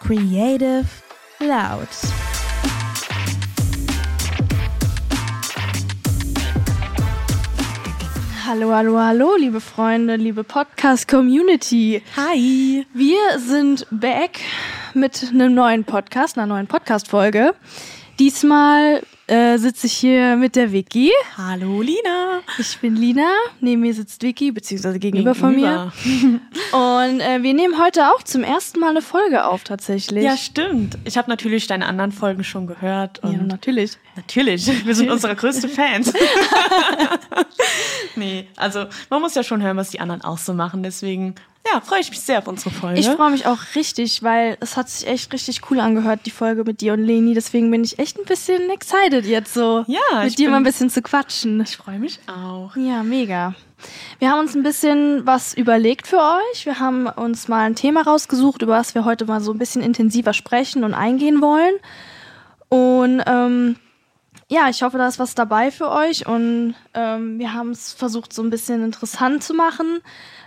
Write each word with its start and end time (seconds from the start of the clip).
Creative 0.00 0.86
Loud. 1.40 1.88
Hallo, 8.46 8.74
hallo, 8.74 8.98
hallo, 8.98 9.36
liebe 9.36 9.60
Freunde, 9.60 10.16
liebe 10.16 10.42
Podcast-Community. 10.42 12.02
Hi. 12.16 12.86
Wir 12.94 13.38
sind 13.38 13.86
back 13.90 14.40
mit 14.94 15.28
einem 15.30 15.54
neuen 15.54 15.84
Podcast, 15.84 16.38
einer 16.38 16.46
neuen 16.46 16.66
Podcast-Folge. 16.66 17.54
Diesmal 18.18 19.02
äh, 19.28 19.58
sitze 19.58 19.86
ich 19.86 19.92
hier 19.92 20.36
mit 20.36 20.56
der 20.56 20.72
Vicky. 20.72 21.12
Hallo 21.36 21.82
Lina. 21.82 22.40
Ich 22.58 22.78
bin 22.78 22.96
Lina, 22.96 23.30
neben 23.60 23.82
mir 23.82 23.94
sitzt 23.94 24.22
Vicky, 24.22 24.50
beziehungsweise 24.50 24.98
gegenüber, 24.98 25.34
gegenüber. 25.34 25.92
von 25.92 26.10
mir. 26.10 26.40
Und 27.10 27.20
äh, 27.20 27.42
wir 27.42 27.54
nehmen 27.54 27.78
heute 27.78 28.08
auch 28.08 28.22
zum 28.22 28.42
ersten 28.42 28.80
Mal 28.80 28.90
eine 28.90 29.02
Folge 29.02 29.44
auf, 29.44 29.64
tatsächlich. 29.64 30.24
Ja, 30.24 30.36
stimmt. 30.36 30.98
Ich 31.04 31.18
habe 31.18 31.28
natürlich 31.28 31.66
deine 31.66 31.86
anderen 31.86 32.12
Folgen 32.12 32.42
schon 32.42 32.66
gehört. 32.66 33.20
ja, 33.22 33.32
natürlich. 33.32 33.98
Natürlich. 34.18 34.84
Wir 34.84 34.94
sind 34.96 35.10
unsere 35.10 35.36
größten 35.36 35.70
Fans. 35.70 36.12
nee, 38.16 38.48
also 38.56 38.86
man 39.10 39.20
muss 39.20 39.36
ja 39.36 39.44
schon 39.44 39.62
hören, 39.62 39.76
was 39.76 39.90
die 39.90 40.00
anderen 40.00 40.22
auch 40.22 40.38
so 40.38 40.54
machen. 40.54 40.82
Deswegen 40.82 41.36
ja, 41.72 41.80
freue 41.80 42.00
ich 42.00 42.10
mich 42.10 42.20
sehr 42.20 42.38
auf 42.38 42.48
unsere 42.48 42.70
Folge. 42.70 42.98
Ich 42.98 43.08
freue 43.08 43.30
mich 43.30 43.46
auch 43.46 43.58
richtig, 43.76 44.24
weil 44.24 44.56
es 44.58 44.76
hat 44.76 44.88
sich 44.88 45.06
echt 45.06 45.32
richtig 45.32 45.70
cool 45.70 45.78
angehört, 45.78 46.20
die 46.24 46.32
Folge 46.32 46.64
mit 46.64 46.80
dir 46.80 46.94
und 46.94 47.04
Leni. 47.04 47.32
Deswegen 47.32 47.70
bin 47.70 47.84
ich 47.84 48.00
echt 48.00 48.18
ein 48.18 48.24
bisschen 48.24 48.70
excited 48.70 49.24
jetzt 49.24 49.54
so, 49.54 49.84
ja, 49.86 50.24
mit 50.24 50.36
dir 50.36 50.50
mal 50.50 50.56
ein 50.56 50.64
bisschen 50.64 50.90
zu 50.90 51.00
quatschen. 51.00 51.60
Ich 51.60 51.76
freue 51.76 52.00
mich 52.00 52.18
auch. 52.26 52.74
Ja, 52.74 53.04
mega. 53.04 53.54
Wir 54.18 54.30
haben 54.30 54.40
uns 54.40 54.56
ein 54.56 54.64
bisschen 54.64 55.26
was 55.26 55.54
überlegt 55.54 56.08
für 56.08 56.18
euch. 56.18 56.66
Wir 56.66 56.80
haben 56.80 57.06
uns 57.06 57.46
mal 57.46 57.66
ein 57.66 57.76
Thema 57.76 58.02
rausgesucht, 58.02 58.62
über 58.62 58.76
das 58.76 58.96
wir 58.96 59.04
heute 59.04 59.26
mal 59.26 59.40
so 59.40 59.52
ein 59.52 59.58
bisschen 59.58 59.82
intensiver 59.82 60.32
sprechen 60.32 60.82
und 60.82 60.94
eingehen 60.94 61.40
wollen. 61.40 61.74
Und 62.68 63.22
ähm, 63.26 63.76
ja, 64.48 64.68
ich 64.68 64.82
hoffe, 64.82 64.98
da 64.98 65.06
ist 65.06 65.18
was 65.18 65.34
dabei 65.34 65.70
für 65.70 65.90
euch. 65.90 66.26
Und 66.26 66.74
ähm, 66.94 67.38
wir 67.38 67.52
haben 67.52 67.70
es 67.70 67.92
versucht, 67.92 68.32
so 68.32 68.42
ein 68.42 68.50
bisschen 68.50 68.82
interessant 68.82 69.42
zu 69.42 69.54
machen. 69.54 70.00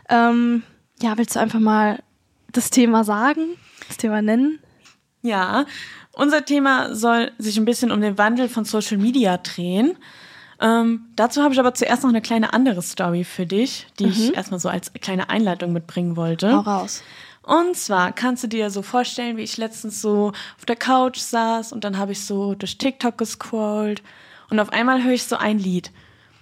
Ähm, 0.10 0.64
ja, 1.02 1.18
willst 1.18 1.36
du 1.36 1.40
einfach 1.40 1.60
mal 1.60 2.02
das 2.52 2.70
Thema 2.70 3.04
sagen, 3.04 3.58
das 3.88 3.98
Thema 3.98 4.22
nennen? 4.22 4.60
Ja, 5.22 5.66
unser 6.14 6.44
Thema 6.44 6.96
soll 6.96 7.32
sich 7.38 7.58
ein 7.58 7.66
bisschen 7.66 7.92
um 7.92 8.02
den 8.02 8.18
Wandel 8.18 8.50
von 8.50 8.66
Social 8.66 8.98
Media 8.98 9.38
drehen. 9.38 9.98
Ähm, 10.60 11.06
dazu 11.16 11.42
habe 11.42 11.54
ich 11.54 11.60
aber 11.60 11.74
zuerst 11.74 12.04
noch 12.04 12.10
eine 12.10 12.22
kleine 12.22 12.54
andere 12.54 12.82
Story 12.82 13.24
für 13.24 13.46
dich, 13.46 13.88
die 14.00 14.06
mhm. 14.06 14.12
ich 14.12 14.36
erstmal 14.36 14.60
so 14.60 14.70
als 14.70 14.94
kleine 14.94 15.30
Einleitung 15.30 15.74
mitbringen 15.74 16.16
wollte. 16.16 16.52
Hau 16.52 16.60
raus. 16.60 17.04
Und 17.44 17.76
zwar 17.76 18.12
kannst 18.12 18.44
du 18.44 18.48
dir 18.48 18.70
so 18.70 18.82
vorstellen, 18.82 19.38
wie 19.38 19.42
ich 19.42 19.58
letztens 19.58 20.02
so 20.02 20.32
auf 20.58 20.66
der 20.68 20.76
Couch 20.76 21.18
saß 21.18 21.74
und 21.74 21.84
dann 21.84 21.98
habe 21.98 22.12
ich 22.12 22.24
so 22.24 22.54
durch 22.54 22.78
TikTok 22.78 23.18
gescrollt 23.18 24.04
und 24.50 24.60
auf 24.60 24.72
einmal 24.72 25.04
höre 25.04 25.14
ich 25.14 25.24
so 25.24 25.38
ein 25.38 25.58
Lied. 25.58 25.92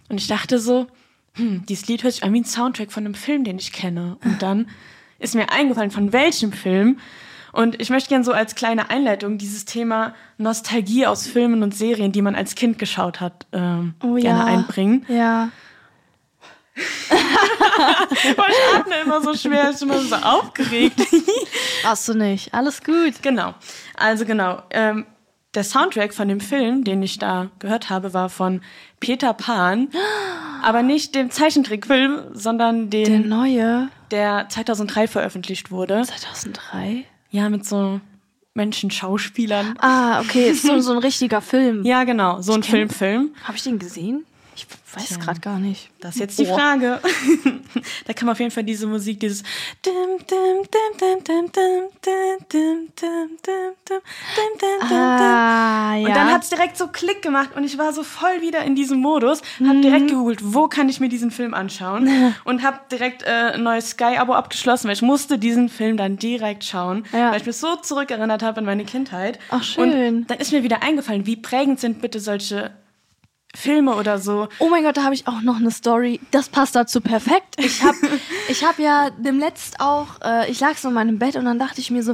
Und 0.09 0.17
ich 0.17 0.27
dachte 0.27 0.59
so, 0.59 0.87
hm, 1.35 1.65
dieses 1.67 1.87
Lied 1.87 2.03
hört 2.03 2.13
sich 2.13 2.23
an 2.23 2.33
wie 2.33 2.41
ein 2.41 2.45
Soundtrack 2.45 2.91
von 2.91 3.05
einem 3.05 3.13
Film, 3.13 3.43
den 3.43 3.57
ich 3.57 3.71
kenne. 3.71 4.17
Und 4.23 4.41
dann 4.41 4.67
ist 5.19 5.35
mir 5.35 5.51
eingefallen, 5.51 5.91
von 5.91 6.11
welchem 6.11 6.51
Film. 6.51 6.97
Und 7.51 7.81
ich 7.81 7.89
möchte 7.89 8.09
gerne 8.09 8.25
so 8.25 8.31
als 8.31 8.55
kleine 8.55 8.89
Einleitung 8.89 9.37
dieses 9.37 9.65
Thema 9.65 10.13
Nostalgie 10.37 11.05
aus 11.05 11.27
Filmen 11.27 11.63
und 11.63 11.73
Serien, 11.73 12.11
die 12.11 12.21
man 12.21 12.35
als 12.35 12.55
Kind 12.55 12.77
geschaut 12.77 13.21
hat, 13.21 13.47
ähm, 13.53 13.93
oh, 14.03 14.15
gerne 14.15 14.39
ja. 14.39 14.45
einbringen. 14.45 15.05
Ja. 15.07 15.49
Weil 17.09 18.51
ich 18.51 18.75
atme 18.75 18.95
immer 19.03 19.21
so 19.21 19.33
schwer, 19.33 19.69
ich 19.71 19.79
bin 19.79 19.89
immer 19.89 20.01
so 20.01 20.15
aufgeregt. 20.15 20.99
Hast 21.83 22.07
du 22.07 22.13
nicht. 22.13 22.53
Alles 22.53 22.83
gut. 22.83 23.21
Genau. 23.21 23.53
Also 23.95 24.25
genau. 24.25 24.61
Ähm, 24.71 25.05
der 25.55 25.63
Soundtrack 25.63 26.13
von 26.13 26.27
dem 26.27 26.39
Film, 26.39 26.83
den 26.83 27.01
ich 27.01 27.17
da 27.17 27.49
gehört 27.59 27.89
habe, 27.89 28.13
war 28.13 28.29
von 28.29 28.61
Peter 28.99 29.33
Pan. 29.33 29.89
Aber 30.63 30.83
nicht 30.83 31.15
dem 31.15 31.31
Zeichentrickfilm, 31.31 32.31
sondern 32.33 32.89
den. 32.89 33.05
Der 33.05 33.19
neue? 33.19 33.89
Der 34.11 34.47
2003 34.49 35.07
veröffentlicht 35.07 35.71
wurde. 35.71 36.03
2003? 36.03 37.05
Ja, 37.31 37.49
mit 37.49 37.65
so 37.65 38.01
Menschen-Schauspielern. 38.55 39.75
Ah, 39.79 40.19
okay, 40.19 40.49
ist 40.49 40.63
so, 40.63 40.79
so 40.79 40.91
ein 40.91 40.97
richtiger 40.97 41.41
Film. 41.41 41.83
Ja, 41.89 42.03
genau, 42.03 42.41
so 42.41 42.53
ein 42.53 42.63
Film-Film. 42.63 43.33
Habe 43.43 43.57
ich 43.57 43.63
den 43.63 43.79
gesehen? 43.79 44.25
Ich 44.67 44.95
weiß 44.95 45.19
gerade 45.19 45.39
gar 45.39 45.59
nicht. 45.59 45.89
Das 45.99 46.15
ist 46.15 46.21
jetzt 46.21 46.39
die 46.39 46.45
Frage. 46.45 46.99
da 48.05 48.13
man 48.21 48.29
auf 48.29 48.39
jeden 48.39 48.51
Fall 48.51 48.63
diese 48.63 48.87
Musik, 48.87 49.19
dieses 49.19 49.43
ah, 54.81 55.95
ja. 55.95 56.07
Und 56.07 56.15
dann 56.15 56.31
hat 56.31 56.43
es 56.43 56.49
direkt 56.49 56.77
so 56.77 56.87
Klick 56.87 57.21
gemacht 57.21 57.51
und 57.55 57.63
ich 57.63 57.77
war 57.77 57.93
so 57.93 58.03
voll 58.03 58.41
wieder 58.41 58.63
in 58.63 58.75
diesem 58.75 58.99
Modus, 58.99 59.41
habe 59.59 59.75
mhm. 59.75 59.81
direkt 59.81 60.07
gegoogelt, 60.07 60.39
wo 60.41 60.67
kann 60.67 60.89
ich 60.89 60.99
mir 60.99 61.09
diesen 61.09 61.31
Film 61.31 61.53
anschauen 61.53 62.33
und 62.43 62.63
habe 62.63 62.79
direkt 62.91 63.23
äh, 63.23 63.53
ein 63.53 63.63
neues 63.63 63.91
Sky-Abo 63.91 64.33
abgeschlossen, 64.33 64.87
weil 64.87 64.95
ich 64.95 65.01
musste 65.01 65.37
diesen 65.37 65.69
Film 65.69 65.97
dann 65.97 66.17
direkt 66.17 66.63
schauen, 66.63 67.05
ja. 67.11 67.31
weil 67.31 67.39
ich 67.39 67.45
mich 67.45 67.57
so 67.57 67.75
zurückerinnert 67.75 68.43
habe 68.43 68.59
an 68.59 68.65
meine 68.65 68.85
Kindheit. 68.85 69.39
Ach 69.49 69.63
schön. 69.63 70.17
Und 70.17 70.27
dann 70.27 70.39
ist 70.39 70.51
mir 70.51 70.63
wieder 70.63 70.83
eingefallen, 70.83 71.25
wie 71.25 71.35
prägend 71.35 71.79
sind 71.79 72.01
bitte 72.01 72.19
solche 72.19 72.71
Filme 73.55 73.95
oder 73.95 74.19
so. 74.19 74.47
Oh 74.59 74.69
mein 74.69 74.83
Gott, 74.83 74.97
da 74.97 75.03
habe 75.03 75.15
ich 75.15 75.27
auch 75.27 75.41
noch 75.41 75.57
eine 75.57 75.71
Story. 75.71 76.19
Das 76.31 76.49
passt 76.49 76.75
dazu 76.75 77.01
perfekt. 77.01 77.55
Ich 77.57 77.83
habe 77.83 77.97
ich 78.47 78.63
hab 78.63 78.79
ja 78.79 79.09
demnetzt 79.11 79.79
auch, 79.79 80.07
äh, 80.23 80.49
ich 80.51 80.59
lag 80.59 80.77
so 80.77 80.89
in 80.89 80.93
meinem 80.93 81.19
Bett 81.19 81.35
und 81.35 81.45
dann 81.45 81.59
dachte 81.59 81.81
ich 81.81 81.89
mir 81.89 82.03
so, 82.03 82.13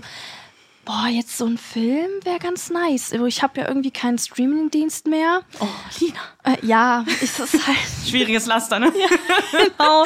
boah, 0.85 1.07
jetzt 1.07 1.37
so 1.37 1.45
ein 1.45 1.57
Film 1.57 2.09
wäre 2.23 2.39
ganz 2.39 2.69
nice. 2.69 3.11
Ich 3.11 3.41
habe 3.43 3.59
ja 3.59 3.67
irgendwie 3.67 3.91
keinen 3.91 4.17
Streamingdienst 4.17 5.07
mehr. 5.07 5.41
Oh, 5.59 5.67
Lina. 5.99 6.19
Äh, 6.43 6.65
ja, 6.65 7.03
ist 7.21 7.39
es 7.39 7.53
halt. 7.53 7.77
Schwieriges 8.07 8.45
Laster, 8.45 8.79
ne? 8.79 8.93
ja, 8.95 9.07
genau. 9.51 10.03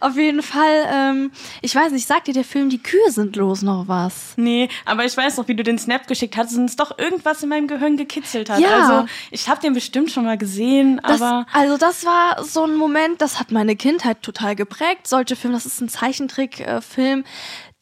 Auf 0.00 0.16
jeden 0.16 0.42
Fall, 0.42 0.86
ähm, 0.92 1.32
ich 1.62 1.74
weiß 1.74 1.92
nicht, 1.92 2.06
sagt 2.06 2.28
dir 2.28 2.34
der 2.34 2.44
Film 2.44 2.68
Die 2.68 2.82
Kühe 2.82 3.10
sind 3.10 3.36
los 3.36 3.62
noch 3.62 3.88
was? 3.88 4.34
Nee, 4.36 4.68
aber 4.84 5.06
ich 5.06 5.16
weiß 5.16 5.38
noch, 5.38 5.48
wie 5.48 5.54
du 5.54 5.62
den 5.62 5.78
Snap 5.78 6.06
geschickt 6.06 6.36
hast 6.36 6.54
und 6.56 6.66
es 6.66 6.76
doch 6.76 6.98
irgendwas 6.98 7.42
in 7.42 7.48
meinem 7.48 7.66
Gehirn 7.66 7.96
gekitzelt 7.96 8.50
hat. 8.50 8.60
Ja. 8.60 8.80
Also, 8.80 9.08
ich 9.30 9.48
habe 9.48 9.60
den 9.60 9.72
bestimmt 9.72 10.10
schon 10.10 10.24
mal 10.24 10.36
gesehen, 10.36 11.00
das, 11.02 11.22
aber. 11.22 11.46
Also, 11.52 11.78
das 11.78 12.04
war 12.04 12.44
so 12.44 12.64
ein 12.64 12.74
Moment, 12.74 13.22
das 13.22 13.40
hat 13.40 13.50
meine 13.50 13.74
Kindheit 13.76 14.22
total 14.22 14.54
geprägt. 14.54 15.06
Solche 15.06 15.36
Filme, 15.36 15.56
das 15.56 15.64
ist 15.64 15.80
ein 15.80 15.88
Zeichentrickfilm. 15.88 17.20
Äh, 17.20 17.24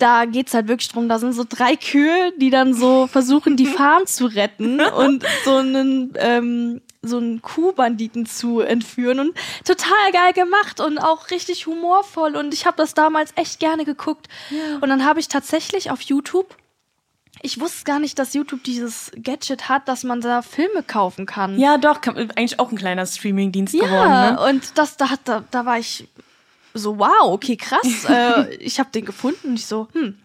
da 0.00 0.24
geht's 0.24 0.54
halt 0.54 0.68
wirklich 0.68 0.88
drum, 0.88 1.08
da 1.08 1.18
sind 1.18 1.32
so 1.32 1.44
drei 1.48 1.76
Kühe, 1.76 2.32
die 2.36 2.50
dann 2.50 2.74
so 2.74 3.06
versuchen, 3.06 3.56
die 3.56 3.66
Farm 3.80 4.06
zu 4.06 4.26
retten 4.26 4.80
und 4.80 5.24
so 5.44 5.56
einen, 5.56 6.14
ähm, 6.16 6.80
so 7.02 7.18
einen 7.18 7.40
Kuhbanditen 7.42 8.26
zu 8.26 8.60
entführen 8.60 9.20
und 9.20 9.34
total 9.64 10.12
geil 10.12 10.32
gemacht 10.32 10.80
und 10.80 10.98
auch 10.98 11.30
richtig 11.30 11.66
humorvoll 11.66 12.36
und 12.36 12.52
ich 12.52 12.66
habe 12.66 12.76
das 12.76 12.94
damals 12.94 13.32
echt 13.36 13.60
gerne 13.60 13.84
geguckt 13.84 14.28
ja. 14.50 14.76
und 14.80 14.88
dann 14.88 15.04
habe 15.04 15.20
ich 15.20 15.28
tatsächlich 15.28 15.90
auf 15.90 16.02
YouTube 16.02 16.56
ich 17.42 17.58
wusste 17.58 17.84
gar 17.84 17.98
nicht, 17.98 18.18
dass 18.18 18.34
YouTube 18.34 18.62
dieses 18.64 19.12
Gadget 19.16 19.68
hat, 19.68 19.88
dass 19.88 20.04
man 20.04 20.20
da 20.20 20.42
Filme 20.42 20.82
kaufen 20.82 21.24
kann. 21.24 21.58
Ja, 21.58 21.78
doch, 21.78 22.02
eigentlich 22.06 22.58
auch 22.58 22.70
ein 22.70 22.76
kleiner 22.76 23.06
Streamingdienst 23.06 23.72
ja, 23.72 23.84
geworden. 23.84 24.10
Ja, 24.10 24.30
ne? 24.32 24.50
und 24.50 24.76
das 24.76 24.98
da, 24.98 25.08
da 25.24 25.42
da 25.50 25.64
war 25.64 25.78
ich 25.78 26.08
so, 26.74 26.98
wow, 26.98 27.32
okay, 27.32 27.56
krass. 27.56 28.04
äh, 28.08 28.54
ich 28.56 28.78
habe 28.78 28.90
den 28.90 29.04
gefunden 29.04 29.48
und 29.48 29.54
ich 29.54 29.66
so, 29.66 29.88
hm, 29.92 30.18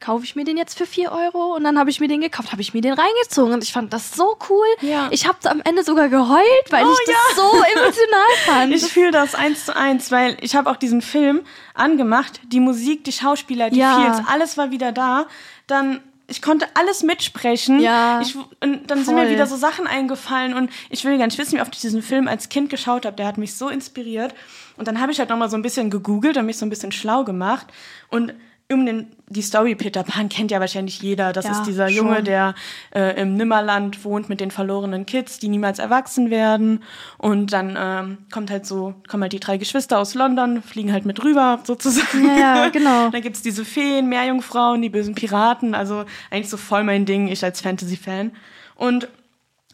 kaufe 0.00 0.24
ich 0.24 0.36
mir 0.36 0.44
den 0.44 0.56
jetzt 0.56 0.78
für 0.78 0.86
4 0.86 1.10
Euro? 1.10 1.54
Und 1.56 1.64
dann 1.64 1.78
habe 1.78 1.90
ich 1.90 2.00
mir 2.00 2.08
den 2.08 2.20
gekauft, 2.20 2.52
habe 2.52 2.62
ich 2.62 2.74
mir 2.74 2.80
den 2.80 2.92
reingezogen 2.92 3.52
und 3.52 3.62
ich 3.62 3.72
fand 3.72 3.92
das 3.92 4.12
so 4.12 4.36
cool. 4.48 4.66
Ja. 4.80 5.08
Ich 5.10 5.26
habe 5.26 5.38
am 5.50 5.60
Ende 5.64 5.82
sogar 5.82 6.08
geheult, 6.08 6.66
weil 6.70 6.84
oh, 6.84 6.92
ich 6.92 7.12
das 7.12 7.36
so 7.36 7.80
emotional 7.80 8.20
fand. 8.44 8.72
Ich 8.74 8.84
fühle 8.84 9.10
das 9.10 9.34
eins 9.34 9.66
zu 9.66 9.74
eins, 9.74 10.12
weil 10.12 10.36
ich 10.40 10.54
habe 10.54 10.70
auch 10.70 10.76
diesen 10.76 11.02
Film 11.02 11.42
angemacht, 11.74 12.40
die 12.46 12.60
Musik, 12.60 13.04
die 13.04 13.12
Schauspieler, 13.12 13.70
die 13.70 13.80
ja. 13.80 14.00
Feels, 14.00 14.28
alles 14.28 14.56
war 14.56 14.70
wieder 14.70 14.92
da. 14.92 15.26
Dann 15.66 16.00
ich 16.28 16.42
konnte 16.42 16.66
alles 16.74 17.02
mitsprechen. 17.02 17.80
Ja. 17.80 18.20
Ich, 18.20 18.34
und 18.36 18.90
dann 18.90 18.98
voll. 18.98 19.04
sind 19.04 19.14
mir 19.14 19.30
wieder 19.30 19.46
so 19.46 19.56
Sachen 19.56 19.86
eingefallen 19.86 20.54
und 20.54 20.70
ich 20.90 21.04
will 21.04 21.16
gar 21.18 21.26
nicht 21.26 21.38
wissen, 21.38 21.56
wie 21.56 21.62
oft 21.62 21.74
ich 21.74 21.80
diesen 21.80 22.02
Film 22.02 22.26
als 22.26 22.48
Kind 22.48 22.68
geschaut 22.68 23.06
habe. 23.06 23.16
Der 23.16 23.26
hat 23.26 23.38
mich 23.38 23.54
so 23.54 23.68
inspiriert. 23.68 24.34
Und 24.76 24.88
dann 24.88 25.00
habe 25.00 25.12
ich 25.12 25.18
halt 25.18 25.30
nochmal 25.30 25.50
so 25.50 25.56
ein 25.56 25.62
bisschen 25.62 25.90
gegoogelt 25.90 26.36
und 26.36 26.46
mich 26.46 26.58
so 26.58 26.66
ein 26.66 26.70
bisschen 26.70 26.92
schlau 26.92 27.24
gemacht. 27.24 27.66
Und 28.08 28.34
um 28.72 28.84
den, 28.84 29.06
die 29.28 29.42
Story 29.42 29.76
Peter 29.76 30.02
Pan 30.02 30.28
kennt 30.28 30.50
ja 30.50 30.58
wahrscheinlich 30.58 31.00
jeder. 31.00 31.32
Das 31.32 31.44
ja, 31.44 31.52
ist 31.52 31.64
dieser 31.64 31.88
schon. 31.88 32.06
Junge, 32.06 32.22
der 32.22 32.54
äh, 32.92 33.20
im 33.20 33.36
Nimmerland 33.36 34.04
wohnt 34.04 34.28
mit 34.28 34.40
den 34.40 34.50
verlorenen 34.50 35.06
Kids, 35.06 35.38
die 35.38 35.48
niemals 35.48 35.78
erwachsen 35.78 36.30
werden. 36.30 36.82
Und 37.16 37.52
dann 37.52 37.76
ähm, 37.78 38.18
kommt 38.32 38.50
halt 38.50 38.66
so, 38.66 38.94
kommen 39.08 39.22
halt 39.22 39.32
die 39.32 39.40
drei 39.40 39.56
Geschwister 39.56 39.98
aus 39.98 40.14
London, 40.14 40.62
fliegen 40.62 40.92
halt 40.92 41.06
mit 41.06 41.22
rüber 41.22 41.60
sozusagen. 41.62 42.26
Ja, 42.26 42.36
ja 42.36 42.68
genau. 42.72 43.10
dann 43.10 43.22
gibt's 43.22 43.42
diese 43.42 43.64
Feen, 43.64 44.08
Meerjungfrauen, 44.08 44.82
die 44.82 44.90
bösen 44.90 45.14
Piraten. 45.14 45.74
Also 45.74 46.04
eigentlich 46.30 46.50
so 46.50 46.56
voll 46.56 46.82
mein 46.82 47.06
Ding, 47.06 47.28
ich 47.28 47.44
als 47.44 47.60
Fantasy-Fan. 47.60 48.32
Und 48.74 49.08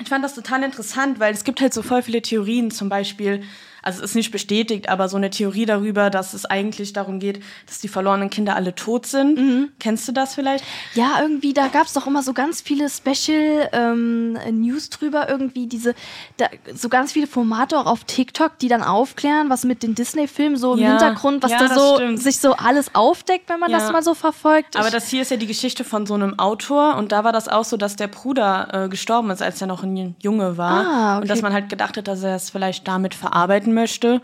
ich 0.00 0.08
fand 0.08 0.22
das 0.22 0.34
total 0.34 0.64
interessant, 0.64 1.18
weil 1.18 1.32
es 1.32 1.44
gibt 1.44 1.62
halt 1.62 1.72
so 1.72 1.80
voll 1.82 2.02
viele 2.02 2.20
Theorien, 2.20 2.70
zum 2.70 2.88
Beispiel, 2.90 3.42
also 3.82 3.98
es 3.98 4.10
ist 4.10 4.14
nicht 4.14 4.30
bestätigt, 4.30 4.88
aber 4.88 5.08
so 5.08 5.16
eine 5.16 5.30
Theorie 5.30 5.66
darüber, 5.66 6.08
dass 6.08 6.34
es 6.34 6.44
eigentlich 6.44 6.92
darum 6.92 7.18
geht, 7.18 7.42
dass 7.66 7.80
die 7.80 7.88
verlorenen 7.88 8.30
Kinder 8.30 8.54
alle 8.54 8.74
tot 8.74 9.06
sind. 9.06 9.38
Mhm. 9.38 9.68
Kennst 9.80 10.06
du 10.06 10.12
das 10.12 10.34
vielleicht? 10.34 10.64
Ja, 10.94 11.20
irgendwie, 11.20 11.52
da 11.52 11.66
gab 11.68 11.86
es 11.86 11.92
doch 11.92 12.06
immer 12.06 12.22
so 12.22 12.32
ganz 12.32 12.60
viele 12.60 12.88
Special 12.88 13.68
ähm, 13.72 14.38
News 14.52 14.90
drüber, 14.90 15.28
irgendwie 15.28 15.66
diese, 15.66 15.94
da, 16.36 16.46
so 16.74 16.88
ganz 16.88 17.12
viele 17.12 17.26
Formate 17.26 17.76
auch 17.76 17.86
auf 17.86 18.04
TikTok, 18.04 18.58
die 18.58 18.68
dann 18.68 18.82
aufklären, 18.82 19.50
was 19.50 19.64
mit 19.64 19.82
den 19.82 19.94
Disney-Filmen 19.94 20.56
so 20.56 20.74
im 20.74 20.80
ja. 20.80 20.90
Hintergrund, 20.90 21.42
was 21.42 21.50
ja, 21.50 21.58
da 21.58 21.74
so 21.74 22.16
sich 22.16 22.38
so 22.38 22.52
alles 22.54 22.94
aufdeckt, 22.94 23.48
wenn 23.48 23.58
man 23.58 23.70
ja. 23.70 23.78
das 23.78 23.90
mal 23.90 24.02
so 24.02 24.14
verfolgt. 24.14 24.76
Aber 24.76 24.90
das 24.90 25.08
hier 25.08 25.22
ist 25.22 25.30
ja 25.30 25.36
die 25.36 25.46
Geschichte 25.46 25.82
von 25.82 26.06
so 26.06 26.14
einem 26.14 26.38
Autor 26.38 26.96
und 26.96 27.10
da 27.10 27.24
war 27.24 27.32
das 27.32 27.48
auch 27.48 27.64
so, 27.64 27.76
dass 27.76 27.96
der 27.96 28.08
Bruder 28.08 28.84
äh, 28.84 28.88
gestorben 28.88 29.30
ist, 29.30 29.42
als 29.42 29.60
er 29.60 29.66
noch 29.66 29.82
ein 29.82 30.14
Junge 30.20 30.56
war. 30.56 30.86
Ah, 30.86 31.16
okay. 31.16 31.22
Und 31.22 31.30
dass 31.30 31.42
man 31.42 31.52
halt 31.52 31.68
gedacht 31.68 31.96
hat, 31.96 32.06
dass 32.06 32.22
er 32.22 32.36
es 32.36 32.50
vielleicht 32.50 32.86
damit 32.86 33.14
verarbeiten 33.14 33.71
möchte. 33.72 34.20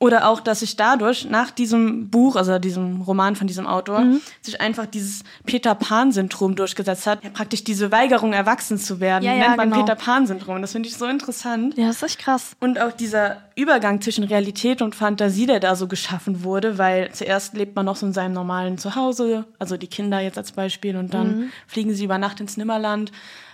Oder 0.00 0.28
auch, 0.28 0.38
dass 0.38 0.60
sich 0.60 0.76
dadurch 0.76 1.28
nach 1.28 1.50
diesem 1.50 2.08
Buch, 2.08 2.36
also 2.36 2.60
diesem 2.60 3.00
Roman 3.00 3.34
von 3.34 3.48
diesem 3.48 3.66
Autor, 3.66 4.00
mhm. 4.02 4.20
sich 4.42 4.60
einfach 4.60 4.86
dieses 4.86 5.24
Peter 5.44 5.74
Pan-Syndrom 5.74 6.54
durchgesetzt 6.54 7.08
hat. 7.08 7.24
Ja, 7.24 7.30
praktisch 7.30 7.64
diese 7.64 7.90
Weigerung, 7.90 8.32
erwachsen 8.32 8.78
zu 8.78 9.00
werden, 9.00 9.24
ja, 9.24 9.34
ja, 9.34 9.48
nennt 9.48 9.56
man 9.56 9.70
genau. 9.70 9.82
Peter 9.82 9.96
Pan-Syndrom. 9.96 10.62
Das 10.62 10.70
finde 10.70 10.88
ich 10.88 10.96
so 10.96 11.06
interessant. 11.06 11.76
Ja, 11.76 11.88
das 11.88 11.96
ist 11.96 12.02
echt 12.04 12.18
krass. 12.20 12.52
Und 12.60 12.80
auch 12.80 12.92
dieser 12.92 13.38
Übergang 13.56 14.00
zwischen 14.00 14.22
Realität 14.22 14.82
und 14.82 14.94
Fantasie, 14.94 15.46
der 15.46 15.58
da 15.58 15.74
so 15.74 15.88
geschaffen 15.88 16.44
wurde, 16.44 16.78
weil 16.78 17.10
zuerst 17.10 17.54
lebt 17.54 17.74
man 17.74 17.84
noch 17.84 17.96
so 17.96 18.06
in 18.06 18.12
seinem 18.12 18.34
normalen 18.34 18.78
Zuhause, 18.78 19.46
also 19.58 19.76
die 19.76 19.88
Kinder 19.88 20.20
jetzt 20.20 20.38
als 20.38 20.52
Beispiel, 20.52 20.96
und 20.96 21.12
dann 21.12 21.38
mhm. 21.38 21.52
fliegen 21.66 21.92
sie 21.92 22.04
über 22.04 22.18
Nacht 22.18 22.38
ins 22.38 22.56
Nimmerland. 22.56 23.10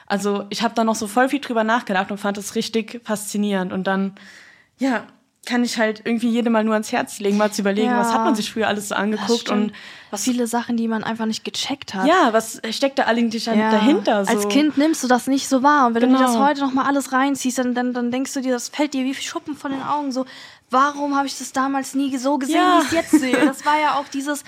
Also 0.06 0.44
ich 0.50 0.62
habe 0.62 0.74
da 0.74 0.84
noch 0.84 0.94
so 0.94 1.06
voll 1.06 1.30
viel 1.30 1.40
drüber 1.40 1.64
nachgedacht 1.64 2.10
und 2.10 2.18
fand 2.18 2.36
es 2.36 2.54
richtig 2.54 3.00
faszinierend. 3.02 3.72
Und 3.72 3.86
dann, 3.86 4.12
ja, 4.76 5.04
kann 5.46 5.64
ich 5.64 5.78
halt 5.78 6.02
irgendwie 6.04 6.28
jedem 6.28 6.52
mal 6.52 6.64
nur 6.64 6.74
ans 6.74 6.92
Herz 6.92 7.18
legen, 7.20 7.36
mal 7.36 7.52
zu 7.52 7.62
überlegen, 7.62 7.90
ja. 7.90 7.98
was 7.98 8.12
hat 8.12 8.24
man 8.24 8.34
sich 8.34 8.52
früher 8.52 8.68
alles 8.68 8.88
so 8.88 8.94
angeguckt 8.94 9.50
und 9.50 9.72
was 10.10 10.24
viele 10.24 10.46
Sachen, 10.46 10.76
die 10.76 10.86
man 10.86 11.02
einfach 11.02 11.26
nicht 11.26 11.44
gecheckt 11.44 11.94
hat. 11.94 12.06
Ja, 12.06 12.32
was 12.32 12.60
steckt 12.70 12.98
da 12.98 13.04
eigentlich 13.04 13.46
ja. 13.46 13.70
dahinter? 13.70 14.24
So? 14.24 14.30
Als 14.30 14.48
Kind 14.48 14.78
nimmst 14.78 15.02
du 15.02 15.08
das 15.08 15.26
nicht 15.26 15.48
so 15.48 15.62
wahr 15.62 15.88
und 15.88 15.94
wenn 15.94 16.02
genau. 16.02 16.18
du 16.18 16.24
dir 16.24 16.32
das 16.32 16.38
heute 16.38 16.60
noch 16.60 16.72
mal 16.72 16.84
alles 16.84 17.12
reinziehst, 17.12 17.58
dann, 17.58 17.74
dann, 17.74 17.92
dann 17.92 18.10
denkst 18.10 18.32
du 18.32 18.40
dir, 18.40 18.52
das 18.52 18.68
fällt 18.68 18.94
dir 18.94 19.04
wie 19.04 19.14
Schuppen 19.14 19.56
von 19.56 19.72
den 19.72 19.82
Augen 19.82 20.12
so 20.12 20.24
warum 20.74 21.16
habe 21.16 21.26
ich 21.26 21.38
das 21.38 21.52
damals 21.52 21.94
nie 21.94 22.14
so 22.18 22.36
gesehen, 22.36 22.56
ja. 22.56 22.78
wie 22.78 22.82
ich 22.82 22.86
es 22.86 22.92
jetzt 22.92 23.10
sehe? 23.20 23.46
Das 23.46 23.64
war 23.64 23.80
ja 23.80 23.94
auch 23.94 24.08
dieses, 24.08 24.44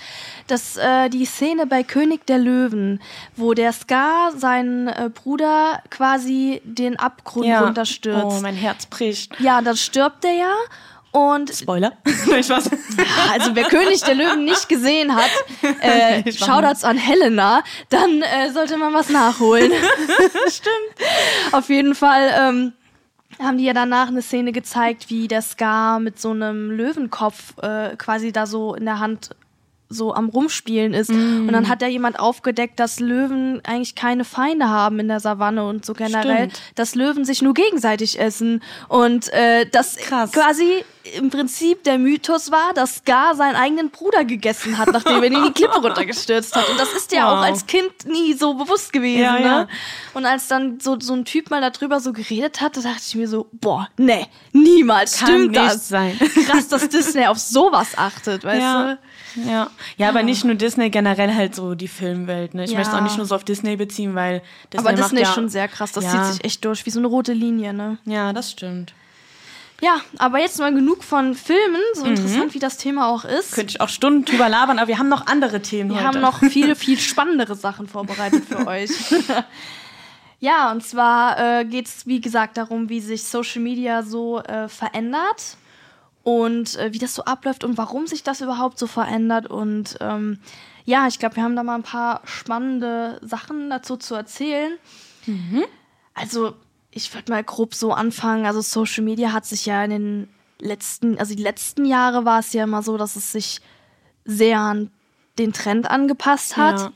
das, 0.47 0.77
äh, 0.77 1.09
die 1.09 1.25
Szene 1.25 1.65
bei 1.65 1.83
König 1.83 2.27
der 2.27 2.37
Löwen, 2.37 3.01
wo 3.35 3.53
der 3.53 3.71
Scar 3.71 4.33
seinen 4.35 4.87
äh, 4.87 5.09
Bruder 5.11 5.81
quasi 5.89 6.61
den 6.63 6.99
Abgrund 6.99 7.47
ja. 7.47 7.61
runterstürzt. 7.61 8.25
Oh, 8.25 8.39
mein 8.41 8.55
Herz 8.55 8.85
bricht. 8.85 9.39
Ja, 9.39 9.61
dann 9.61 9.77
stirbt 9.77 10.25
er 10.25 10.33
ja. 10.33 10.53
Und 11.17 11.49
Spoiler. 11.49 11.93
also 12.05 13.55
wer 13.55 13.63
König 13.63 14.01
der 14.03 14.13
Löwen 14.13 14.45
nicht 14.45 14.69
gesehen 14.69 15.15
hat, 15.15 15.31
äh, 15.81 16.31
Shoutouts 16.31 16.83
an 16.83 16.95
Helena, 16.95 17.63
dann 17.89 18.21
äh, 18.21 18.51
sollte 18.51 18.77
man 18.77 18.93
was 18.93 19.09
nachholen. 19.09 19.71
Stimmt. 20.47 21.09
Auf 21.53 21.69
jeden 21.69 21.95
Fall 21.95 22.29
ähm, 22.39 22.73
haben 23.39 23.57
die 23.57 23.63
ja 23.63 23.73
danach 23.73 24.09
eine 24.09 24.21
Szene 24.21 24.51
gezeigt, 24.51 25.09
wie 25.09 25.27
der 25.27 25.41
Scar 25.41 25.99
mit 25.99 26.19
so 26.19 26.29
einem 26.29 26.69
Löwenkopf 26.69 27.57
äh, 27.63 27.95
quasi 27.97 28.31
da 28.31 28.45
so 28.45 28.75
in 28.75 28.85
der 28.85 28.99
Hand 28.99 29.31
so 29.89 30.13
am 30.13 30.29
Rumspielen 30.29 30.93
ist. 30.93 31.09
Mm. 31.09 31.47
Und 31.47 31.53
dann 31.53 31.67
hat 31.67 31.81
ja 31.81 31.87
jemand 31.87 32.19
aufgedeckt, 32.19 32.79
dass 32.79 32.99
Löwen 32.99 33.61
eigentlich 33.65 33.95
keine 33.95 34.25
Feinde 34.25 34.69
haben 34.69 34.99
in 34.99 35.07
der 35.07 35.19
Savanne 35.19 35.65
und 35.65 35.85
so 35.85 35.93
generell, 35.93 36.49
Stimmt. 36.49 36.61
dass 36.75 36.95
Löwen 36.95 37.25
sich 37.25 37.41
nur 37.41 37.53
gegenseitig 37.53 38.19
essen. 38.19 38.61
Und 38.87 39.31
äh, 39.33 39.65
das 39.65 39.95
Krass. 39.95 40.31
quasi 40.31 40.83
im 41.15 41.29
Prinzip 41.29 41.83
der 41.83 41.97
Mythos 41.97 42.51
war, 42.51 42.73
dass 42.73 42.97
Scar 42.97 43.35
seinen 43.35 43.55
eigenen 43.55 43.89
Bruder 43.89 44.25
gegessen 44.25 44.77
hat, 44.77 44.91
nachdem 44.91 45.23
er 45.23 45.29
ihn 45.29 45.37
in 45.37 45.43
die 45.45 45.51
Klippe 45.51 45.77
runtergestürzt 45.81 46.55
hat. 46.55 46.69
Und 46.69 46.79
das 46.79 46.93
ist 46.93 47.11
ja 47.11 47.25
wow. 47.25 47.33
auch 47.33 47.43
als 47.43 47.65
Kind 47.65 48.05
nie 48.05 48.33
so 48.33 48.53
bewusst 48.53 48.93
gewesen. 48.93 49.21
Ja, 49.21 49.33
ne? 49.33 49.45
Ja. 49.45 49.67
Und 50.13 50.25
als 50.25 50.47
dann 50.47 50.79
so, 50.79 50.99
so 50.99 51.13
ein 51.13 51.25
Typ 51.25 51.49
mal 51.49 51.61
darüber 51.61 51.99
so 51.99 52.13
geredet 52.13 52.61
hat, 52.61 52.77
da 52.77 52.81
dachte 52.81 53.01
ich 53.05 53.15
mir 53.15 53.27
so, 53.27 53.47
boah, 53.51 53.87
nee, 53.97 54.25
niemals 54.51 55.19
Kann 55.19 55.27
stimmt 55.27 55.55
das. 55.55 55.87
Sein. 55.87 56.17
Krass, 56.45 56.67
dass 56.67 56.89
Disney 56.89 57.25
auf 57.27 57.37
sowas 57.37 57.97
achtet, 57.97 58.43
weißt 58.43 58.61
ja. 58.61 58.83
du? 58.83 58.99
Ja. 59.45 59.69
ja, 59.97 60.09
aber 60.09 60.23
nicht 60.23 60.43
nur 60.43 60.55
Disney, 60.55 60.89
generell 60.89 61.33
halt 61.33 61.53
so 61.53 61.75
die 61.75 61.87
Filmwelt. 61.87 62.53
Ne? 62.53 62.65
Ich 62.65 62.73
möchte 62.73 62.89
es 62.89 62.95
auch 62.95 63.01
nicht 63.01 63.17
nur 63.17 63.25
so 63.25 63.35
auf 63.35 63.43
Disney 63.43 63.75
beziehen, 63.75 64.15
weil 64.15 64.41
Disney 64.73 64.87
Aber 64.87 64.97
Disney 64.97 65.21
ist 65.21 65.33
schon 65.33 65.49
sehr 65.49 65.67
krass, 65.67 65.91
das 65.91 66.09
zieht 66.09 66.25
sich 66.25 66.43
echt 66.43 66.65
durch, 66.65 66.85
wie 66.85 66.89
so 66.89 66.99
eine 66.99 67.07
rote 67.07 67.33
Linie, 67.33 67.73
ne? 67.73 67.97
Ja, 68.05 68.33
das 68.33 68.51
stimmt. 68.51 68.93
Ja, 69.81 70.01
aber 70.17 70.39
jetzt 70.39 70.59
mal 70.59 70.73
genug 70.73 71.03
von 71.03 71.35
Filmen, 71.35 71.81
so 71.93 72.05
mhm. 72.05 72.11
interessant 72.11 72.53
wie 72.55 72.59
das 72.59 72.77
Thema 72.77 73.09
auch 73.09 73.25
ist. 73.25 73.51
Könnte 73.51 73.71
ich 73.71 73.81
auch 73.81 73.89
Stunden 73.89 74.25
drüber 74.25 74.49
labern, 74.49 74.79
aber 74.79 74.87
wir 74.87 74.97
haben 74.97 75.09
noch 75.09 75.27
andere 75.27 75.61
Themen 75.61 75.91
wir 75.91 75.97
heute. 75.97 76.07
haben 76.07 76.21
noch 76.21 76.39
viel, 76.39 76.75
viel 76.75 76.97
spannendere 76.97 77.55
Sachen 77.55 77.87
vorbereitet 77.87 78.45
für 78.45 78.65
euch. 78.67 78.89
ja, 80.39 80.71
und 80.71 80.83
zwar 80.83 81.59
äh, 81.59 81.65
geht 81.65 81.87
es, 81.87 82.07
wie 82.07 82.21
gesagt, 82.21 82.57
darum, 82.57 82.89
wie 82.89 83.01
sich 83.01 83.23
Social 83.23 83.61
Media 83.61 84.01
so 84.01 84.39
äh, 84.39 84.67
verändert 84.67 85.57
und 86.23 86.75
äh, 86.75 86.91
wie 86.91 86.99
das 86.99 87.13
so 87.13 87.23
abläuft 87.23 87.63
und 87.63 87.77
warum 87.77 88.07
sich 88.07 88.23
das 88.23 88.41
überhaupt 88.41 88.79
so 88.79 88.87
verändert. 88.87 89.47
Und 89.47 89.97
ähm, 90.01 90.39
ja, 90.85 91.07
ich 91.07 91.19
glaube, 91.19 91.35
wir 91.35 91.43
haben 91.43 91.55
da 91.55 91.61
mal 91.61 91.75
ein 91.75 91.83
paar 91.83 92.21
spannende 92.25 93.19
Sachen 93.21 93.69
dazu 93.69 93.95
zu 93.95 94.15
erzählen. 94.15 94.73
Mhm. 95.27 95.63
Also, 96.15 96.55
ich 96.97 97.13
würde 97.13 97.31
mal 97.31 97.43
grob 97.43 97.73
so 97.73 97.93
anfangen. 97.93 98.45
Also, 98.45 98.61
Social 98.61 99.03
Media 99.03 99.31
hat 99.31 99.45
sich 99.45 99.65
ja 99.65 99.83
in 99.83 99.89
den 99.89 100.27
letzten, 100.59 101.17
also 101.17 101.35
die 101.35 101.43
letzten 101.43 101.85
Jahre 101.85 102.25
war 102.25 102.39
es 102.39 102.51
ja 102.53 102.63
immer 102.63 102.83
so, 102.83 102.97
dass 102.97 103.15
es 103.15 103.31
sich 103.31 103.61
sehr 104.25 104.59
an 104.59 104.91
den 105.39 105.53
Trend 105.53 105.89
angepasst 105.89 106.57
hat. 106.57 106.79
Ja 106.79 106.91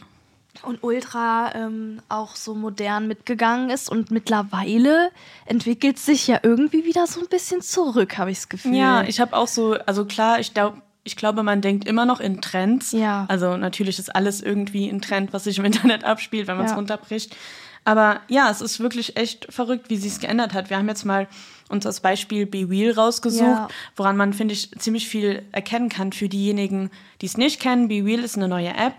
und 0.64 0.84
ultra 0.84 1.54
ähm, 1.56 2.02
auch 2.10 2.36
so 2.36 2.54
modern 2.54 3.08
mitgegangen 3.08 3.70
ist. 3.70 3.90
Und 3.90 4.12
mittlerweile 4.12 5.12
entwickelt 5.46 5.98
sich 5.98 6.28
ja 6.28 6.40
irgendwie 6.44 6.86
wieder 6.86 7.08
so 7.08 7.20
ein 7.20 7.28
bisschen 7.28 7.62
zurück, 7.62 8.18
habe 8.18 8.32
ich 8.32 8.38
das 8.38 8.50
Gefühl. 8.50 8.76
Ja, 8.76 9.04
ich 9.04 9.20
habe 9.20 9.36
auch 9.36 9.48
so, 9.48 9.74
also 9.86 10.06
klar, 10.06 10.40
ich 10.40 10.54
glaube, 10.54 10.82
ich 11.04 11.16
glaube, 11.16 11.42
man 11.42 11.62
denkt 11.62 11.88
immer 11.88 12.06
noch 12.06 12.20
in 12.20 12.42
Trends. 12.42 12.92
Ja. 12.92 13.26
Also 13.28 13.58
natürlich 13.58 13.98
ist 13.98 14.16
alles 14.16 14.42
irgendwie 14.42 14.88
ein 14.88 15.02
Trend, 15.02 15.34
was 15.34 15.46
sich 15.46 15.58
im 15.58 15.66
Internet 15.66 16.04
abspielt, 16.04 16.48
wenn 16.48 16.58
man 16.58 16.66
es 16.66 16.72
ja. 16.72 16.78
runterbricht. 16.78 17.36
Aber 17.84 18.22
ja, 18.28 18.50
es 18.50 18.62
ist 18.62 18.80
wirklich 18.80 19.18
echt 19.18 19.52
verrückt, 19.52 19.90
wie 19.90 19.98
sich 19.98 20.14
es 20.14 20.20
geändert 20.20 20.54
hat. 20.54 20.70
Wir 20.70 20.78
haben 20.78 20.88
jetzt 20.88 21.06
mal 21.06 21.28
uns 21.70 21.84
das 21.84 22.02
Beispiel 22.02 22.46
Be 22.46 22.70
Real 22.70 22.94
rausgesucht, 22.94 23.42
ja. 23.42 23.68
woran 23.96 24.18
man, 24.18 24.34
finde 24.34 24.54
ich, 24.54 24.72
ziemlich 24.78 25.08
viel 25.08 25.44
erkennen 25.52 25.90
kann 25.90 26.12
für 26.12 26.30
diejenigen, 26.30 26.92
die 27.22 27.26
es 27.26 27.38
nicht 27.38 27.60
kennen. 27.60 27.88
Be 27.88 28.04
Real 28.04 28.20
ist 28.20 28.38
eine 28.38 28.48
neue 28.48 28.76
App 28.76 28.94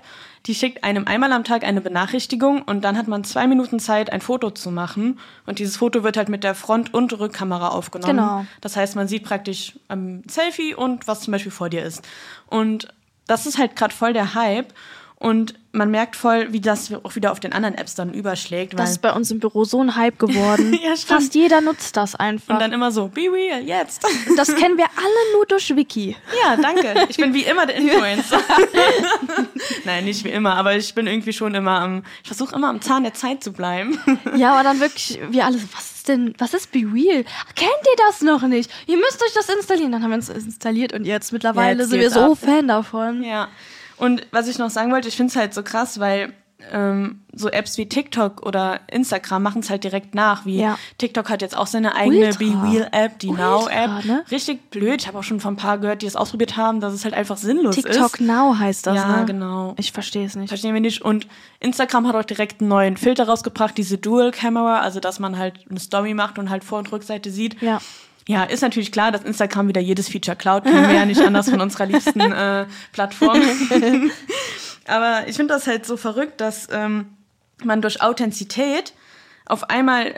die 0.47 0.55
schickt 0.55 0.83
einem 0.83 1.07
einmal 1.07 1.33
am 1.33 1.45
Tag 1.45 1.65
eine 1.65 1.81
Benachrichtigung 1.81 2.63
und 2.63 2.83
dann 2.83 2.99
hat 2.99 3.07
man 3.07 3.23
zwei 3.23 3.47
Minuten 3.47 3.79
Zeit, 3.79 4.11
ein 4.11 4.21
Foto 4.21 4.51
zu 4.51 4.71
machen. 4.71 5.21
Und 5.47 5.61
dieses 5.61 5.77
Foto 5.77 6.03
wird 6.03 6.17
halt 6.17 6.29
mit 6.29 6.43
der 6.43 6.55
Front- 6.55 6.93
und 6.93 7.17
Rückkamera 7.19 7.69
aufgenommen. 7.69 8.17
Genau. 8.17 8.47
Das 8.61 8.77
heißt, 8.77 8.97
man 8.97 9.07
sieht 9.07 9.25
praktisch 9.25 9.79
ein 9.89 10.25
Selfie 10.29 10.75
und 10.75 11.07
was 11.07 11.21
zum 11.21 11.33
Beispiel 11.33 11.53
vor 11.53 11.69
dir 11.69 11.85
ist. 11.85 12.03
Und 12.47 12.89
das 13.27 13.47
ist 13.47 13.59
halt 13.59 13.77
gerade 13.77 13.95
voll 13.95 14.13
der 14.13 14.35
Hype. 14.35 14.75
Und 15.23 15.55
man 15.71 15.93
merkt 15.93 16.17
voll, 16.17 16.53
wie 16.53 16.61
das 16.61 16.93
auch 16.93 17.15
wieder 17.15 17.31
auf 17.31 17.39
den 17.39 17.53
anderen 17.53 17.77
Apps 17.77 17.95
dann 17.95 18.13
überschlägt. 18.13 18.77
das 18.77 18.91
ist 18.91 19.03
bei 19.03 19.13
uns 19.13 19.31
im 19.31 19.39
Büro 19.39 19.65
so 19.65 19.81
ein 19.81 19.95
Hype 19.95 20.19
geworden. 20.19 20.77
ja, 20.85 20.97
Fast 20.97 21.37
jeder 21.37 21.61
nutzt 21.61 21.97
das 21.97 22.17
einfach. 22.17 22.55
Und 22.55 22.61
dann 22.61 22.73
immer 22.73 22.91
so, 22.91 23.07
be 23.07 23.31
real, 23.33 23.63
jetzt. 23.63 24.03
das 24.37 24.49
kennen 24.49 24.77
wir 24.77 24.87
alle 24.97 25.37
nur 25.37 25.47
durch 25.47 25.77
Wiki. 25.77 26.17
Ja, 26.43 26.57
danke. 26.57 27.07
Ich 27.09 27.19
bin 27.19 27.33
wie 27.35 27.45
immer 27.45 27.67
der 27.67 27.77
Influencer. 27.77 28.41
Nein, 29.85 30.07
nicht 30.07 30.25
wie 30.25 30.31
immer, 30.31 30.57
aber 30.57 30.75
ich 30.75 30.93
bin 30.93 31.07
irgendwie 31.07 31.33
schon 31.33 31.55
immer 31.55 31.79
am, 31.79 32.03
ich 32.25 32.29
versuche 32.29 32.57
immer 32.57 32.71
am 32.71 32.81
Zahn 32.81 33.05
der 33.05 33.15
Zeit 33.15 33.45
zu 33.45 33.53
bleiben. 33.53 33.97
ja, 34.35 34.55
aber 34.55 34.65
dann 34.65 34.81
wirklich, 34.81 35.21
wir 35.31 35.47
alle 35.47 35.57
so, 35.57 35.69
was 35.73 35.93
ist 35.99 36.09
denn, 36.09 36.35
was 36.39 36.53
ist 36.53 36.73
Be 36.73 36.81
Real? 36.81 37.23
Kennt 37.55 37.71
ihr 37.71 38.05
das 38.09 38.23
noch 38.23 38.43
nicht? 38.43 38.69
Ihr 38.89 38.97
müsst 38.97 39.23
euch 39.23 39.35
das 39.35 39.49
installieren. 39.49 39.93
Dann 39.93 40.03
haben 40.03 40.11
wir 40.11 40.19
es 40.19 40.31
installiert 40.31 40.93
und 40.93 41.05
jetzt 41.05 41.33
mittlerweile 41.33 41.83
jetzt 41.83 41.91
sind 41.91 42.01
wir 42.01 42.11
so 42.11 42.33
ab. 42.33 42.39
Fan 42.39 42.67
davon. 42.67 43.23
Ja. 43.23 43.49
Und 44.03 44.27
was 44.33 44.49
ich 44.49 44.59
noch 44.59 44.69
sagen 44.69 44.91
wollte, 44.91 45.07
ich 45.07 45.17
finde 45.17 45.31
es 45.31 45.37
halt 45.37 45.55
so 45.55 45.63
krass, 45.63 46.01
weil 46.01 46.33
ähm, 46.73 47.21
so 47.33 47.49
Apps 47.49 47.79
wie 47.79 47.89
TikTok 47.89 48.45
oder 48.45 48.81
Instagram 48.91 49.45
machen 49.45 49.61
es 49.61 49.71
halt 49.71 49.85
direkt 49.85 50.17
nach. 50.17 50.45
Wie 50.45 50.59
ja. 50.59 50.77
TikTok 50.99 51.31
hat 51.31 51.41
jetzt 51.41 51.57
auch 51.57 51.69
seine 51.69 51.95
eigene 51.95 52.27
Ultra. 52.27 52.39
Be 52.41 52.63
Real 52.65 52.89
App, 52.91 53.21
die 53.21 53.29
Ultra, 53.29 53.59
Now 53.61 53.69
App. 53.69 54.05
Ne? 54.05 54.25
Richtig 54.33 54.71
blöd. 54.71 55.03
Ich 55.03 55.07
habe 55.07 55.21
auch 55.21 55.23
schon 55.23 55.39
von 55.39 55.55
ein 55.55 55.57
paar 55.57 55.79
gehört, 55.79 56.03
die 56.03 56.07
es 56.07 56.17
ausprobiert 56.17 56.57
haben, 56.57 56.81
dass 56.81 56.93
es 56.95 57.05
halt 57.05 57.15
einfach 57.15 57.37
sinnlos 57.37 57.77
TikTok 57.77 57.93
ist. 57.93 57.97
TikTok 57.97 58.21
Now 58.27 58.59
heißt 58.59 58.89
das. 58.89 58.97
Ja, 58.97 59.19
ne? 59.19 59.25
genau. 59.25 59.75
Ich 59.79 59.93
verstehe 59.93 60.27
es 60.27 60.35
nicht. 60.35 60.49
Verstehen 60.49 60.75
wir 60.75 60.81
nicht. 60.81 61.03
Und 61.03 61.29
Instagram 61.61 62.09
hat 62.09 62.17
auch 62.17 62.25
direkt 62.25 62.61
einen 62.61 62.71
neuen 62.71 62.97
Filter 62.97 63.29
rausgebracht, 63.29 63.79
diese 63.79 63.99
Dual 63.99 64.33
Camera, 64.33 64.81
also 64.81 64.99
dass 64.99 65.21
man 65.21 65.39
halt 65.39 65.61
eine 65.71 65.79
Story 65.79 66.13
macht 66.13 66.41
und 66.41 66.51
halt 66.51 66.65
Vor- 66.65 66.81
und 66.81 66.91
Rückseite 66.91 67.31
sieht. 67.31 67.63
Ja. 67.63 67.81
Ja, 68.29 68.45
ist 68.45 68.63
natürlich 68.63 68.93
klar, 68.93 69.11
dass 69.11 69.23
Instagram 69.23 69.69
wieder 69.69 69.81
jedes 69.81 70.09
Feature 70.09 70.37
klaut. 70.37 70.65
Kennen 70.65 70.89
wir 70.89 70.95
ja 70.95 71.05
nicht 71.05 71.21
anders 71.21 71.51
von 71.51 71.61
unserer 71.61 71.87
liebsten 71.87 72.21
äh, 72.33 72.67
Plattform. 72.93 73.41
Aber 74.87 75.27
ich 75.27 75.37
finde 75.37 75.55
das 75.55 75.67
halt 75.67 75.87
so 75.87 75.97
verrückt, 75.97 76.41
dass 76.41 76.69
ähm, 76.71 77.17
man 77.65 77.83
durch 77.83 78.01
Authentizität 78.01 78.95
auf 79.47 79.71
einmal 79.71 80.15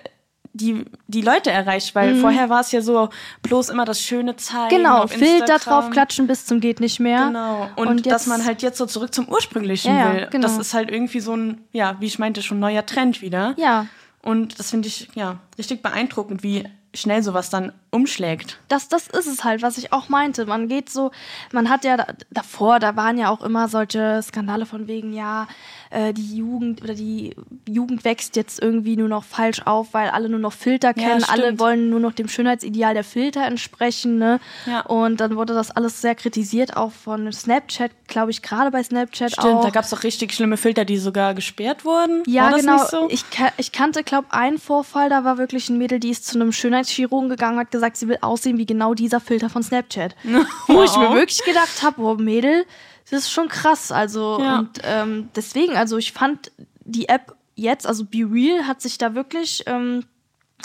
die, 0.54 0.84
die 1.08 1.20
Leute 1.20 1.50
erreicht, 1.50 1.96
weil 1.96 2.14
vorher 2.14 2.48
war 2.48 2.60
es 2.60 2.70
ja 2.70 2.80
so 2.80 3.08
bloß 3.42 3.70
immer 3.70 3.84
das 3.84 4.00
schöne 4.00 4.36
Zeigen. 4.36 4.76
Genau, 4.76 5.08
Filter 5.08 5.38
Instagram. 5.40 5.58
draufklatschen 5.58 6.28
bis 6.28 6.46
zum 6.46 6.60
geht 6.60 6.78
nicht 6.78 7.00
mehr. 7.00 7.26
Genau. 7.26 7.68
Und, 7.74 7.88
Und 7.88 8.06
dass 8.06 8.28
man 8.28 8.44
halt 8.44 8.62
jetzt 8.62 8.78
so 8.78 8.86
zurück 8.86 9.12
zum 9.12 9.28
Ursprünglichen 9.28 9.94
ja, 9.94 10.12
will. 10.14 10.28
genau. 10.30 10.46
Das 10.46 10.58
ist 10.58 10.72
halt 10.72 10.92
irgendwie 10.92 11.18
so 11.18 11.36
ein, 11.36 11.64
ja, 11.72 11.96
wie 11.98 12.06
ich 12.06 12.20
meinte, 12.20 12.40
schon 12.40 12.60
neuer 12.60 12.86
Trend 12.86 13.20
wieder. 13.20 13.54
Ja, 13.56 13.86
Und 14.22 14.60
das 14.60 14.70
finde 14.70 14.86
ich, 14.86 15.08
ja, 15.14 15.40
richtig 15.58 15.82
beeindruckend, 15.82 16.44
wie 16.44 16.64
schnell 16.94 17.24
sowas 17.24 17.50
dann 17.50 17.72
umschlägt. 17.94 18.58
das, 18.68 18.88
das 18.88 19.06
ist 19.06 19.26
es 19.26 19.44
halt, 19.44 19.62
was 19.62 19.78
ich 19.78 19.92
auch 19.92 20.08
meinte. 20.08 20.46
Man 20.46 20.68
geht 20.68 20.90
so, 20.90 21.10
man 21.52 21.70
hat 21.70 21.84
ja 21.84 21.96
da, 21.96 22.06
davor, 22.30 22.78
da 22.80 22.96
waren 22.96 23.16
ja 23.16 23.30
auch 23.30 23.42
immer 23.42 23.68
solche 23.68 24.20
Skandale 24.22 24.66
von 24.66 24.88
wegen, 24.88 25.12
ja, 25.12 25.46
äh, 25.90 26.12
die 26.12 26.36
Jugend 26.36 26.82
oder 26.82 26.94
die 26.94 27.34
Jugend 27.68 28.04
wächst 28.04 28.36
jetzt 28.36 28.60
irgendwie 28.60 28.96
nur 28.96 29.08
noch 29.08 29.24
falsch 29.24 29.62
auf, 29.64 29.94
weil 29.94 30.10
alle 30.10 30.28
nur 30.28 30.40
noch 30.40 30.52
Filter 30.52 30.92
kennen, 30.92 31.24
alle 31.24 31.44
stimmt. 31.44 31.60
wollen 31.60 31.90
nur 31.90 32.00
noch 32.00 32.12
dem 32.12 32.28
Schönheitsideal 32.28 32.94
der 32.94 33.04
Filter 33.04 33.46
entsprechen, 33.46 34.18
ne? 34.18 34.40
Ja. 34.66 34.80
Und 34.80 35.20
dann 35.20 35.36
wurde 35.36 35.54
das 35.54 35.70
alles 35.70 36.00
sehr 36.00 36.16
kritisiert, 36.16 36.76
auch 36.76 36.90
von 36.90 37.32
Snapchat, 37.32 37.92
glaube 38.08 38.32
ich, 38.32 38.42
gerade 38.42 38.70
bei 38.70 38.82
Snapchat 38.82 39.32
Stimmt, 39.32 39.46
auch. 39.46 39.64
da 39.64 39.70
gab 39.70 39.84
es 39.84 39.94
auch 39.94 40.02
richtig 40.02 40.32
schlimme 40.32 40.56
Filter, 40.56 40.84
die 40.84 40.96
sogar 40.96 41.34
gesperrt 41.34 41.84
wurden. 41.84 42.22
Ja, 42.26 42.50
genau. 42.50 42.84
So? 42.86 43.08
Ich, 43.10 43.24
ich 43.56 43.70
kannte, 43.70 44.02
glaube 44.02 44.28
einen 44.30 44.58
Vorfall, 44.58 45.08
da 45.08 45.24
war 45.24 45.38
wirklich 45.38 45.68
ein 45.68 45.78
Mädel, 45.78 46.00
die 46.00 46.10
ist 46.10 46.26
zu 46.26 46.38
einem 46.38 46.50
Schönheitschirurgen 46.50 47.28
gegangen, 47.28 47.58
hat 47.58 47.70
gesagt, 47.70 47.83
sie 47.96 48.08
will 48.08 48.18
aussehen 48.20 48.58
wie 48.58 48.66
genau 48.66 48.94
dieser 48.94 49.20
Filter 49.20 49.48
von 49.50 49.62
Snapchat. 49.62 50.14
Wo 50.66 50.82
ich 50.82 50.96
mir 50.96 51.08
Wow. 51.08 51.14
wirklich 51.14 51.42
gedacht 51.44 51.82
habe, 51.82 52.00
oh 52.02 52.14
Mädel, 52.14 52.64
das 53.10 53.20
ist 53.20 53.30
schon 53.30 53.48
krass. 53.48 53.92
Also 53.92 54.38
Ja. 54.40 54.58
und 54.60 54.80
ähm, 54.84 55.28
deswegen, 55.36 55.76
also 55.76 55.96
ich 55.98 56.12
fand 56.12 56.50
die 56.84 57.08
App 57.08 57.34
jetzt, 57.54 57.86
also 57.86 58.04
Be 58.04 58.26
Real, 58.30 58.66
hat 58.66 58.80
sich 58.82 58.98
da 58.98 59.14
wirklich, 59.14 59.62
ähm, 59.66 60.04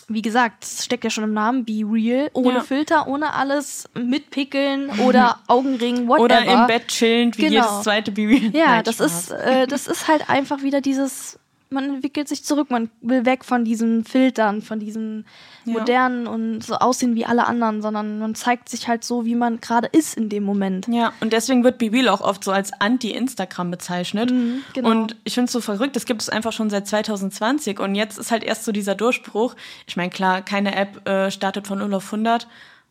wie 0.08 0.22
gesagt, 0.24 0.64
es 0.64 0.86
steckt 0.86 1.04
ja 1.04 1.10
schon 1.10 1.24
im 1.24 1.34
Namen, 1.34 1.66
Be 1.66 1.82
Real, 1.86 2.30
ohne 2.34 2.56
Ja. 2.56 2.62
Filter, 2.62 3.08
ohne 3.08 3.34
alles, 3.34 3.88
mit 3.94 4.32
Pickeln 4.32 4.90
oder 5.02 5.40
Augenringen, 5.48 6.08
whatever. 6.08 6.24
Oder 6.24 6.46
im 6.46 6.68
Bett 6.68 6.88
chillend, 6.88 7.38
wie 7.38 7.44
Genau. 7.44 7.56
jedes 7.66 7.84
zweite 7.84 8.12
Baby. 8.12 8.50
Ja, 8.58 8.68
Nein, 8.68 8.84
das 8.86 8.96
Spaß. 8.96 9.12
ist, 9.30 9.32
äh, 9.32 9.68
das 9.68 9.88
ist 9.88 10.08
halt 10.08 10.30
einfach 10.30 10.62
wieder 10.64 10.82
dieses, 10.82 11.38
man 11.72 11.86
entwickelt 11.96 12.28
sich 12.28 12.44
zurück, 12.44 12.72
man 12.72 12.90
will 13.02 13.26
weg 13.26 13.46
von 13.46 13.64
diesen 13.64 14.04
Filtern, 14.04 14.62
von 14.62 14.80
diesen 14.80 15.26
Ja. 15.66 15.74
modernen 15.74 16.26
und 16.26 16.62
so 16.64 16.76
aussehen 16.76 17.14
wie 17.16 17.26
alle 17.26 17.46
anderen, 17.46 17.82
sondern 17.82 18.18
man 18.20 18.34
zeigt 18.34 18.70
sich 18.70 18.88
halt 18.88 19.04
so, 19.04 19.26
wie 19.26 19.36
man 19.36 19.62
gerade 19.62 19.88
ist 19.88 20.18
in 20.18 20.30
dem 20.30 20.44
Moment. 20.44 20.88
Ja, 20.88 21.14
und 21.20 21.32
deswegen 21.32 21.64
wird 21.64 21.78
BeReal 21.78 22.10
auch 22.10 22.22
oft 22.22 22.44
so 22.44 22.52
als 22.52 22.72
Anti-Instagram 22.80 23.70
bezeichnet. 23.70 24.34
genau. 24.74 24.90
Und 24.90 25.16
ich 25.26 25.36
finde 25.36 25.46
es 25.46 25.52
so 25.52 25.62
verrückt, 25.62 25.96
das 25.96 26.06
gibt 26.06 26.22
es 26.22 26.30
einfach 26.30 26.54
schon 26.54 26.70
seit 26.70 26.88
2020 26.88 27.80
und 27.80 27.94
jetzt 27.96 28.18
ist 28.18 28.32
halt 28.32 28.44
erst 28.44 28.66
so 28.66 28.72
dieser 28.72 28.96
Durchbruch. 28.96 29.56
Ich 29.88 29.96
meine, 29.96 30.10
klar, 30.10 30.42
keine 30.42 30.76
App 30.76 31.08
äh, 31.08 31.30
startet 31.30 31.68
von 31.68 31.78
0 31.80 31.94
auf 31.94 32.06
100. 32.12 32.48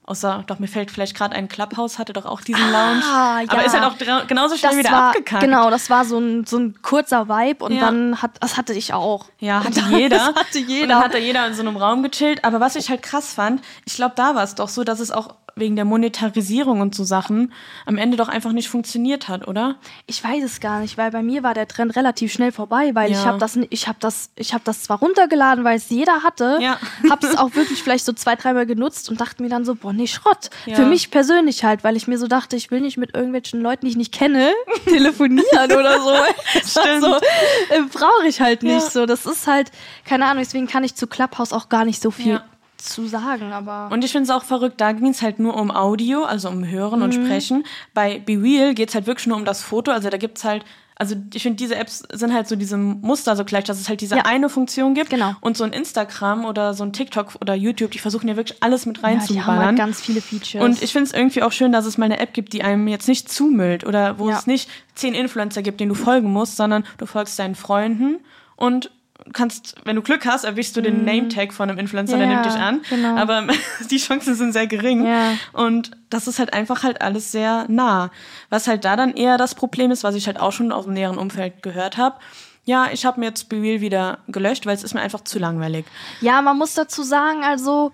Außer, 0.08 0.42
doch 0.46 0.58
mir 0.58 0.68
fällt 0.68 0.90
vielleicht 0.90 1.14
gerade 1.14 1.36
ein 1.36 1.48
Clubhouse, 1.48 1.98
hatte 1.98 2.14
doch 2.14 2.24
auch 2.24 2.40
diesen 2.40 2.62
Lounge. 2.72 3.02
Ah, 3.04 3.40
ja. 3.42 3.46
Aber 3.50 3.62
ist 3.66 3.78
halt 3.78 3.84
auch 3.84 4.26
genauso 4.26 4.56
schnell 4.56 4.70
Das 4.70 4.78
wieder 4.78 4.90
war, 4.90 5.08
abgekackt. 5.10 5.42
genau, 5.42 5.68
das 5.68 5.90
war 5.90 6.06
so 6.06 6.18
ein, 6.18 6.46
so 6.46 6.56
ein 6.56 6.80
kurzer 6.80 7.28
Vibe 7.28 7.62
und 7.62 7.72
Ja. 7.72 7.80
dann 7.82 8.22
hat, 8.22 8.30
das 8.40 8.56
hatte 8.56 8.72
ich 8.72 8.94
auch. 8.94 9.26
Ja, 9.38 9.62
hatte 9.64 9.80
Das 9.82 9.90
jeder. 9.90 10.34
hatte 10.34 10.58
jeder. 10.60 10.82
Und 10.84 10.88
dann 10.88 11.02
hat 11.04 11.12
da 11.14 11.18
jeder 11.18 11.46
in 11.46 11.52
so 11.52 11.60
einem 11.60 11.76
Raum 11.76 12.02
gechillt. 12.02 12.42
Aber 12.44 12.58
was 12.58 12.74
ich 12.74 12.88
halt 12.88 13.02
krass 13.02 13.34
fand, 13.34 13.60
ich 13.84 13.96
glaube, 13.96 14.14
da 14.16 14.34
war 14.34 14.44
es 14.44 14.54
doch 14.54 14.70
so, 14.70 14.82
dass 14.82 14.98
es 14.98 15.10
auch 15.10 15.34
wegen 15.58 15.76
der 15.76 15.84
Monetarisierung 15.84 16.80
und 16.80 16.94
so 16.94 17.04
Sachen 17.04 17.52
am 17.86 17.96
Ende 17.98 18.16
doch 18.16 18.28
einfach 18.28 18.52
nicht 18.52 18.68
funktioniert 18.68 19.28
hat, 19.28 19.46
oder? 19.48 19.76
Ich 20.06 20.22
weiß 20.22 20.42
es 20.44 20.60
gar 20.60 20.80
nicht, 20.80 20.98
weil 20.98 21.10
bei 21.10 21.22
mir 21.22 21.42
war 21.42 21.54
der 21.54 21.68
Trend 21.68 21.94
relativ 21.96 22.32
schnell 22.32 22.52
vorbei, 22.52 22.90
weil 22.94 23.10
ich 23.10 23.16
Ja. 23.18 23.24
habe 23.26 23.38
das, 23.38 23.58
ich 23.70 23.88
habe 23.88 23.98
das, 24.00 24.30
ich 24.36 24.54
habe 24.54 24.62
das 24.64 24.82
zwar 24.82 24.98
runtergeladen, 24.98 25.64
weil 25.64 25.76
es 25.76 25.88
jeder 25.90 26.22
hatte, 26.22 26.58
Ja. 26.60 26.78
habe 27.10 27.26
es 27.26 27.36
auch 27.36 27.54
wirklich 27.54 27.82
vielleicht 27.82 28.04
so 28.04 28.12
zwei, 28.12 28.36
dreimal 28.36 28.66
genutzt 28.66 29.10
und 29.10 29.20
dachte 29.20 29.42
mir 29.42 29.48
dann 29.48 29.64
so, 29.64 29.74
boah, 29.74 29.92
nee, 29.92 30.06
Schrott. 30.06 30.50
Ja. 30.66 30.76
Für 30.76 30.86
mich 30.86 31.10
persönlich 31.10 31.64
halt, 31.64 31.84
weil 31.84 31.96
ich 31.96 32.06
mir 32.08 32.18
so 32.18 32.26
dachte, 32.26 32.56
ich 32.56 32.70
will 32.70 32.80
nicht 32.80 32.96
mit 32.96 33.14
irgendwelchen 33.14 33.60
Leuten, 33.60 33.86
die 33.86 33.90
ich 33.90 33.96
nicht 33.96 34.12
kenne, 34.14 34.52
telefonieren 34.86 35.72
oder 35.72 36.00
so. 36.00 36.14
Stimmt. 36.80 37.04
Also, 37.04 37.16
äh, 37.70 37.82
brauche 37.92 38.26
ich 38.26 38.40
halt 38.40 38.62
nicht 38.62 38.82
so. 38.90 39.06
Das 39.06 39.26
ist 39.26 39.46
halt, 39.46 39.70
keine 40.04 40.24
Ahnung, 40.26 40.42
deswegen 40.42 40.66
kann 40.66 40.84
ich 40.84 40.94
zu 40.94 41.06
Clubhouse 41.06 41.52
auch 41.52 41.68
gar 41.68 41.84
nicht 41.84 42.00
so 42.02 42.10
viel. 42.10 42.40
Zu 42.78 43.06
sagen, 43.06 43.52
aber. 43.52 43.88
Und 43.92 44.04
ich 44.04 44.12
finde 44.12 44.24
es 44.24 44.30
auch 44.30 44.44
verrückt, 44.44 44.80
da 44.80 44.92
ging 44.92 45.08
es 45.08 45.20
halt 45.22 45.38
nur 45.38 45.56
um 45.56 45.70
Audio, 45.70 46.24
also 46.24 46.48
um 46.48 46.66
Hören 46.66 47.00
Mhm. 47.00 47.04
und 47.04 47.14
Sprechen. 47.14 47.64
Bei 47.94 48.18
BeReal 48.20 48.74
geht 48.74 48.88
es 48.88 48.94
halt 48.94 49.06
wirklich 49.06 49.26
nur 49.26 49.36
um 49.36 49.44
das 49.44 49.62
Foto. 49.62 49.90
Also 49.90 50.08
da 50.10 50.16
gibt 50.16 50.38
es 50.38 50.44
halt, 50.44 50.64
also 50.94 51.14
ich 51.34 51.42
finde, 51.42 51.56
diese 51.56 51.76
Apps 51.76 52.02
sind 52.12 52.32
halt 52.32 52.48
so 52.48 52.56
diesem 52.56 53.00
Muster 53.02 53.36
so 53.36 53.44
gleich, 53.44 53.64
dass 53.64 53.78
es 53.80 53.88
halt 53.88 54.00
diese 54.00 54.16
Ja. 54.16 54.22
eine 54.24 54.48
Funktion 54.48 54.94
gibt. 54.94 55.10
Genau. 55.10 55.34
Und 55.40 55.56
so 55.56 55.62
ein 55.64 55.72
Instagram 55.72 56.44
oder 56.44 56.74
so 56.74 56.82
ein 56.84 56.92
TikTok 56.92 57.34
oder 57.40 57.54
YouTube, 57.54 57.90
die 57.92 57.98
versuchen 57.98 58.28
ja 58.28 58.36
wirklich 58.36 58.62
alles 58.62 58.84
mit 58.86 58.96
ja, 58.98 59.02
die 59.02 59.06
haben 59.08 59.18
reinzuballern. 59.20 59.64
halt 59.66 59.76
ganz 59.76 60.00
viele 60.00 60.20
Features. 60.20 60.64
Und 60.64 60.82
ich 60.82 60.92
finde 60.92 61.06
es 61.08 61.12
irgendwie 61.12 61.42
auch 61.42 61.52
schön, 61.52 61.70
dass 61.72 61.84
es 61.86 61.98
mal 61.98 62.06
eine 62.06 62.18
App 62.20 62.32
gibt, 62.32 62.52
die 62.52 62.62
einem 62.62 62.88
jetzt 62.88 63.06
nicht 63.08 63.28
zumüllt 63.30 63.84
oder 63.86 64.18
wo 64.18 64.28
Ja. 64.30 64.38
es 64.38 64.46
nicht 64.46 64.68
zehn 64.94 65.14
Influencer 65.14 65.62
gibt, 65.62 65.80
denen 65.80 65.90
du 65.90 65.94
folgen 65.94 66.32
musst, 66.32 66.56
sondern 66.56 66.84
du 66.98 67.06
folgst 67.06 67.38
deinen 67.38 67.54
Freunden 67.54 68.16
und 68.56 68.90
kannst, 69.32 69.74
wenn 69.84 69.96
du 69.96 70.02
Glück 70.02 70.24
hast, 70.26 70.44
erwischst 70.44 70.76
du 70.76 70.80
den 70.80 71.04
Name-Tag 71.04 71.52
von 71.52 71.68
einem 71.68 71.78
Influencer, 71.78 72.16
der 72.18 72.26
Mhm. 72.26 72.32
Ja, 72.32 72.40
nimmt 72.40 72.54
dich 72.54 72.60
an. 72.60 72.80
genau. 72.88 73.16
Aber 73.16 73.46
die 73.90 73.98
Chancen 73.98 74.34
sind 74.34 74.52
sehr 74.52 74.66
gering. 74.66 75.06
Ja. 75.06 75.32
Und 75.52 75.90
das 76.10 76.26
ist 76.28 76.38
halt 76.38 76.54
einfach 76.54 76.82
halt 76.82 77.02
alles 77.02 77.32
sehr 77.32 77.66
nah. 77.68 78.10
Was 78.50 78.66
halt 78.68 78.84
da 78.84 78.96
dann 78.96 79.12
eher 79.14 79.36
das 79.36 79.54
Problem 79.54 79.90
ist, 79.90 80.04
was 80.04 80.14
ich 80.14 80.26
halt 80.26 80.40
auch 80.40 80.52
schon 80.52 80.72
aus 80.72 80.84
dem 80.84 80.94
näheren 80.94 81.18
Umfeld 81.18 81.62
gehört 81.62 81.96
habe. 81.96 82.16
Ja, 82.64 82.88
ich 82.92 83.06
habe 83.06 83.20
mir 83.20 83.26
jetzt 83.26 83.48
BeReal 83.48 83.80
wieder 83.80 84.18
gelöscht, 84.28 84.66
weil 84.66 84.74
es 84.74 84.84
ist 84.84 84.92
mir 84.94 85.00
einfach 85.00 85.22
zu 85.24 85.38
langweilig. 85.38 85.86
Ja, 86.20 86.42
man 86.42 86.58
muss 86.58 86.74
dazu 86.74 87.02
sagen, 87.02 87.42
also 87.42 87.92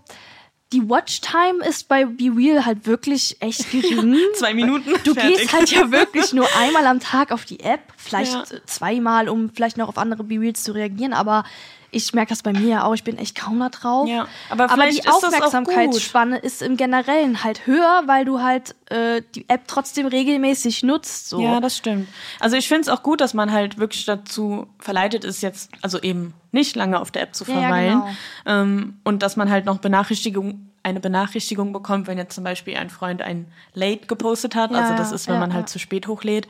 die 0.75 0.88
Watchtime 0.88 1.64
ist 1.66 1.88
bei 1.88 2.04
Be 2.04 2.31
Real 2.37 2.66
halt 2.66 2.87
wirklich 2.87 3.37
echt 3.40 3.71
gering. 3.71 4.16
Zwei 4.35 4.52
Minuten. 4.52 4.93
Du 5.04 5.14
fertig. 5.14 5.38
gehst 5.38 5.52
halt 5.52 5.71
ja 5.71 5.90
wirklich 5.90 6.33
nur 6.33 6.47
einmal 6.59 6.87
am 6.87 7.00
Tag 7.00 7.33
auf 7.33 7.45
die 7.45 7.61
App, 7.61 7.81
vielleicht 7.97 8.33
Ja. 8.33 8.45
zweimal, 8.66 9.28
um 9.28 9.50
vielleicht 9.54 9.76
noch 9.78 9.88
auf 9.88 9.97
andere 9.99 10.25
Be 10.25 10.38
Reals 10.40 10.62
zu 10.64 10.73
reagieren, 10.73 11.12
aber 11.14 11.45
ich 11.94 12.12
merke 12.12 12.30
das 12.30 12.42
bei 12.42 12.52
mir 12.52 12.66
ja 12.68 12.84
auch, 12.84 12.94
ich 12.94 13.04
bin 13.04 13.18
echt 13.18 13.36
kaum 13.38 13.60
da 13.60 13.68
drauf. 13.68 14.08
Ja, 14.08 14.26
aber 14.50 14.70
aber 14.70 14.86
die 14.86 15.06
Aufmerksamkeitsspanne 15.06 16.38
ist 16.38 16.62
im 16.62 16.76
Generellen 16.76 17.44
halt 17.44 17.66
höher, 17.66 18.02
weil 18.06 18.24
du 18.24 18.40
halt 18.40 18.74
äh, 18.90 19.22
die 19.34 19.48
App 19.48 19.62
trotzdem 19.66 20.06
regelmäßig 20.06 20.82
nutzt. 20.82 21.28
So. 21.28 21.40
Ja, 21.40 21.60
das 21.60 21.76
stimmt. 21.76 22.08
Also 22.40 22.56
ich 22.56 22.68
finde 22.68 22.82
es 22.82 22.88
auch 22.88 23.02
gut, 23.02 23.20
dass 23.20 23.34
man 23.34 23.52
halt 23.52 23.78
wirklich 23.78 24.04
dazu 24.04 24.66
verleitet 24.78 25.24
ist, 25.24 25.42
jetzt, 25.42 25.70
also 25.82 26.00
eben 26.00 26.34
nicht 26.52 26.76
lange 26.76 27.00
auf 27.00 27.10
der 27.10 27.22
App 27.22 27.34
zu 27.34 27.44
Ja, 27.44 27.54
ja, 27.54 27.60
verweilen. 27.60 28.00
genau. 28.00 28.14
ähm, 28.46 29.00
und 29.04 29.22
dass 29.22 29.36
man 29.36 29.50
halt 29.50 29.64
noch 29.64 29.78
Benachrichtigung, 29.78 30.70
eine 30.82 31.00
Benachrichtigung 31.00 31.72
bekommt, 31.72 32.06
wenn 32.06 32.18
jetzt 32.18 32.34
zum 32.34 32.44
Beispiel 32.44 32.76
ein 32.76 32.90
Freund 32.90 33.22
ein 33.22 33.46
Late 33.72 34.06
gepostet 34.06 34.54
hat. 34.54 34.70
Ja, 34.70 34.78
also 34.78 34.94
das 34.94 35.10
ja, 35.10 35.16
ist, 35.16 35.26
wenn 35.28 35.34
ja, 35.34 35.40
man 35.40 35.50
ja. 35.50 35.56
halt 35.56 35.68
zu 35.68 35.78
spät 35.78 36.06
hochlädt. 36.06 36.46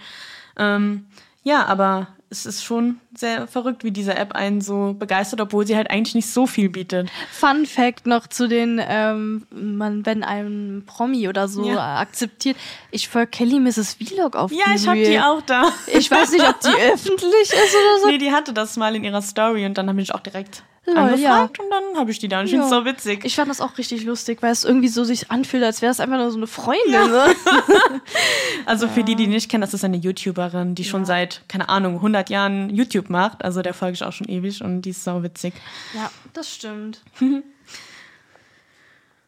Ähm, 0.58 1.06
ja, 1.42 1.66
aber 1.66 2.08
es 2.31 2.47
ist 2.47 2.64
schon 2.64 2.99
sehr 3.14 3.47
verrückt, 3.47 3.85
wie 3.85 3.90
diese 3.93 4.14
App 4.16 4.33
einen 4.33 4.61
so 4.61 4.95
begeistert, 4.99 5.40
obwohl 5.40 5.66
sie 5.66 5.76
halt 5.76 5.90
eigentlich 5.90 6.14
nicht 6.14 6.28
so 6.28 6.47
viel 6.47 6.69
bietet. 6.69 7.09
Fun 7.31 7.64
Fact 7.66 8.07
noch 8.07 8.26
zu 8.26 8.49
den, 8.49 8.81
ähm, 8.85 9.47
man, 9.50 10.04
wenn 10.04 10.25
ein 10.25 10.83
Promi 10.87 11.28
oder 11.28 11.47
so 11.49 11.69
Ja. 11.71 11.99
akzeptiert. 11.99 12.57
Ich 12.90 13.09
folge 13.09 13.31
Kelly 13.31 13.61
Mrs. 13.61 13.95
Vlog 13.95 14.35
auf 14.37 14.50
Ja, 14.50 14.75
ich 14.75 14.87
habe 14.88 15.02
die 15.02 15.19
auch 15.21 15.43
da. 15.43 15.71
Ich 15.87 16.11
weiß 16.11 16.33
nicht, 16.33 16.49
ob 16.49 16.59
die 16.61 16.69
öffentlich 16.93 17.43
ist 17.43 17.52
oder 17.75 18.00
so. 18.02 18.07
Nee, 18.09 18.19
die 18.19 18.33
hatte 18.33 18.52
das 18.52 18.76
mal 18.76 18.97
in 18.97 19.04
ihrer 19.04 19.23
Story 19.23 19.64
und 19.66 19.78
dann 19.78 19.88
habe 19.88 20.00
ich 20.00 20.12
auch 20.14 20.21
direkt 20.21 20.62
Lol, 20.87 20.99
angefragt 20.99 21.59
und 21.61 21.71
dann 21.71 21.99
habe 21.99 22.11
ich 22.11 22.19
die 22.19 22.29
da. 22.29 22.41
Und 22.41 22.45
ich 22.47 22.50
finde 22.50 22.67
es 22.67 22.71
Ja. 22.71 22.79
so 22.81 22.85
witzig. 22.85 23.25
Ich 23.25 23.35
fand 23.37 23.49
das 23.50 23.61
auch 23.61 23.79
richtig 23.79 24.05
lustig, 24.05 24.43
weil 24.43 24.53
es 24.53 24.64
irgendwie 24.64 24.88
so 24.88 25.03
sich 25.05 25.31
anfühlt, 25.31 25.64
als 25.64 25.81
wäre 25.81 25.91
es 25.93 25.99
einfach 26.00 26.19
nur 26.19 26.31
so 26.31 26.37
eine 26.37 26.47
Freundin. 26.47 27.11
Ne? 27.11 27.35
Also 28.67 28.88
für 28.88 29.05
die, 29.05 29.14
die 29.14 29.26
nicht 29.26 29.50
kennen, 29.50 29.61
das 29.62 29.75
ist 29.75 29.85
eine 29.85 29.97
YouTuberin, 29.97 30.75
die 30.75 30.85
schon 30.85 31.05
seit, 31.05 31.43
keine 31.49 31.69
Ahnung, 31.69 31.97
100 31.97 32.31
Jahren 32.31 32.71
YouTube 32.71 33.11
macht. 33.11 33.45
Also 33.45 33.61
der 33.62 33.75
folge 33.75 33.95
ich 33.95 34.03
auch 34.05 34.12
schon 34.12 34.29
ewig 34.29 34.62
und 34.62 34.83
die 34.83 34.91
ist 34.91 35.05
sau 35.05 35.23
witzig. 35.23 35.55
Ja, 35.95 36.11
das 36.33 36.50
stimmt. 36.55 37.00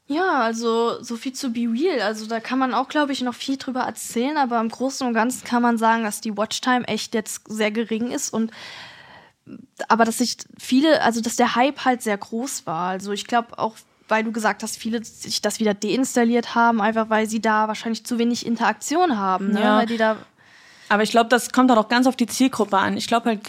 Ja, 0.08 0.34
also 0.42 1.02
so 1.02 1.16
viel 1.16 1.32
zu 1.32 1.50
Be 1.52 1.62
Real. 1.68 2.00
Also 2.00 2.26
da 2.26 2.38
kann 2.38 2.60
man 2.60 2.74
auch, 2.74 2.88
glaube 2.88 3.10
ich, 3.12 3.22
noch 3.22 3.34
viel 3.34 3.56
drüber 3.56 3.80
erzählen, 3.80 4.36
aber 4.36 4.60
im 4.60 4.68
Großen 4.68 5.04
und 5.04 5.14
Ganzen 5.14 5.42
kann 5.44 5.62
man 5.62 5.78
sagen, 5.78 6.04
dass 6.04 6.20
die 6.20 6.36
Watchtime 6.36 6.86
echt 6.86 7.12
jetzt 7.12 7.42
sehr 7.48 7.72
gering 7.72 8.12
ist 8.12 8.32
und 8.32 8.52
aber 9.88 10.04
dass 10.04 10.18
sich 10.18 10.36
viele, 10.58 11.02
also 11.02 11.20
dass 11.20 11.36
der 11.36 11.54
Hype 11.54 11.84
halt 11.84 12.02
sehr 12.02 12.16
groß 12.16 12.66
war. 12.66 12.90
Also 12.90 13.12
ich 13.12 13.26
glaube 13.26 13.58
auch, 13.58 13.76
weil 14.08 14.24
du 14.24 14.32
gesagt 14.32 14.62
hast, 14.62 14.76
viele 14.76 15.04
sich 15.04 15.42
das 15.42 15.60
wieder 15.60 15.74
deinstalliert 15.74 16.54
haben, 16.54 16.80
einfach 16.80 17.10
weil 17.10 17.28
sie 17.28 17.40
da 17.40 17.68
wahrscheinlich 17.68 18.04
zu 18.04 18.18
wenig 18.18 18.46
Interaktion 18.46 19.18
haben, 19.18 19.50
ne? 19.50 19.60
Ja. 19.60 19.78
Weil 19.78 19.86
die 19.86 19.96
da 19.96 20.16
Aber 20.88 21.02
ich 21.02 21.10
glaube, 21.10 21.28
das 21.28 21.50
kommt 21.52 21.70
halt 21.70 21.80
auch 21.80 21.88
ganz 21.88 22.06
auf 22.06 22.16
die 22.16 22.26
Zielgruppe 22.26 22.78
an. 22.78 22.96
Ich 22.96 23.08
glaube 23.08 23.30
halt, 23.30 23.48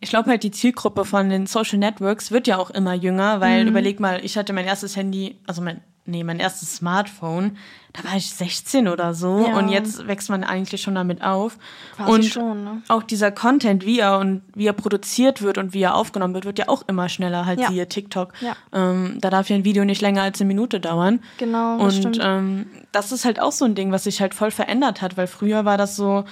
ich 0.00 0.10
glaube 0.10 0.30
halt, 0.30 0.42
die 0.42 0.50
Zielgruppe 0.50 1.04
von 1.04 1.28
den 1.28 1.46
Social 1.46 1.78
Networks 1.78 2.30
wird 2.30 2.46
ja 2.46 2.58
auch 2.58 2.70
immer 2.70 2.94
jünger, 2.94 3.40
weil 3.40 3.66
überleg 3.66 4.00
mal, 4.00 4.24
ich 4.24 4.36
hatte 4.36 4.52
mein 4.52 4.66
erstes 4.66 4.96
Handy, 4.96 5.38
also 5.46 5.62
mein 5.62 5.82
nee, 6.06 6.24
mein 6.24 6.38
erstes 6.38 6.76
Smartphone, 6.76 7.56
da 7.92 8.04
war 8.08 8.16
ich 8.16 8.30
16 8.30 8.88
oder 8.88 9.14
so. 9.14 9.46
Ja. 9.46 9.58
Und 9.58 9.68
jetzt 9.68 10.06
wächst 10.06 10.28
man 10.28 10.44
eigentlich 10.44 10.82
schon 10.82 10.94
damit 10.94 11.22
auf. 11.22 11.58
Quasi 11.96 12.10
und 12.10 12.24
schon, 12.24 12.64
ne? 12.64 12.82
auch 12.88 13.02
dieser 13.02 13.30
Content, 13.30 13.86
wie 13.86 14.00
er 14.00 14.18
und 14.18 14.42
wie 14.54 14.66
er 14.66 14.72
produziert 14.72 15.42
wird 15.42 15.58
und 15.58 15.72
wie 15.72 15.82
er 15.82 15.94
aufgenommen 15.94 16.34
wird, 16.34 16.44
wird 16.44 16.58
ja 16.58 16.68
auch 16.68 16.82
immer 16.86 17.08
schneller, 17.08 17.46
halt 17.46 17.60
Ja. 17.60 17.68
siehe 17.68 17.88
TikTok. 17.88 18.32
Ja. 18.40 18.54
Ähm, 18.72 19.18
da 19.20 19.30
darf 19.30 19.48
ja 19.48 19.56
ein 19.56 19.64
Video 19.64 19.84
nicht 19.84 20.02
länger 20.02 20.22
als 20.22 20.40
eine 20.40 20.48
Minute 20.48 20.80
dauern. 20.80 21.20
Genau, 21.38 21.78
das 21.78 22.04
Und 22.04 22.18
ähm, 22.22 22.66
das 22.92 23.12
ist 23.12 23.24
halt 23.24 23.40
auch 23.40 23.52
so 23.52 23.64
ein 23.64 23.74
Ding, 23.74 23.92
was 23.92 24.04
sich 24.04 24.20
halt 24.20 24.34
voll 24.34 24.50
verändert 24.50 25.00
hat, 25.00 25.16
weil 25.16 25.26
früher 25.26 25.64
war 25.64 25.78
das 25.78 25.96
so, 25.96 26.24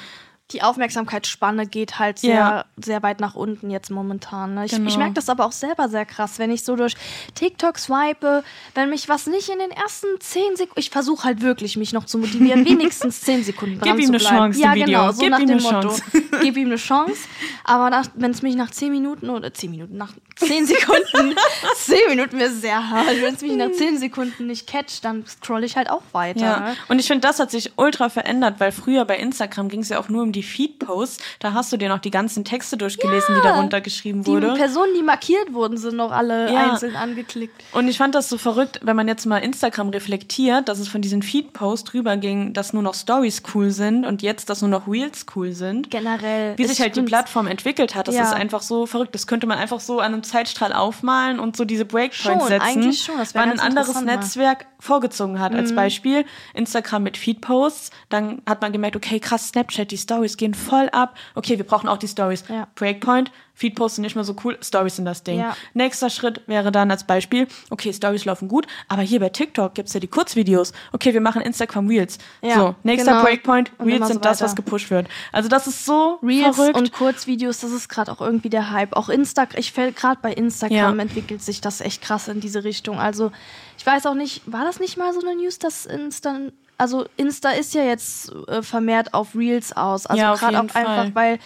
die 0.53 0.63
Aufmerksamkeitsspanne 0.63 1.67
geht 1.67 1.99
halt 1.99 2.19
sehr, 2.19 2.35
Ja. 2.35 2.65
sehr 2.77 3.03
weit 3.03 3.19
nach 3.19 3.35
unten 3.35 3.71
jetzt 3.71 3.91
momentan. 3.91 4.55
Ne? 4.55 4.67
Ich, 4.67 4.73
Genau. 4.73 4.89
ich 4.89 4.99
merke 4.99 5.15
das 5.15 5.29
aber 5.31 5.47
auch 5.47 5.53
selber 5.53 5.89
sehr 5.89 6.05
krass, 6.05 6.39
wenn 6.39 6.51
ich 6.51 6.65
so 6.65 6.77
durch 6.77 6.95
TikTok 7.35 7.79
swipe, 7.79 8.45
wenn 8.75 8.91
mich 8.91 9.09
was 9.09 9.27
nicht 9.27 9.49
in 9.49 9.59
den 9.59 9.71
ersten 9.71 10.07
zehn 10.21 10.55
Sekunden, 10.57 10.79
ich 10.81 10.91
versuche 10.91 11.25
halt 11.25 11.41
wirklich, 11.41 11.77
mich 11.79 11.93
noch 11.95 12.05
zu 12.05 12.19
motivieren, 12.19 12.65
wenigstens 12.69 13.23
zehn 13.23 13.43
Sekunden 13.43 13.79
dran 13.81 13.97
Gib 13.97 13.99
ihm 14.01 14.07
zu 14.07 14.11
eine 14.13 14.19
bleiben. 14.19 14.37
Chance, 14.53 14.61
ja, 14.61 14.75
Video. 14.75 14.85
genau, 14.87 15.13
so 15.13 15.21
Gib 15.23 15.31
nach 15.31 15.39
ihm 15.41 15.47
dem 15.47 15.59
eine 15.59 15.63
Motto. 15.63 15.89
Chance. 15.89 16.03
Gib 16.43 16.57
ihm 16.59 16.67
eine 16.67 16.77
Chance, 16.77 17.21
aber 17.65 18.03
wenn 18.15 18.31
es 18.31 18.43
mich 18.43 18.55
nach 18.55 18.71
zehn 18.71 18.93
Minuten 18.93 19.31
oder 19.31 19.53
zehn 19.55 19.71
Minuten, 19.71 19.97
nach 19.97 20.13
zehn 20.37 20.67
Sekunden, 20.67 21.35
zehn 21.77 22.09
Minuten 22.11 22.39
wäre 22.39 22.51
sehr 22.51 22.91
hart, 22.91 23.07
wenn 23.23 23.35
es 23.35 23.41
mich 23.41 23.53
nach 23.57 23.73
zehn 23.73 23.97
Sekunden 23.99 24.47
nicht 24.47 24.67
catcht, 24.67 25.05
dann 25.07 25.25
scroll 25.27 25.65
ich 25.65 25.77
halt 25.77 25.89
auch 25.91 26.03
weiter. 26.13 26.41
Ja, 26.41 26.61
Ne? 26.61 26.77
und 26.89 26.99
ich 26.99 27.07
finde, 27.07 27.27
das 27.27 27.41
hat 27.41 27.51
sich 27.51 27.73
ultra 27.77 28.09
verändert, 28.11 28.57
weil 28.61 28.73
früher 28.73 29.05
bei 29.07 29.17
Instagram 29.17 29.69
ging 29.69 29.81
es 29.81 29.89
ja 29.89 29.99
auch 29.99 30.09
nur 30.11 30.23
um 30.23 30.33
die 30.35 30.43
Feed-Posts. 30.43 31.23
Da 31.38 31.53
hast 31.53 31.73
du 31.73 31.76
dir 31.76 31.88
noch 31.88 31.99
die 31.99 32.11
ganzen 32.11 32.45
Texte 32.45 32.76
durchgelesen, 32.76 33.35
die 33.37 33.41
darunter 33.43 33.81
geschrieben 33.81 34.23
Die 34.23 34.31
wurde. 34.31 34.55
Personen, 34.55 34.93
die 34.97 35.03
markiert 35.03 35.53
wurden, 35.53 35.76
sind 35.76 35.97
noch 35.97 36.11
alle 36.12 36.53
Ja. 36.53 36.73
einzeln 36.73 36.97
angeklickt. 36.97 37.62
Und 37.73 37.88
ich 37.88 37.99
fand 37.99 38.14
das 38.14 38.29
so 38.29 38.38
verrückt, 38.38 38.81
wenn 38.83 38.97
man 38.97 39.09
jetzt 39.09 39.25
mal 39.26 39.38
Instagram 39.38 39.91
reflektiert, 39.91 40.69
dass 40.69 40.79
es 40.79 40.88
von 40.88 41.00
diesen 41.00 41.23
Feed-Posts 41.23 41.91
drüber 41.91 42.17
ging, 42.17 42.53
dass 42.53 42.73
nur 42.73 42.83
noch 42.83 42.95
Stories 42.95 43.43
cool 43.55 43.71
sind 43.71 44.05
und 44.05 44.23
jetzt, 44.23 44.50
dass 44.50 44.61
nur 44.61 44.71
noch 44.71 44.88
Reels 44.88 45.26
cool 45.37 45.53
sind. 45.53 45.91
Generell. 45.91 46.57
Wie 46.59 46.64
sich 46.67 46.81
halt 46.81 46.97
die. 46.97 47.05
Plattform 47.05 47.47
entwickelt 47.47 47.95
hat, 47.95 48.09
das 48.09 48.14
Ja. 48.14 48.23
ist 48.23 48.33
einfach 48.33 48.62
so 48.62 48.87
verrückt. 48.87 49.14
Das 49.14 49.26
könnte 49.26 49.47
man 49.47 49.59
einfach 49.59 49.79
so 49.79 50.00
an 50.00 50.14
einem 50.14 50.23
Zeitstrahl 50.23 50.73
aufmalen 50.73 51.38
und 51.38 51.57
so 51.57 51.64
diese 51.64 51.85
Breakpoints 51.85 52.23
Schon, 52.23 52.49
setzen, 52.49 52.61
eigentlich 52.67 53.03
schon. 53.03 53.19
Das 53.19 53.35
wann 53.35 53.50
ein 53.53 53.61
anderes. 53.61 53.95
Mhm. 54.00 54.07
Netzwerk 54.07 54.67
vorgezogen 54.81 55.38
hat. 55.38 55.55
Als 55.55 55.75
Beispiel 55.75 56.25
Instagram 56.55 57.03
mit 57.03 57.17
Feed-Posts. 57.17 57.91
Dann 58.09 58.43
hat 58.47 58.62
man 58.62 58.73
gemerkt, 58.73 58.97
okay, 58.97 59.21
krass, 59.21 59.49
Snapchat, 59.49 59.91
die 59.91 59.97
Stories 60.25 60.37
gehen 60.37 60.54
voll 60.54 60.88
ab. 60.90 61.16
Okay, 61.35 61.59
wir 61.59 61.64
brauchen 61.64 61.88
auch 61.88 61.99
die 61.99 62.09
Stories. 62.09 62.45
Ja. 62.49 62.66
Breakpoint, 62.75 63.31
Feed-Posts 63.54 63.97
sind 63.97 64.02
nicht 64.02 64.14
mehr 64.16 64.25
so 64.25 64.35
cool, 64.45 64.59
Stories 64.62 64.97
sind 64.97 65.04
das 65.04 65.23
Ding. 65.23 65.38
Ja. 65.38 65.57
Nächster 65.75 66.11
Schritt 66.11 66.43
wäre 66.47 66.73
dann 66.73 66.90
als 66.90 67.04
Beispiel, 67.04 67.47
okay, 67.71 67.93
Stories 67.93 68.25
laufen 68.25 68.49
gut, 68.49 68.66
aber 68.88 69.02
hier 69.02 69.21
bei 69.21 69.28
TikTok 69.28 69.75
gibt's 69.75 69.95
ja 69.95 70.00
die 70.00 70.09
Kurzvideos. 70.09 70.73
Okay, 70.93 71.14
wir 71.14 71.21
machen 71.21 71.43
Instagram 71.43 71.87
Reels. 71.88 72.19
Ja, 72.43 72.57
so, 72.57 72.75
nächster 72.83 73.12
genau. 73.12 73.25
Breakpoint, 73.25 73.71
Reels 73.78 74.00
so 74.00 74.12
sind 74.14 74.25
das, 74.25 74.40
was 74.40 74.57
gepusht 74.57 74.90
wird. 74.90 75.09
Also 75.31 75.49
das 75.49 75.66
ist 75.66 75.85
so 75.85 76.19
Reels 76.23 76.57
verrückt. 76.57 76.76
und 76.76 76.93
Kurzvideos, 76.93 77.61
das 77.61 77.71
ist 77.71 77.88
gerade 77.88 78.11
auch 78.11 78.21
irgendwie 78.21 78.50
der 78.50 78.71
Hype. 78.71 78.97
Auch 78.97 79.09
Instagram, 79.09 79.59
ich 79.61 79.73
fällt 79.73 79.97
gerade 79.97 80.19
bei 80.21 80.33
Instagram 80.33 80.97
Ja. 80.97 81.02
entwickelt 81.02 81.43
sich 81.43 81.61
das 81.61 81.81
echt 81.81 82.02
krass 82.02 82.28
in 82.28 82.40
diese 82.40 82.64
Richtung. 82.64 82.99
Also 82.99 83.31
ich 83.78 83.87
weiß 83.87 84.07
auch 84.07 84.14
nicht, 84.14 84.43
war 84.47 84.64
das 84.64 84.81
nicht 84.81 84.97
mal 84.97 85.12
so 85.12 85.21
eine 85.21 85.37
News, 85.37 85.59
dass 85.59 85.87
Insta, 85.87 86.38
also 86.78 87.07
Insta 87.16 87.50
ist 87.50 87.75
ja 87.75 87.85
jetzt 87.85 88.33
äh, 88.49 88.62
vermehrt 88.62 89.14
auf 89.14 89.35
Reels 89.35 89.73
aus. 89.76 90.07
Also 90.07 90.21
Ja, 90.23 90.35
gerade 90.35 90.59
auch 90.59 90.75
einfach, 90.75 91.14
weil 91.14 91.38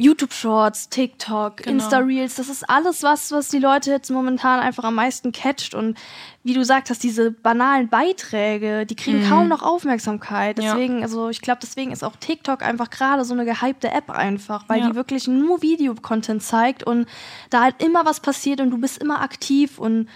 YouTube 0.00 0.32
Shorts, 0.32 0.88
TikTok, 0.90 1.56
Genau. 1.56 1.70
Insta 1.72 1.98
Reels, 1.98 2.36
das 2.36 2.48
ist 2.48 2.70
alles 2.70 3.02
was, 3.02 3.32
was 3.32 3.48
die 3.48 3.58
Leute 3.58 3.90
jetzt 3.90 4.10
momentan 4.12 4.60
einfach 4.60 4.84
am 4.84 4.94
meisten 4.94 5.32
catcht 5.32 5.74
und 5.74 5.98
wie 6.44 6.54
du 6.54 6.64
sagst, 6.64 6.88
dass 6.90 7.00
diese 7.00 7.32
banalen 7.32 7.88
Beiträge, 7.88 8.86
die 8.86 8.94
kriegen 8.94 9.28
kaum 9.28 9.48
noch 9.48 9.60
Aufmerksamkeit. 9.62 10.58
Mhm. 10.58 10.62
Ja. 10.62 10.74
Deswegen, 10.74 11.02
also 11.02 11.30
ich 11.30 11.40
glaube, 11.40 11.58
deswegen 11.60 11.90
ist 11.90 12.04
auch 12.04 12.14
TikTok 12.14 12.62
einfach 12.62 12.90
gerade 12.90 13.24
so 13.24 13.34
eine 13.34 13.44
gehypte 13.44 13.90
App 13.90 14.10
einfach, 14.10 14.66
weil 14.68 14.80
Ja. 14.82 14.88
die 14.90 14.94
wirklich 14.94 15.26
nur 15.26 15.62
Videocontent 15.62 16.44
zeigt 16.44 16.84
und 16.84 17.08
da 17.50 17.62
halt 17.62 17.82
immer 17.82 18.04
was 18.06 18.20
passiert 18.20 18.60
und 18.60 18.70
du 18.70 18.78
bist 18.78 18.98
immer 18.98 19.20
aktiv 19.20 19.80
und 19.80 20.08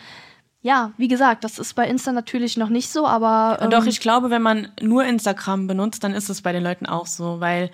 ja, 0.62 0.92
wie 0.96 1.08
gesagt, 1.08 1.42
das 1.42 1.58
ist 1.58 1.74
bei 1.74 1.88
Insta 1.88 2.12
natürlich 2.12 2.56
noch 2.56 2.68
nicht 2.68 2.88
so, 2.90 3.06
aber 3.06 3.58
ähm, 3.60 3.70
Doch, 3.70 3.84
ich 3.84 4.00
glaube, 4.00 4.30
wenn 4.30 4.42
man 4.42 4.68
nur 4.80 5.04
Instagram 5.04 5.66
benutzt, 5.66 6.04
dann 6.04 6.14
ist 6.14 6.28
es 6.28 6.42
bei 6.42 6.52
den 6.52 6.62
Leuten 6.62 6.86
auch 6.86 7.06
so, 7.06 7.40
weil 7.40 7.70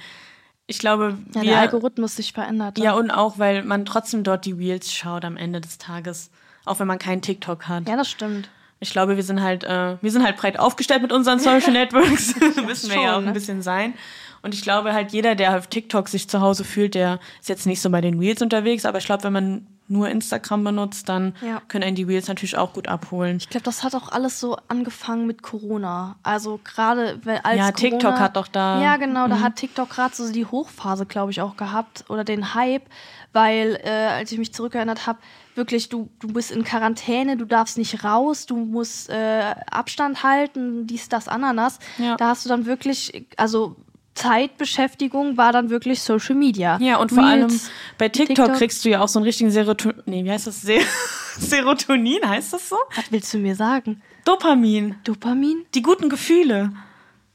ich 0.66 0.78
glaube, 0.78 1.18
ja, 1.34 1.42
wir, 1.42 1.50
der 1.50 1.60
Algorithmus 1.60 2.16
sich 2.16 2.32
verändert. 2.32 2.78
ja 2.78 2.94
und 2.94 3.10
auch, 3.10 3.38
weil 3.38 3.62
man 3.62 3.84
trotzdem 3.84 4.24
dort 4.24 4.46
die 4.46 4.52
Reels 4.52 4.92
schaut 4.92 5.24
am 5.24 5.36
Ende 5.36 5.60
des 5.60 5.76
Tages, 5.76 6.30
auch 6.64 6.80
wenn 6.80 6.86
man 6.86 6.98
keinen 6.98 7.20
TikTok 7.20 7.68
hat. 7.68 7.88
ja, 7.88 7.96
das 7.96 8.10
stimmt. 8.10 8.48
Ich 8.80 8.90
glaube, 8.90 9.16
wir 9.16 9.22
sind 9.24 9.42
halt, 9.42 9.64
äh, 9.64 9.96
wir 10.00 10.10
sind 10.10 10.24
halt 10.24 10.36
breit 10.36 10.58
aufgestellt 10.58 11.02
mit 11.02 11.12
unseren 11.12 11.40
Social 11.40 11.72
Networks. 11.72 12.34
Müssen 12.66 12.90
wir 12.90 13.02
ja 13.02 13.14
auch 13.14 13.18
ein 13.18 13.24
ne? 13.24 13.32
bisschen 13.32 13.60
sein. 13.60 13.94
Und 14.40 14.54
ich 14.54 14.62
glaube 14.62 14.92
halt, 14.92 15.12
jeder, 15.12 15.34
der 15.34 15.58
auf 15.58 15.66
TikTok 15.66 16.08
sich 16.08 16.28
zu 16.28 16.40
Hause 16.40 16.64
fühlt, 16.64 16.94
der 16.94 17.18
ist 17.40 17.48
jetzt 17.48 17.66
nicht 17.66 17.80
so 17.80 17.90
bei 17.90 18.00
den 18.00 18.18
Reels 18.18 18.40
unterwegs, 18.40 18.84
aber 18.84 18.98
ich 18.98 19.04
glaube, 19.04 19.24
wenn 19.24 19.32
man 19.32 19.66
nur 19.88 20.08
Instagram 20.08 20.64
benutzt, 20.64 21.08
dann 21.08 21.34
Ja. 21.40 21.60
können 21.68 21.84
einen 21.84 21.96
die 21.96 22.02
Reels 22.04 22.28
natürlich 22.28 22.56
auch 22.56 22.72
gut 22.74 22.88
abholen. 22.88 23.38
Ich 23.38 23.48
glaube, 23.48 23.64
das 23.64 23.82
hat 23.82 23.94
auch 23.94 24.12
alles 24.12 24.38
so 24.40 24.56
angefangen 24.68 25.26
mit 25.26 25.42
Corona. 25.42 26.16
Also 26.22 26.60
gerade 26.62 27.18
weil 27.24 27.38
als 27.42 27.56
Ja, 27.58 27.72
Corona, 27.72 27.72
TikTok 27.72 28.18
hat 28.20 28.36
doch 28.36 28.48
da- 28.48 28.76
Mhm. 28.76 28.82
Ja, 28.82 28.96
genau, 28.98 29.28
da 29.28 29.40
hat 29.40 29.56
TikTok 29.56 29.90
gerade 29.90 30.14
so 30.14 30.30
die 30.32 30.44
Hochphase, 30.46 31.06
glaube 31.06 31.30
ich, 31.30 31.40
auch 31.40 31.56
gehabt 31.56 32.04
oder 32.08 32.24
den 32.24 32.54
Hype, 32.54 32.86
weil 33.32 33.80
äh, 33.84 33.90
als 33.90 34.30
ich 34.32 34.38
mich 34.38 34.52
zurückerinnert 34.52 35.06
habe, 35.06 35.18
wirklich 35.54 35.88
du 35.88 36.08
du 36.20 36.28
bist 36.28 36.50
in 36.50 36.64
Quarantäne, 36.64 37.36
du 37.36 37.44
darfst 37.44 37.78
nicht 37.78 38.04
raus, 38.04 38.46
du 38.46 38.56
musst 38.56 39.10
äh, 39.10 39.54
Abstand 39.70 40.22
halten, 40.22 40.86
dies, 40.86 41.08
das, 41.08 41.28
Ananas. 41.28 41.78
Ja. 41.98 42.16
Da 42.16 42.28
hast 42.28 42.44
du 42.44 42.48
dann 42.48 42.64
wirklich, 42.66 43.26
also 43.36 43.76
Zeitbeschäftigung 44.18 45.36
war 45.36 45.52
dann 45.52 45.70
wirklich 45.70 46.02
Social 46.02 46.34
Media. 46.34 46.78
Ja, 46.80 46.96
und 46.98 47.10
vor 47.10 47.24
Reels, 47.24 47.32
allem 47.32 47.60
bei 47.98 48.08
TikTok, 48.08 48.36
TikTok. 48.36 48.56
kriegst 48.56 48.84
du 48.84 48.88
ja 48.90 49.00
auch 49.00 49.08
so 49.08 49.18
einen 49.18 49.26
richtigen 49.26 49.50
Serotonin. 49.50 50.02
Nee, 50.06 50.24
wie 50.24 50.30
heißt 50.30 50.46
das? 50.46 50.62
Ser 50.62 50.80
Serotonin, 51.38 52.28
heißt 52.28 52.52
das 52.52 52.68
so? 52.68 52.76
Was 52.94 53.10
willst 53.10 53.32
du 53.32 53.38
mir 53.38 53.54
sagen? 53.54 54.02
Dopamin. 54.24 54.96
Dopamin? 55.04 55.64
Die 55.74 55.82
guten 55.82 56.08
Gefühle. 56.08 56.72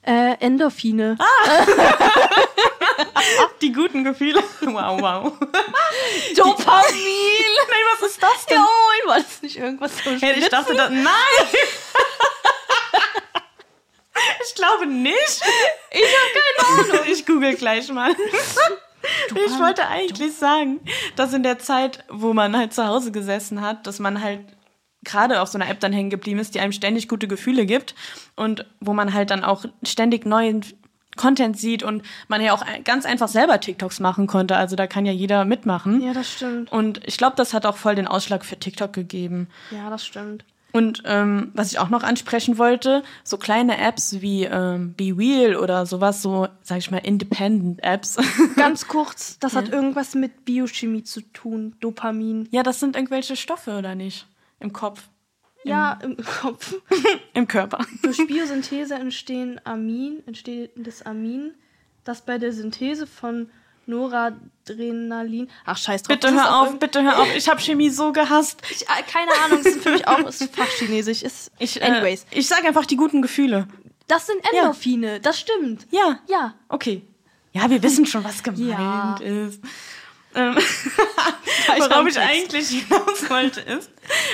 Äh, 0.05 0.35
Endorphine. 0.39 1.17
Ah. 1.19 1.65
Die 3.61 3.71
guten 3.71 4.03
Gefühle. 4.03 4.43
Wow, 4.61 5.01
wow. 5.01 5.23
Dopamin! 6.35 7.53
Nein, 7.69 7.83
was 7.93 8.09
ist 8.09 8.21
das 8.21 8.45
denn? 8.45 8.57
Ja, 8.57 8.65
oh, 8.65 9.07
war 9.07 9.17
das 9.17 9.41
nicht 9.41 9.57
irgendwas 9.57 9.91
so 10.03 10.11
Hey, 10.19 10.37
ich 10.37 10.49
dachte, 10.49 10.75
das, 10.75 10.89
nein! 10.89 11.05
Ich 14.45 14.55
glaube 14.55 14.87
nicht. 14.87 15.41
Ich 15.91 16.01
habe 16.01 16.85
keine 16.85 16.93
Ahnung. 16.95 17.11
Ich 17.11 17.25
google 17.25 17.55
gleich 17.55 17.89
mal. 17.91 18.15
Ich 19.45 19.59
wollte 19.59 19.87
eigentlich 19.87 20.33
sagen, 20.33 20.79
dass 21.15 21.33
in 21.33 21.43
der 21.43 21.59
Zeit, 21.59 22.03
wo 22.09 22.33
man 22.33 22.55
halt 22.55 22.73
zu 22.73 22.87
Hause 22.87 23.11
gesessen 23.11 23.61
hat, 23.61 23.85
dass 23.85 23.99
man 23.99 24.23
halt 24.23 24.41
gerade 25.03 25.41
auf 25.41 25.49
so 25.49 25.57
einer 25.57 25.69
App 25.69 25.81
dann 25.81 25.91
hängen 25.91 26.09
geblieben 26.09 26.39
ist, 26.39 26.55
die 26.55 26.61
einem 26.61 26.71
ständig 26.71 27.09
gute 27.09 27.27
Gefühle 27.27 27.65
gibt 27.65 27.95
und 28.35 28.65
wo 28.79 28.93
man 28.93 29.13
halt 29.13 29.31
dann 29.31 29.43
auch 29.43 29.65
ständig 29.83 30.25
neuen 30.25 30.63
Content 31.15 31.59
sieht 31.59 31.83
und 31.83 32.03
man 32.27 32.41
ja 32.41 32.53
auch 32.53 32.63
ganz 32.83 33.05
einfach 33.05 33.27
selber 33.27 33.59
TikToks 33.59 33.99
machen 33.99 34.25
konnte. 34.27 34.55
Also 34.55 34.75
da 34.75 34.87
kann 34.87 35.05
ja 35.05 35.11
jeder 35.11 35.45
mitmachen. 35.45 36.01
Ja, 36.01 36.13
das 36.13 36.31
stimmt. 36.31 36.71
Und 36.71 37.01
ich 37.05 37.17
glaube, 37.17 37.35
das 37.35 37.53
hat 37.53 37.65
auch 37.65 37.77
voll 37.77 37.95
den 37.95 38.07
Ausschlag 38.07 38.45
für 38.45 38.57
TikTok 38.57 38.93
gegeben. 38.93 39.49
Ja, 39.71 39.89
das 39.89 40.05
stimmt. 40.05 40.45
Und 40.73 41.03
ähm, 41.05 41.51
was 41.53 41.71
ich 41.71 41.77
auch 41.77 41.89
noch 41.89 42.01
ansprechen 42.03 42.57
wollte, 42.57 43.03
so 43.23 43.37
kleine 43.37 43.77
Apps 43.77 44.21
wie 44.21 44.45
ähm, 44.45 44.93
Be 44.95 45.13
Real 45.15 45.55
oder 45.55 45.85
sowas, 45.85 46.21
so, 46.23 46.47
sag 46.63 46.79
ich 46.79 46.89
mal, 46.89 46.97
Independent-Apps. 46.97 48.17
Ganz 48.55 48.87
kurz, 48.87 49.37
das 49.39 49.55
hat 49.55 49.69
irgendwas 49.69 50.15
mit 50.15 50.45
Biochemie 50.45 51.03
zu 51.03 51.21
tun, 51.21 51.75
Dopamin. 51.79 52.47
ja, 52.51 52.63
das 52.63 52.79
sind 52.79 52.95
irgendwelche 52.95 53.35
Stoffe, 53.35 53.77
oder 53.77 53.93
nicht? 53.93 54.25
Im 54.59 54.73
Kopf, 54.73 55.09
Ja, 55.63 55.99
im 56.01 56.17
Kopf. 56.17 56.73
im 57.35 57.47
Körper. 57.47 57.85
Durch 58.01 58.17
Biosynthese 58.27 58.95
entstehen 58.95 59.61
Amin, 59.65 60.23
entsteht 60.25 60.71
das 60.75 61.03
Amin, 61.03 61.53
das 62.03 62.21
bei 62.25 62.37
der 62.39 62.51
Synthese 62.51 63.05
von 63.05 63.49
Noradrenalin. 63.85 65.49
Ach, 65.65 65.77
scheiß 65.77 66.03
drauf. 66.03 66.17
Bitte 66.19 66.33
hör 66.33 66.61
auf, 66.61 66.79
bitte 66.79 67.03
hör 67.03 67.19
auf. 67.21 67.35
Ich 67.35 67.49
habe 67.49 67.59
Chemie 67.61 67.89
so 67.89 68.11
gehasst. 68.11 68.61
Ich, 68.69 68.83
äh, 68.83 69.03
keine 69.11 69.31
Ahnung, 69.45 69.59
es 69.59 69.65
ist 69.67 69.83
für 69.83 69.91
mich 69.91 70.07
auch 70.07 70.19
ist 70.19 70.55
Fachchinesisch. 70.55 71.21
Ist, 71.23 71.51
Ich, 71.59 71.81
äh, 71.81 71.85
anyways. 71.85 72.25
ich 72.31 72.47
sage 72.47 72.67
einfach 72.67 72.85
die 72.85 72.95
guten 72.95 73.21
Gefühle. 73.21 73.67
Das 74.07 74.27
sind 74.27 74.37
Endorphine, 74.51 75.19
das 75.19 75.39
stimmt. 75.39 75.87
Ja. 75.91 76.19
Ja. 76.27 76.53
Okay. 76.69 77.01
Ja, 77.53 77.69
wir 77.69 77.81
wissen 77.83 78.05
schon, 78.05 78.23
was 78.23 78.41
gemeint 78.43 78.69
Ja. 78.69 79.15
ist. 79.21 79.61
Ähm, 80.35 80.55
worauf 81.77 81.91
am 81.91 82.07
ich 82.07 82.17
eigentlich 82.19 82.67
hinaus 82.69 83.29
wollte, 83.29 83.61
ist, 83.61 83.91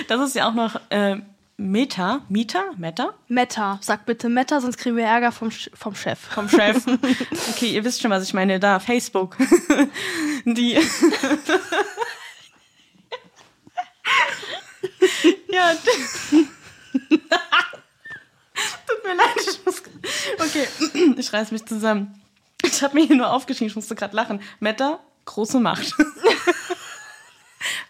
dass 0.08 0.22
es 0.22 0.34
ja 0.34 0.48
auch 0.50 0.54
noch 0.54 0.80
äh, 0.90 1.18
Meta, 1.62 2.22
Meta, 2.30 2.72
Meta? 2.78 3.13
Meta, 3.28 3.80
sag 3.82 4.06
bitte 4.06 4.30
Meta, 4.30 4.62
sonst 4.62 4.78
kriegen 4.78 4.95
wir 4.95 5.04
Ärger 5.04 5.34
vom, 5.34 5.52
vom 5.52 5.93
Chef. 5.93 6.17
Vom 6.17 6.48
Chef. 6.48 6.86
Okay, 7.50 7.74
ihr 7.74 7.84
wisst 7.84 8.02
schon, 8.02 8.12
was 8.12 8.24
ich 8.24 8.34
meine, 8.34 8.62
da, 8.62 8.80
Facebook. 8.80 9.36
Die. 10.45 10.72
ja. 15.52 15.74
Tut 18.88 19.04
mir 19.04 19.15
leid, 19.15 19.36
ich 19.36 19.65
muss. 19.65 19.84
Okay, 20.39 20.65
ich 21.17 21.34
reiß 21.34 21.52
mich 21.52 21.65
zusammen. 21.65 22.22
Ich 22.63 22.82
habe 22.82 22.95
mir 22.95 23.06
hier 23.06 23.17
nur 23.17 23.34
aufgeschrieben, 23.34 23.67
ich 23.67 23.76
musste 23.76 23.95
gerade 23.95 24.15
lachen. 24.15 24.41
Meta, 24.62 25.02
große 25.26 25.60
Macht. 25.60 25.93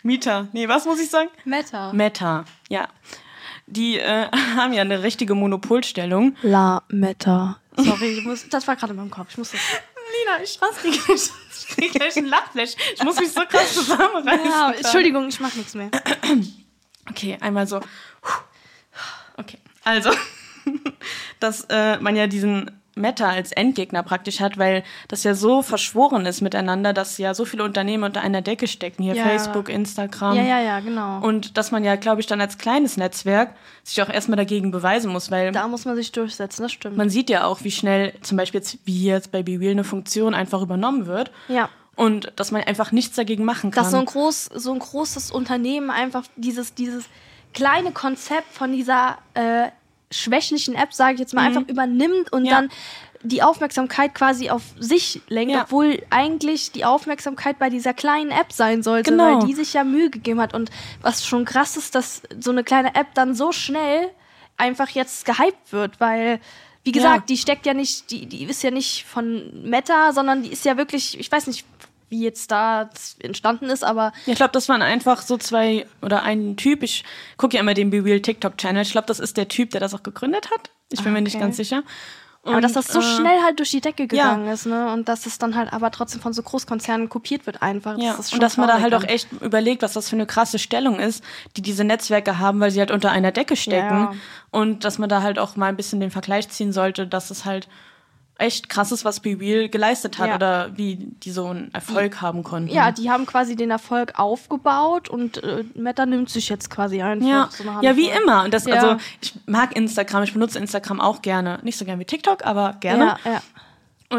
Meta, 0.02 0.48
Nee, 0.54 0.68
was 0.68 0.86
muss 0.86 1.00
ich 1.00 1.12
sagen? 1.12 1.30
Meta. 1.46 1.94
Meta, 1.94 2.46
ja. 2.68 2.90
Die 3.70 4.00
äh, 4.00 4.28
haben 4.56 4.74
ja 4.74 4.82
eine 4.82 5.04
richtige 5.04 5.36
Monopolstellung. 5.36 6.36
La 6.42 6.84
Meta. 6.90 7.60
Sorry, 7.78 8.18
ich 8.18 8.26
muss, 8.26 8.48
das 8.50 8.68
war 8.68 8.76
gerade 8.76 8.92
in 8.92 8.98
meinem 8.98 9.12
Kopf. 9.12 9.28
Ich 9.32 9.38
muss 9.38 9.52
das. 9.52 9.62
Lina, 10.12 10.44
ich 10.44 10.60
die 10.84 11.00
gleich. 11.00 11.30
Ich 11.70 11.76
krieg 11.76 11.92
gleich 11.94 12.18
einen 12.18 12.28
Lachflash. 12.28 12.72
Ich 12.96 13.04
muss 13.04 13.20
mich 13.20 13.32
so 13.32 13.42
krass 13.42 13.76
zusammenreißen. 13.76 14.46
Ja, 14.46 14.72
Entschuldigung, 14.72 15.28
ich 15.28 15.40
mach 15.40 15.54
nichts 15.54 15.76
mehr. 15.76 15.92
Okay, 17.10 17.38
einmal 17.42 17.66
so. 17.66 17.80
Okay, 19.36 19.58
also, 19.84 20.12
dass 21.40 21.66
äh, 21.70 21.98
man 22.00 22.16
ja 22.16 22.28
diesen 22.28 22.79
Meta 23.00 23.30
als 23.30 23.52
Endgegner 23.52 24.04
praktisch 24.04 24.40
hat, 24.40 24.58
weil 24.58 24.84
das 25.08 25.24
ja 25.24 25.34
so 25.34 25.62
verschworen 25.62 26.26
ist 26.26 26.42
miteinander, 26.42 26.94
dass 26.94 27.18
ja 27.18 27.34
so 27.34 27.46
viele 27.46 27.64
Unternehmen 27.64 28.04
unter 28.04 28.22
einer 28.22 28.42
Decke 28.42 28.68
stecken. 28.68 29.04
Hier 29.04 29.16
Ja. 29.16 29.24
Facebook, 29.24 29.70
Instagram. 29.70 30.36
Ja, 30.36 30.44
ja, 30.44 30.62
ja, 30.62 30.80
genau. 30.80 31.20
Und 31.22 31.58
dass 31.58 31.72
man 31.72 31.84
ja, 31.84 31.96
glaube 31.96 32.22
ich, 32.22 32.28
dann 32.28 32.42
als 32.42 32.58
kleines 32.58 32.98
Netzwerk 32.98 33.56
sich 33.84 34.02
auch 34.02 34.10
erstmal 34.10 34.38
dagegen 34.38 34.72
beweisen 34.72 35.12
muss, 35.12 35.32
weil 35.32 35.52
da 35.52 35.68
muss 35.68 35.86
man 35.86 35.96
sich 35.96 36.12
durchsetzen, 36.12 36.64
das 36.64 36.72
stimmt. 36.72 36.98
man 36.98 37.10
sieht 37.10 37.30
ja 37.30 37.46
auch, 37.46 37.64
wie 37.64 37.72
schnell 37.72 38.14
zum 38.22 38.38
Beispiel 38.38 38.60
jetzt, 38.60 38.78
wie 38.86 39.06
jetzt 39.06 39.32
bei 39.32 39.42
BeReal 39.42 39.72
eine 39.72 39.84
Funktion 39.84 40.34
einfach 40.34 40.62
übernommen 40.62 41.08
wird. 41.08 41.32
ja. 41.48 41.70
Und 41.96 42.32
dass 42.38 42.52
man 42.52 42.64
einfach 42.64 42.94
nichts 42.94 43.18
dagegen 43.18 43.44
machen 43.44 43.72
kann. 43.72 43.84
Dass 43.84 43.92
so 43.92 43.98
ein, 43.98 44.06
groß, 44.06 44.46
so 44.56 44.72
ein 44.72 44.80
großes 44.80 45.32
Unternehmen 45.32 45.90
einfach 45.90 46.24
dieses, 46.38 46.74
dieses 46.74 47.04
kleine 47.54 47.92
Konzept 47.92 48.54
von 48.54 48.72
dieser 48.72 49.18
äh, 49.34 49.68
schwächlichen 50.12 50.76
App, 50.76 50.94
sage 50.94 51.14
ich 51.16 51.20
jetzt 51.20 51.34
mal, 51.34 51.46
einfach 51.46 51.68
übernimmt 51.68 52.32
und 52.32 52.42
Mhm. 52.44 52.48
Ja. 52.48 52.56
dann 52.62 52.70
die 53.22 53.44
Aufmerksamkeit 53.44 54.16
quasi 54.16 54.50
auf 54.50 54.62
sich 54.80 55.22
lenkt, 55.28 55.54
Ja. 55.54 55.64
obwohl 55.64 56.02
eigentlich 56.10 56.72
die 56.72 56.86
Aufmerksamkeit 56.86 57.60
bei 57.60 57.70
dieser 57.70 57.94
kleinen 57.94 58.32
App 58.32 58.54
sein 58.54 58.82
sollte, 58.82 59.12
Genau. 59.12 59.40
weil 59.42 59.46
die 59.48 59.54
sich 59.54 59.74
ja 59.74 59.84
Mühe 59.84 60.10
gegeben 60.10 60.40
hat. 60.40 60.54
Und 60.54 60.72
was 61.02 61.26
schon 61.26 61.44
krass 61.46 61.76
ist, 61.76 61.96
dass 61.96 62.22
so 62.40 62.52
eine 62.52 62.64
kleine 62.64 62.96
App 62.96 63.08
dann 63.16 63.36
so 63.36 63.52
schnell 63.52 64.10
einfach 64.56 64.90
jetzt 64.90 65.26
gehypt 65.26 65.72
wird, 65.72 66.00
weil, 66.00 66.40
wie 66.86 66.94
gesagt, 66.94 67.16
Ja. 67.16 67.26
die 67.28 67.38
steckt 67.38 67.66
ja 67.66 67.74
nicht, 67.74 68.10
die, 68.10 68.26
die 68.26 68.46
ist 68.46 68.64
ja 68.64 68.72
nicht 68.72 69.04
von 69.06 69.64
Meta, 69.70 70.14
sondern 70.14 70.44
die 70.44 70.50
ist 70.54 70.64
ja 70.64 70.78
wirklich, 70.78 71.20
ich 71.20 71.30
weiß 71.30 71.48
nicht, 71.48 71.66
wie 72.10 72.24
jetzt 72.24 72.52
da 72.52 72.90
entstanden 73.20 73.66
ist, 73.66 73.84
aber 73.84 74.12
Ja, 74.26 74.34
ich 74.34 74.36
glaube, 74.36 74.52
das 74.52 74.68
waren 74.70 74.82
einfach 74.82 75.22
so 75.22 75.38
zwei 75.38 75.86
oder 76.02 76.24
ein 76.24 76.58
Typ. 76.58 76.84
Ich 76.84 77.04
gucke 77.38 77.56
ja 77.56 77.62
immer 77.62 77.74
den 77.74 77.90
BeReal 77.90 78.20
TikTok-Channel. 78.22 78.82
Ich 78.82 78.92
glaube, 78.92 79.08
das 79.08 79.20
ist 79.20 79.38
der 79.38 79.48
Typ, 79.48 79.72
der 79.72 79.80
das 79.80 79.94
auch 79.94 80.04
gegründet 80.04 80.50
hat. 80.52 80.72
Ich 80.92 81.04
bin 81.04 81.14
mir 81.14 81.22
nicht 81.22 81.36
Okay. 81.36 81.44
ganz 81.44 81.58
sicher. 81.58 81.84
Aber 82.44 82.56
Und, 82.56 82.62
dass 82.62 82.72
das 82.72 82.88
so 82.88 83.00
äh, 83.00 83.04
schnell 83.04 83.42
halt 83.44 83.60
durch 83.60 83.70
die 83.72 83.82
Decke 83.82 84.04
ja. 84.04 84.08
gegangen 84.08 84.48
ist, 84.48 84.66
ne? 84.66 84.94
Und 84.94 85.10
dass 85.10 85.26
es 85.26 85.40
dann 85.40 85.56
halt 85.56 85.74
aber 85.74 85.92
trotzdem 85.92 86.22
von 86.22 86.32
so 86.32 86.42
Großkonzernen 86.42 87.10
kopiert 87.10 87.46
wird 87.46 87.62
einfach. 87.62 87.98
Ja, 87.98 88.16
das 88.16 88.28
ist 88.28 88.34
und 88.34 88.42
dass 88.42 88.56
man 88.56 88.70
da 88.70 88.80
halt 88.80 88.94
auch 88.96 89.04
echt 89.04 89.30
überlegt, 89.42 89.82
was 89.82 89.92
das 89.94 90.08
für 90.10 90.16
eine 90.16 90.26
krasse 90.26 90.58
Stellung 90.58 91.00
ist, 91.00 91.22
die 91.58 91.62
diese 91.62 91.84
Netzwerke 91.84 92.40
haben, 92.40 92.62
weil 92.62 92.72
sie 92.72 92.80
halt 92.80 92.92
unter 92.92 93.12
einer 93.12 93.34
Decke 93.34 93.58
stecken. 93.58 94.00
Ja. 94.00 94.14
Und 94.52 94.86
dass 94.86 94.98
man 95.00 95.10
da 95.10 95.22
halt 95.22 95.38
auch 95.38 95.58
mal 95.58 95.68
ein 95.68 95.76
bisschen 95.76 96.00
den 96.00 96.12
Vergleich 96.12 96.48
ziehen 96.50 96.72
sollte, 96.72 97.06
dass 97.06 97.30
es 97.30 97.44
halt 97.44 97.68
echt 98.40 98.70
krass 98.70 98.92
ist, 98.92 99.06
was 99.06 99.20
BeReal 99.20 99.70
geleistet 99.70 100.18
hat 100.18 100.30
Ja. 100.30 100.36
oder 100.36 100.78
wie 100.78 100.96
die 100.96 101.32
so 101.32 101.48
einen 101.48 101.74
Erfolg 101.74 102.22
haben 102.22 102.44
konnten. 102.44 102.70
Ja, 102.74 102.92
die 102.92 103.10
haben 103.10 103.26
quasi 103.26 103.56
den 103.56 103.70
Erfolg 103.72 104.14
aufgebaut 104.18 105.10
und 105.10 105.44
äh, 105.44 105.64
Meta 105.76 106.06
nimmt 106.06 106.30
sich 106.30 106.50
jetzt 106.50 106.70
quasi 106.70 107.02
einfach 107.02 107.28
Ja, 107.28 107.50
so 107.52 107.70
eine 107.70 107.84
ja, 107.84 107.96
wie 107.96 108.10
immer. 108.10 108.44
Und 108.46 108.54
das, 108.54 108.66
Ja. 108.66 108.76
also, 108.76 108.98
ich 109.22 109.34
mag 109.46 109.76
Instagram, 109.76 110.24
ich 110.24 110.34
benutze 110.34 110.58
Instagram 110.60 111.00
auch 111.02 111.22
gerne. 111.22 111.60
Nicht 111.64 111.78
so 111.78 111.86
gern 111.86 112.00
wie 112.00 112.06
TikTok, 112.06 112.46
aber 112.46 112.78
gerne. 112.80 113.18
Ja, 113.26 113.32
ja. 113.34 113.42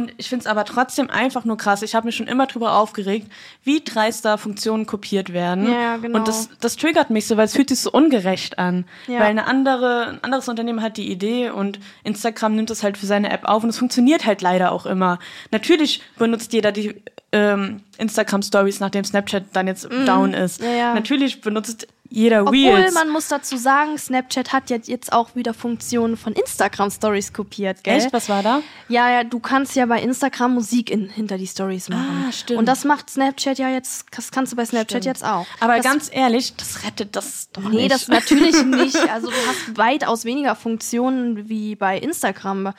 Und 0.00 0.14
ich 0.16 0.30
finde 0.30 0.44
es 0.44 0.46
aber 0.46 0.64
trotzdem 0.64 1.10
einfach 1.10 1.44
nur 1.44 1.58
krass. 1.58 1.82
Ich 1.82 1.94
habe 1.94 2.06
mich 2.06 2.16
schon 2.16 2.26
immer 2.26 2.46
drüber 2.46 2.72
aufgeregt, 2.72 3.30
wie 3.64 3.82
dreist 3.84 4.24
da 4.24 4.38
Funktionen 4.38 4.86
kopiert 4.86 5.34
werden. 5.34 5.70
Ja, 5.70 5.98
genau. 5.98 6.18
Und 6.18 6.26
das, 6.26 6.48
das 6.58 6.76
triggert 6.76 7.10
mich 7.10 7.26
so, 7.26 7.36
weil 7.36 7.44
es 7.44 7.52
fühlt 7.52 7.68
sich 7.68 7.80
so 7.80 7.92
ungerecht 7.92 8.58
an. 8.58 8.86
Ja. 9.08 9.20
Weil 9.20 9.26
eine 9.26 9.46
andere, 9.46 10.08
ein 10.08 10.24
anderes 10.24 10.48
Unternehmen 10.48 10.80
hat 10.80 10.96
die 10.96 11.10
Idee 11.10 11.50
und 11.50 11.78
Instagram 12.02 12.54
nimmt 12.56 12.70
es 12.70 12.82
halt 12.82 12.96
für 12.96 13.04
seine 13.04 13.30
App 13.30 13.44
auf 13.44 13.62
und 13.62 13.68
es 13.68 13.76
funktioniert 13.76 14.24
halt 14.24 14.40
leider 14.40 14.72
auch 14.72 14.86
immer. 14.86 15.18
Natürlich 15.50 16.02
benutzt 16.16 16.54
jeder 16.54 16.72
die 16.72 17.02
ähm, 17.32 17.82
Instagram 17.98 18.40
Stories, 18.40 18.80
nachdem 18.80 19.04
Snapchat 19.04 19.44
dann 19.52 19.66
jetzt 19.66 19.86
down 20.06 20.32
ist. 20.32 20.62
Ja, 20.62 20.70
ja. 20.70 20.94
Natürlich 20.94 21.42
benutzt 21.42 21.86
jeder 22.12 22.42
Obwohl 22.42 22.55
Reels. 22.57 22.92
man 22.92 23.09
muss 23.09 23.29
dazu 23.29 23.57
sagen, 23.57 23.96
Snapchat 23.96 24.53
hat 24.53 24.68
jetzt, 24.68 24.88
jetzt 24.88 25.12
auch 25.12 25.37
wieder 25.37 25.55
Funktionen 25.55 26.16
von 26.16 26.33
Instagram 26.33 26.90
Stories 26.90 27.33
kopiert, 27.33 27.85
gell? 27.85 27.99
Echt? 27.99 28.12
Was 28.12 28.29
war 28.29 28.42
da? 28.42 28.62
Ja, 28.88 29.09
ja, 29.11 29.23
du 29.25 29.38
kannst 29.38 29.77
ja 29.77 29.87
bei 29.87 30.03
Instagram 30.03 30.55
Musik 30.55 30.90
in, 30.90 31.09
hinter 31.09 31.38
die 31.38 31.46
Stories 31.46 31.88
machen. 31.88 32.27
Ah, 32.29 32.33
stimmt. 32.33 32.59
Und 32.59 32.66
das 32.66 32.85
macht 32.85 33.09
Snapchat 33.11 33.59
ja 33.61 33.68
jetzt, 33.68 34.07
das 34.16 34.33
kannst 34.33 34.53
du 34.53 34.57
bei 34.57 34.64
Snapchat 34.66 35.05
jetzt 35.05 35.25
auch. 35.25 35.46
Aber 35.61 35.77
das, 35.77 35.85
ganz 35.85 36.11
ehrlich, 36.12 36.55
das 36.57 36.85
rettet 36.85 37.14
das 37.14 37.49
doch 37.53 37.62
Nee, 37.62 37.83
nicht. 37.83 37.92
das 37.92 38.09
natürlich 38.09 38.61
nicht. 38.64 38.96
Also 39.11 39.29
du 39.29 39.37
hast 39.46 39.77
weitaus 39.79 40.25
weniger 40.25 40.57
Funktionen 40.57 41.49
wie 41.49 41.77
bei 41.77 41.96
Instagram. 41.99 42.73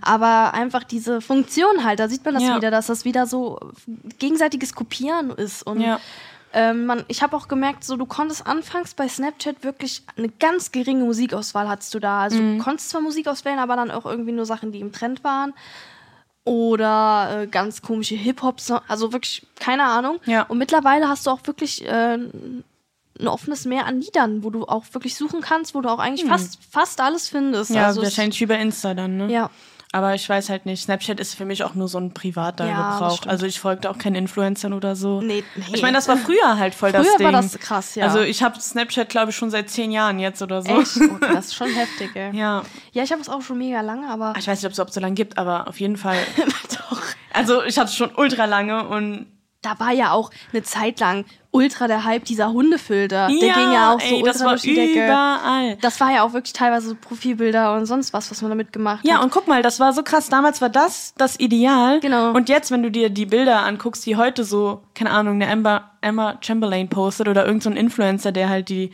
Aber 0.00 0.54
einfach 0.54 0.82
diese 0.84 1.20
Funktion 1.20 1.84
halt, 1.84 2.00
da 2.00 2.08
sieht 2.08 2.24
man 2.24 2.32
das 2.34 2.42
Mhm. 2.42 2.48
Ja. 2.48 2.56
wieder, 2.56 2.70
dass 2.70 2.86
das 2.86 3.04
wieder 3.04 3.26
so 3.26 3.58
gegenseitiges 4.18 4.74
Kopieren 4.74 5.30
ist. 5.30 5.62
Und 5.62 5.80
Ja. 5.82 6.00
Ähm, 6.60 6.86
man, 6.86 7.04
ich 7.06 7.22
habe 7.22 7.36
auch 7.36 7.46
gemerkt, 7.46 7.84
so 7.84 7.96
du 7.96 8.04
konntest 8.04 8.44
anfangs 8.44 8.92
bei 8.94 9.06
Snapchat 9.08 9.62
wirklich 9.62 10.02
eine 10.16 10.28
ganz 10.28 10.72
geringe 10.72 11.04
Musikauswahl 11.04 11.68
hattest 11.68 11.94
du 11.94 12.00
da. 12.00 12.22
Also 12.22 12.42
Mhm. 12.42 12.58
du 12.58 12.64
konntest 12.64 12.90
zwar 12.90 13.00
Musik 13.00 13.28
auswählen, 13.28 13.60
aber 13.60 13.76
dann 13.76 13.92
auch 13.92 14.04
irgendwie 14.04 14.32
nur 14.32 14.44
Sachen, 14.44 14.72
die 14.72 14.80
im 14.80 14.90
Trend 14.90 15.22
waren. 15.22 15.54
Oder 16.42 17.42
äh, 17.42 17.46
ganz 17.46 17.80
komische 17.82 18.16
Hip-Hop, 18.16 18.56
also 18.88 19.12
wirklich 19.12 19.46
keine 19.60 19.84
Ahnung. 19.84 20.18
Ja. 20.24 20.42
Und 20.44 20.58
mittlerweile 20.58 21.08
hast 21.08 21.26
du 21.26 21.30
auch 21.30 21.40
wirklich 21.44 21.86
äh, 21.86 22.14
ein 22.14 22.64
offenes 23.28 23.64
Meer 23.64 23.86
an 23.86 24.00
Liedern, 24.00 24.42
wo 24.42 24.50
du 24.50 24.64
auch 24.64 24.84
wirklich 24.92 25.14
suchen 25.14 25.40
kannst, 25.40 25.74
wo 25.76 25.80
du 25.80 25.88
auch 25.90 25.98
eigentlich 26.00 26.28
fast, 26.28 26.58
fast 26.70 27.00
alles 27.00 27.28
findest. 27.28 27.70
Hm. 27.70 27.76
ja, 27.76 27.86
also 27.86 28.02
wahrscheinlich 28.02 28.44
bei 28.48 28.58
Insta 28.60 28.94
dann, 28.94 29.16
ne? 29.16 29.30
Ja. 29.32 29.50
Aber 29.92 30.14
ich 30.14 30.28
weiß 30.28 30.50
halt 30.50 30.66
nicht, 30.66 30.82
Snapchat 30.82 31.18
ist 31.18 31.34
für 31.34 31.46
mich 31.46 31.64
auch 31.64 31.74
nur 31.74 31.88
so 31.88 31.98
ein 31.98 32.12
privater 32.12 32.66
Ja, 32.66 32.98
das 33.00 33.20
Gebrauch. 33.20 33.26
Also 33.30 33.46
ich 33.46 33.58
folgte 33.58 33.88
auch 33.88 33.96
keinen 33.96 34.16
Influencern 34.16 34.74
oder 34.74 34.94
so. 34.94 35.22
Nee, 35.22 35.42
nee. 35.56 35.64
Ich 35.72 35.80
meine, 35.80 35.96
das 35.96 36.08
war 36.08 36.18
früher 36.18 36.58
halt 36.58 36.74
voll 36.74 36.92
das 36.92 37.06
Früher 37.06 37.16
Ding. 37.16 37.24
war 37.26 37.32
das 37.32 37.58
krass, 37.58 37.94
ja. 37.94 38.04
Also 38.04 38.20
ich 38.20 38.42
habe 38.42 38.60
Snapchat, 38.60 39.08
glaube 39.08 39.30
ich, 39.30 39.36
schon 39.36 39.50
seit 39.50 39.70
zehn 39.70 39.90
Jahren 39.90 40.18
jetzt 40.18 40.42
oder 40.42 40.60
so. 40.60 40.78
Echt? 40.80 40.96
Okay, 40.96 41.32
das 41.32 41.46
ist 41.46 41.54
schon 41.54 41.68
heftig, 41.70 42.10
ey. 42.14 42.36
Ja. 42.36 42.62
Ja, 42.92 43.02
ich 43.02 43.12
habe 43.12 43.22
es 43.22 43.30
auch 43.30 43.40
schon 43.40 43.56
mega 43.58 43.80
lange, 43.80 44.10
aber. 44.10 44.34
Ich 44.38 44.46
weiß 44.46 44.58
nicht, 44.60 44.66
ob 44.66 44.72
es 44.72 44.78
überhaupt 44.78 44.92
so 44.92 45.00
lange 45.00 45.14
gibt, 45.14 45.38
aber 45.38 45.68
auf 45.68 45.80
jeden 45.80 45.96
Fall. 45.96 46.18
Doch. 46.90 47.02
Also 47.32 47.62
ich 47.62 47.78
hatte 47.78 47.88
es 47.88 47.96
schon 47.96 48.10
ultra 48.14 48.44
lange 48.44 48.86
und 48.88 49.26
Da 49.62 49.78
war 49.80 49.92
ja 49.92 50.12
auch 50.12 50.30
eine 50.52 50.62
Zeit 50.62 51.00
lang 51.00 51.24
ultra 51.50 51.86
der 51.88 52.04
Hype 52.04 52.24
dieser 52.24 52.52
Hundefilter. 52.52 53.28
der 53.28 53.48
ja, 53.48 53.54
ging 53.54 53.72
ja 53.72 53.92
auch 53.94 54.00
so 54.00 54.06
ey, 54.06 54.14
ultra 54.22 54.32
das 54.32 54.40
war 54.44 54.50
durch 54.50 54.62
die 54.62 54.74
Decke. 54.74 55.06
überall. 55.06 55.76
Das 55.80 55.98
war 56.00 56.12
ja 56.12 56.22
auch 56.22 56.32
wirklich 56.34 56.52
teilweise 56.52 56.90
so 56.90 56.94
Profilbilder 56.94 57.74
und 57.74 57.86
sonst 57.86 58.12
was, 58.12 58.30
was 58.30 58.42
man 58.42 58.50
damit 58.50 58.72
gemacht 58.72 59.04
Ja, 59.06 59.16
hat. 59.16 59.24
und 59.24 59.30
guck 59.30 59.48
mal, 59.48 59.62
das 59.62 59.80
war 59.80 59.92
so 59.92 60.02
krass. 60.02 60.28
Damals 60.28 60.60
war 60.60 60.68
das 60.68 61.14
das 61.16 61.40
Ideal. 61.40 62.00
Genau. 62.00 62.32
Und 62.32 62.48
jetzt, 62.48 62.70
wenn 62.70 62.82
du 62.82 62.90
dir 62.90 63.08
die 63.10 63.26
Bilder 63.26 63.62
anguckst, 63.64 64.04
die 64.06 64.16
heute 64.16 64.44
so, 64.44 64.82
keine 64.94 65.10
Ahnung, 65.10 65.34
eine 65.36 65.46
Emma, 65.46 65.90
Emma 66.00 66.36
Chamberlain 66.40 66.88
postet 66.88 67.28
oder 67.28 67.46
irgendein 67.46 67.60
so 67.62 67.70
ein 67.70 67.76
Influencer, 67.76 68.30
der 68.32 68.48
halt 68.50 68.68
die 68.68 68.92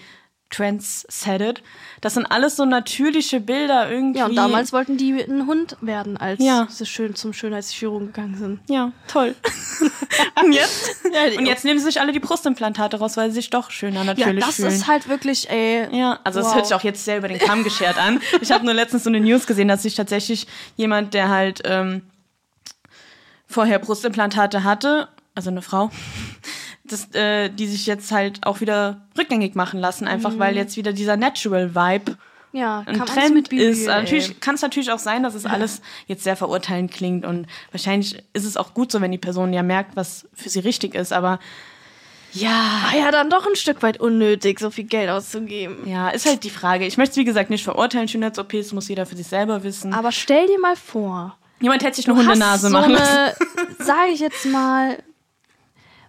Trends 0.54 1.04
settet, 1.08 1.62
das 2.00 2.14
sind 2.14 2.26
alles 2.26 2.56
so 2.56 2.64
natürliche 2.64 3.40
Bilder 3.40 3.90
irgendwie. 3.90 4.18
Ja, 4.20 4.26
und 4.26 4.36
damals 4.36 4.72
wollten 4.72 4.96
die 4.96 5.12
ein 5.20 5.46
Hund 5.46 5.76
werden, 5.80 6.16
als 6.16 6.42
Ja. 6.42 6.66
sie 6.70 6.86
schön 6.86 7.14
zum 7.14 7.32
Schönheitschirurgen 7.32 8.08
gegangen 8.08 8.36
sind. 8.36 8.60
Ja, 8.68 8.92
toll. 9.08 9.34
und 10.44 10.52
jetzt? 10.52 10.96
Ja, 11.12 11.38
Und 11.38 11.46
jetzt 11.46 11.64
nehmen 11.64 11.78
sie 11.78 11.86
sich 11.86 12.00
alle 12.00 12.12
die 12.12 12.20
Brustimplantate 12.20 12.98
raus, 12.98 13.16
weil 13.16 13.30
sie 13.30 13.36
sich 13.36 13.50
doch 13.50 13.70
schöner 13.70 14.00
Ja, 14.00 14.04
natürlich 14.04 14.44
das 14.44 14.56
fühlen. 14.56 14.68
ist 14.68 14.86
halt 14.86 15.08
wirklich, 15.08 15.50
ey. 15.50 15.88
Ja, 15.96 16.20
also 16.24 16.40
es 16.40 16.46
wow. 16.46 16.54
hört 16.56 16.66
sich 16.66 16.74
auch 16.74 16.84
jetzt 16.84 17.04
sehr 17.04 17.18
über 17.18 17.28
den 17.28 17.38
Kamm 17.38 17.64
geschert 17.64 17.98
an. 17.98 18.20
Ich 18.40 18.52
habe 18.52 18.64
nur 18.64 18.74
letztens 18.74 19.04
so 19.04 19.10
eine 19.10 19.20
News 19.20 19.46
gesehen, 19.46 19.68
dass 19.68 19.82
sich 19.82 19.94
tatsächlich 19.94 20.46
jemand, 20.76 21.14
der 21.14 21.28
halt 21.30 21.62
ähm, 21.64 22.02
vorher 23.46 23.78
Brustimplantate 23.78 24.64
hatte, 24.64 25.08
also 25.34 25.50
eine 25.50 25.62
Frau, 25.62 25.90
das, 26.84 27.12
äh, 27.14 27.48
die 27.50 27.66
sich 27.66 27.86
jetzt 27.86 28.12
halt 28.12 28.46
auch 28.46 28.60
wieder 28.60 29.06
rückgängig 29.18 29.54
machen 29.54 29.80
lassen, 29.80 30.06
einfach 30.06 30.32
Mhm. 30.32 30.38
weil 30.38 30.56
jetzt 30.56 30.76
wieder 30.76 30.92
dieser 30.92 31.16
Natural 31.16 31.74
Vibe 31.74 32.16
Ja, 32.52 32.82
ein 32.86 33.04
Trend 33.04 33.34
mit 33.34 33.48
Bibel, 33.48 33.66
ist. 33.66 33.80
ey. 33.82 33.86
Natürlich 33.86 34.38
kann 34.40 34.54
es 34.54 34.62
natürlich 34.62 34.92
auch 34.92 34.98
sein, 34.98 35.22
dass 35.22 35.34
es 35.34 35.46
alles 35.46 35.80
jetzt 36.06 36.24
sehr 36.24 36.36
verurteilend 36.36 36.92
klingt 36.92 37.24
und 37.24 37.46
wahrscheinlich 37.72 38.22
ist 38.32 38.44
es 38.44 38.56
auch 38.56 38.74
gut 38.74 38.92
so, 38.92 39.00
wenn 39.00 39.10
die 39.12 39.18
Person 39.18 39.52
ja 39.52 39.62
merkt, 39.62 39.96
was 39.96 40.28
für 40.34 40.48
sie 40.50 40.60
richtig 40.60 40.94
ist, 40.94 41.12
aber 41.12 41.38
ja, 42.32 42.50
War 42.92 42.98
ja 42.98 43.10
dann 43.12 43.30
doch 43.30 43.46
ein 43.46 43.54
Stück 43.54 43.80
weit 43.82 44.00
unnötig, 44.00 44.58
so 44.58 44.70
viel 44.70 44.84
Geld 44.84 45.08
auszugeben. 45.08 45.88
ja, 45.88 46.08
ist 46.08 46.26
halt 46.26 46.42
die 46.42 46.50
Frage. 46.50 46.84
Ich 46.84 46.96
möchte 46.96 47.12
es, 47.12 47.16
wie 47.16 47.24
gesagt, 47.24 47.48
nicht 47.48 47.62
verurteilen. 47.62 48.08
Schönheits-OPs 48.08 48.72
muss 48.72 48.88
jeder 48.88 49.06
für 49.06 49.14
sich 49.16 49.28
selber 49.28 49.62
wissen. 49.62 49.94
Aber 49.94 50.10
stell 50.10 50.46
dir 50.48 50.58
mal 50.58 50.74
vor, 50.76 51.36
Jemand 51.60 51.84
hätte 51.84 51.94
sich 51.96 52.08
eine 52.08 52.16
Hundenase 52.18 52.50
hast 52.50 52.62
so 52.62 52.68
machen 52.70 52.92
lassen. 52.92 53.34
sage 53.78 54.10
ich 54.12 54.18
jetzt 54.18 54.44
mal, 54.46 54.98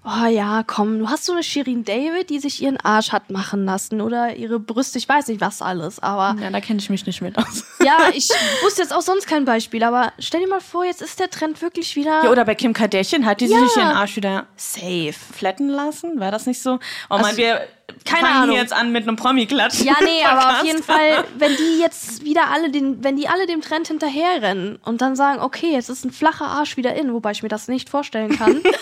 Oh 0.07 0.27
ja, 0.27 0.61
komm, 0.67 0.99
du 0.99 1.09
hast 1.09 1.25
so 1.25 1.33
eine 1.33 1.41
Shirin 1.41 1.83
David, 1.83 2.29
die 2.29 2.37
sich 2.39 2.61
ihren 2.61 2.77
Arsch 2.79 3.11
hat 3.11 3.31
machen 3.31 3.65
lassen 3.65 4.01
oder 4.01 4.35
ihre 4.35 4.59
Brüste, 4.59 4.99
ich 4.99 5.09
weiß 5.09 5.27
nicht 5.29 5.41
was 5.41 5.63
alles, 5.63 5.97
aber. 5.97 6.39
Ja, 6.39 6.51
da 6.51 6.61
kenne 6.61 6.77
ich 6.79 6.91
mich 6.91 7.07
nicht 7.07 7.21
mit 7.23 7.35
aus. 7.39 7.63
Ja, 7.83 7.97
ich 8.13 8.29
wusste 8.63 8.83
jetzt 8.83 8.93
auch 8.93 9.01
sonst 9.01 9.25
kein 9.27 9.45
Beispiel, 9.45 9.83
aber 9.83 10.13
stell 10.19 10.41
dir 10.41 10.47
mal 10.47 10.61
vor, 10.61 10.85
jetzt 10.85 11.01
ist 11.01 11.19
der 11.19 11.31
Trend 11.31 11.59
wirklich 11.63 11.95
wieder. 11.95 12.23
Ja, 12.23 12.29
oder 12.29 12.45
bei 12.45 12.53
Kim 12.53 12.71
Kardashian 12.73 13.25
hat 13.25 13.41
die 13.41 13.47
Ja. 13.47 13.57
sich 13.59 13.75
ihren 13.77 13.87
Arsch 13.87 14.15
wieder 14.15 14.45
safe. 14.57 15.15
flatten 15.35 15.69
lassen? 15.69 16.19
War 16.19 16.29
das 16.29 16.45
nicht 16.45 16.61
so? 16.61 16.75
Oh 17.09 17.15
Also, 17.15 17.25
man, 17.25 17.37
wir 17.37 17.61
keine 18.03 18.27
fangen 18.27 18.43
Ahnung. 18.43 18.55
jetzt 18.57 18.73
an 18.73 18.91
mit 18.91 19.07
einem 19.07 19.15
Promi-Klatsch. 19.15 19.81
Ja, 19.81 19.95
nee, 20.03 20.23
aber 20.23 20.59
auf 20.59 20.63
jeden 20.65 20.83
Fall, 20.83 21.23
wenn 21.39 21.55
die 21.55 21.79
jetzt 21.79 22.23
wieder 22.23 22.51
alle 22.51 22.69
den, 22.69 23.03
wenn 23.03 23.15
die 23.15 23.27
alle 23.27 23.47
dem 23.47 23.61
Trend 23.61 23.87
hinterherrennen 23.87 24.75
und 24.85 25.01
dann 25.01 25.15
sagen, 25.15 25.41
okay, 25.41 25.71
jetzt 25.71 25.89
ist 25.89 26.05
ein 26.05 26.11
flacher 26.11 26.45
Arsch 26.45 26.77
wieder 26.77 26.93
in, 26.93 27.11
wobei 27.11 27.31
ich 27.31 27.41
mir 27.41 27.49
das 27.49 27.67
nicht 27.67 27.89
vorstellen 27.89 28.37
kann. 28.37 28.61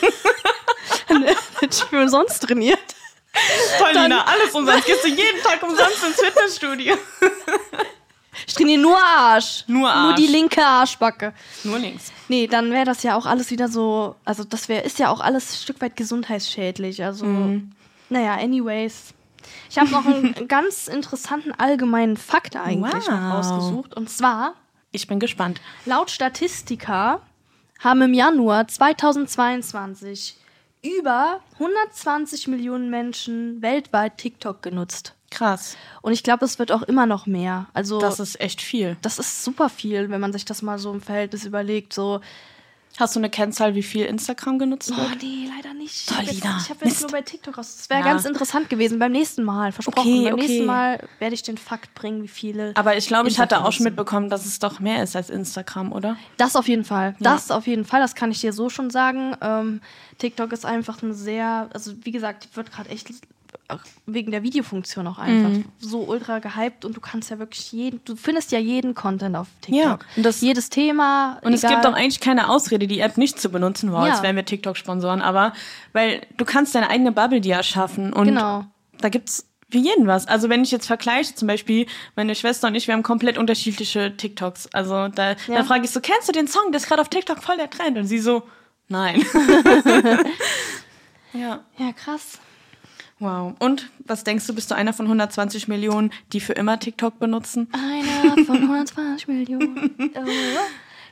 dann 1.26 1.36
hätte 1.60 1.67
ich 1.86 1.91
mir 1.91 2.10
sonst 2.10 2.39
trainiert. 2.39 2.80
Toll, 3.80 3.93
Nina, 3.93 4.26
alles 4.26 4.54
umsonst. 4.54 4.86
Gehst 4.86 5.04
du 5.04 5.08
jeden 5.10 5.41
Tag 5.43 5.62
umsonst 5.63 6.04
ins 6.06 6.15
Fitnessstudio. 6.21 6.95
Ich 8.47 8.56
trainiere 8.56 8.82
nur 8.82 8.97
Arsch. 8.97 9.63
Nur 9.67 9.82
Nur 9.82 9.91
Arsch. 9.91 10.15
die 10.15 10.26
linke 10.28 10.65
Arschbacke. 10.65 11.34
Nur 11.63 11.78
links. 11.78 12.12
Nee, 12.28 12.47
dann 12.47 12.71
wäre 12.71 12.84
das 12.84 13.04
ja 13.04 13.15
auch 13.15 13.28
alles 13.28 13.52
wieder 13.52 13.67
so, 13.69 14.15
also 14.26 14.43
das 14.43 14.67
wäre, 14.69 14.84
ist 14.84 14.97
ja 14.99 15.10
auch 15.12 15.19
alles 15.21 15.54
ein 15.54 15.58
Stück 15.58 15.80
weit 15.82 15.95
gesundheitsschädlich. 15.95 17.04
Also, 17.04 17.26
Mhm. 17.26 17.71
naja, 18.10 18.34
anyways. 18.34 19.13
Ich 19.69 19.78
habe 19.78 19.91
noch 19.91 20.06
einen 20.06 20.34
ganz 20.47 20.88
interessanten 20.88 21.52
allgemeinen 21.54 22.17
Fakt 22.17 22.56
eigentlich 22.56 23.08
noch 23.08 23.21
Wow. 23.21 23.34
rausgesucht. 23.36 23.93
Und 23.93 24.10
zwar, 24.10 24.56
Ich 24.91 25.06
bin 25.08 25.19
gespannt. 25.19 25.62
laut 25.86 26.10
Statistika 26.10 27.21
haben 27.84 28.02
im 28.02 28.13
Januar 28.15 28.67
2022 28.67 30.38
über 30.84 31.39
120 31.54 32.48
Millionen 32.48 32.89
Menschen 32.89 33.62
weltweit 33.62 34.17
TikTok 34.17 34.62
genutzt. 34.62 35.15
Krass. 35.32 35.78
Und 36.02 36.13
ich 36.13 36.22
glaube, 36.24 36.46
es 36.46 36.60
wird 36.60 36.72
auch 36.72 36.84
immer 36.84 37.06
noch 37.06 37.26
mehr. 37.26 37.67
Also 37.74 38.00
Das 38.00 38.19
ist 38.19 38.39
echt 38.39 38.62
viel. 38.62 38.98
das 39.02 39.17
ist 39.17 39.43
super 39.43 39.69
viel, 39.69 40.10
wenn 40.10 40.22
man 40.22 40.32
sich 40.32 40.46
das 40.46 40.62
mal 40.62 40.78
so 40.78 40.93
im 40.93 41.02
Verhältnis 41.02 41.46
überlegt. 41.46 41.93
So, 41.93 42.22
Hast 42.99 43.15
du 43.15 43.19
eine 43.19 43.29
Kennzahl, 43.32 43.73
wie 43.73 43.82
viel 43.82 44.06
Instagram 44.06 44.60
genutzt 44.60 44.91
oh 44.93 44.97
wird? 44.97 45.23
nee, 45.23 45.47
leider 45.56 45.73
nicht. 45.73 45.95
Ich 46.01 46.06
Toll, 46.06 46.17
habe 46.17 46.27
jetzt, 46.27 46.38
ich 46.43 46.69
hab 46.69 46.86
jetzt 46.86 47.01
nur 47.01 47.10
bei 47.10 47.21
TikTok 47.21 47.58
raus. 47.58 47.75
Das 47.77 47.89
wäre 47.89 48.01
Ja. 48.01 48.06
ganz 48.06 48.25
interessant 48.25 48.69
gewesen 48.69 48.99
beim 48.99 49.12
nächsten 49.12 49.43
Mal, 49.43 49.71
versprochen. 49.71 49.99
Okay, 49.99 50.23
beim 50.25 50.34
okay. 50.36 50.41
nächsten 50.47 50.65
Mal 50.67 51.08
werde 51.17 51.34
ich 51.34 51.41
den 51.41 51.58
Fakt 51.58 51.95
bringen, 51.95 52.21
wie 52.21 52.27
viele. 52.27 52.71
Aber 52.75 52.95
ich 52.95 53.08
glaube, 53.08 53.29
ich 53.29 53.39
hatte 53.39 53.65
auch 53.65 53.71
schon 53.71 53.86
mitbekommen, 53.86 54.29
dass 54.29 54.45
es 54.45 54.60
doch 54.60 54.79
mehr 54.79 55.01
ist 55.01 55.15
als 55.15 55.32
Instagram, 55.32 55.91
oder? 55.91 56.17
Das 56.38 56.56
auf 56.56 56.67
jeden 56.67 56.86
Fall. 56.86 57.15
Das 57.19 57.49
auf 57.49 57.65
jeden 57.65 57.86
Fall. 57.86 57.99
Das 57.99 58.13
kann 58.13 58.29
ich 58.32 58.41
dir 58.41 58.53
so 58.53 58.69
schon 58.69 58.91
sagen. 58.91 59.36
Ähm, 59.41 59.82
TikTok 60.19 60.51
ist 60.53 60.65
einfach 60.65 61.01
ein 61.01 61.13
sehr, 61.15 61.69
also 61.73 61.93
wie 62.03 62.12
gesagt, 62.12 62.56
wird 62.56 62.71
gerade 62.71 62.89
echt 62.89 63.10
wegen 64.05 64.31
der 64.31 64.43
Videofunktion 64.43 65.07
auch 65.07 65.17
einfach 65.17 65.49
Mhm. 65.49 65.65
so 65.79 66.01
ultra 66.01 66.39
gehypt 66.39 66.86
und 66.86 66.95
du 66.97 67.01
kannst 67.01 67.29
ja 67.29 67.39
wirklich 67.39 67.71
jeden, 67.71 68.01
du 68.05 68.15
findest 68.15 68.51
ja 68.51 68.59
jeden 68.59 68.93
Content 68.95 69.36
auf 69.36 69.47
TikTok. 69.62 69.83
Ja, 69.83 69.99
und 70.17 70.23
das- 70.25 70.41
Jedes 70.41 70.69
Thema. 70.69 71.39
Und 71.41 71.53
es 71.53 71.63
egal. 71.63 71.75
gibt 71.75 71.88
auch 71.88 71.93
eigentlich 71.93 72.19
keine 72.19 72.49
Ausrede, 72.49 72.88
die 72.88 72.99
App 72.99 73.17
nicht 73.17 73.39
zu 73.39 73.49
benutzen. 73.49 73.91
Wow, 73.91 74.05
Ja. 74.05 74.13
jetzt 74.13 74.23
wären 74.23 74.36
wir 74.36 74.45
TikTok-Sponsoren. 74.45 75.21
Aber, 75.21 75.53
weil 75.93 76.21
du 76.38 76.45
kannst 76.45 76.75
deine 76.75 76.89
eigene 76.89 77.12
Bubble 77.12 77.41
dir 77.41 77.55
erschaffen. 77.55 78.13
Und 78.13 78.27
Genau. 78.27 78.65
da 78.99 79.09
gibt's 79.09 79.47
für 79.71 79.79
jeden 79.79 80.05
was. 80.05 80.27
Also 80.27 80.49
wenn 80.49 80.62
ich 80.63 80.69
jetzt 80.69 80.86
vergleiche, 80.86 81.33
zum 81.33 81.47
Beispiel 81.47 81.88
meine 82.15 82.36
Schwester 82.36 82.67
und 82.67 82.75
ich, 82.75 82.86
wir 82.88 82.93
haben 82.93 83.01
komplett 83.01 83.39
unterschiedliche 83.39 84.15
TikToks. 84.15 84.67
Also 84.73 85.07
da, 85.07 85.31
Ja. 85.31 85.36
da 85.47 85.63
frage 85.63 85.86
ich 85.86 85.89
so, 85.91 85.99
kennst 85.99 86.27
du 86.27 86.31
den 86.31 86.47
Song? 86.47 86.71
Der 86.71 86.79
ist 86.79 86.88
gerade 86.88 87.01
auf 87.01 87.09
TikTok 87.09 87.41
voll 87.41 87.57
der 87.57 87.69
Trend. 87.71 87.97
Und 87.97 88.05
sie 88.05 88.19
so, 88.19 88.43
nein. 88.88 89.25
ja, 91.33 91.59
Ja, 91.77 91.91
krass. 91.95 92.39
Wow. 93.23 93.53
Und 93.59 93.89
was 94.05 94.23
denkst 94.23 94.45
du, 94.47 94.53
bist 94.53 94.69
du 94.71 94.75
einer 94.75 94.93
von 94.93 95.05
120 95.05 95.67
Millionen, 95.67 96.12
die 96.31 96.39
für 96.39 96.53
immer 96.53 96.79
TikTok 96.79 97.19
benutzen? 97.19 97.67
Einer 97.71 98.43
von 98.45 98.57
120 98.62 99.27
Millionen. 99.27 99.91
Oh. 100.15 100.29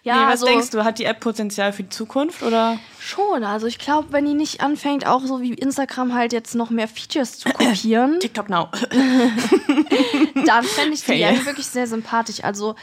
Ja, 0.03 0.15
nee, 0.15 0.21
was 0.23 0.41
also 0.41 0.45
denkst 0.47 0.69
du, 0.71 0.83
hat 0.83 0.97
die 0.97 1.05
App 1.05 1.19
Potenzial 1.19 1.73
für 1.73 1.83
die 1.83 1.89
Zukunft 1.89 2.41
oder? 2.41 2.79
schon. 2.99 3.43
Also 3.43 3.67
ich 3.67 3.77
glaube, 3.77 4.11
wenn 4.11 4.25
die 4.25 4.33
nicht 4.33 4.61
anfängt, 4.61 5.05
auch 5.05 5.21
so 5.25 5.41
wie 5.41 5.53
Instagram 5.53 6.13
halt 6.13 6.33
jetzt 6.33 6.55
noch 6.55 6.69
mehr 6.69 6.87
Features 6.87 7.39
zu 7.39 7.49
kopieren, 7.53 8.19
TikTok 8.19 8.49
now. 8.49 8.69
dann 10.45 10.63
fände 10.63 10.93
ich 10.93 11.03
die 11.03 11.13
ja 11.13 11.45
wirklich 11.45 11.67
sehr 11.67 11.87
sympathisch. 11.87 12.43
Also 12.43 12.75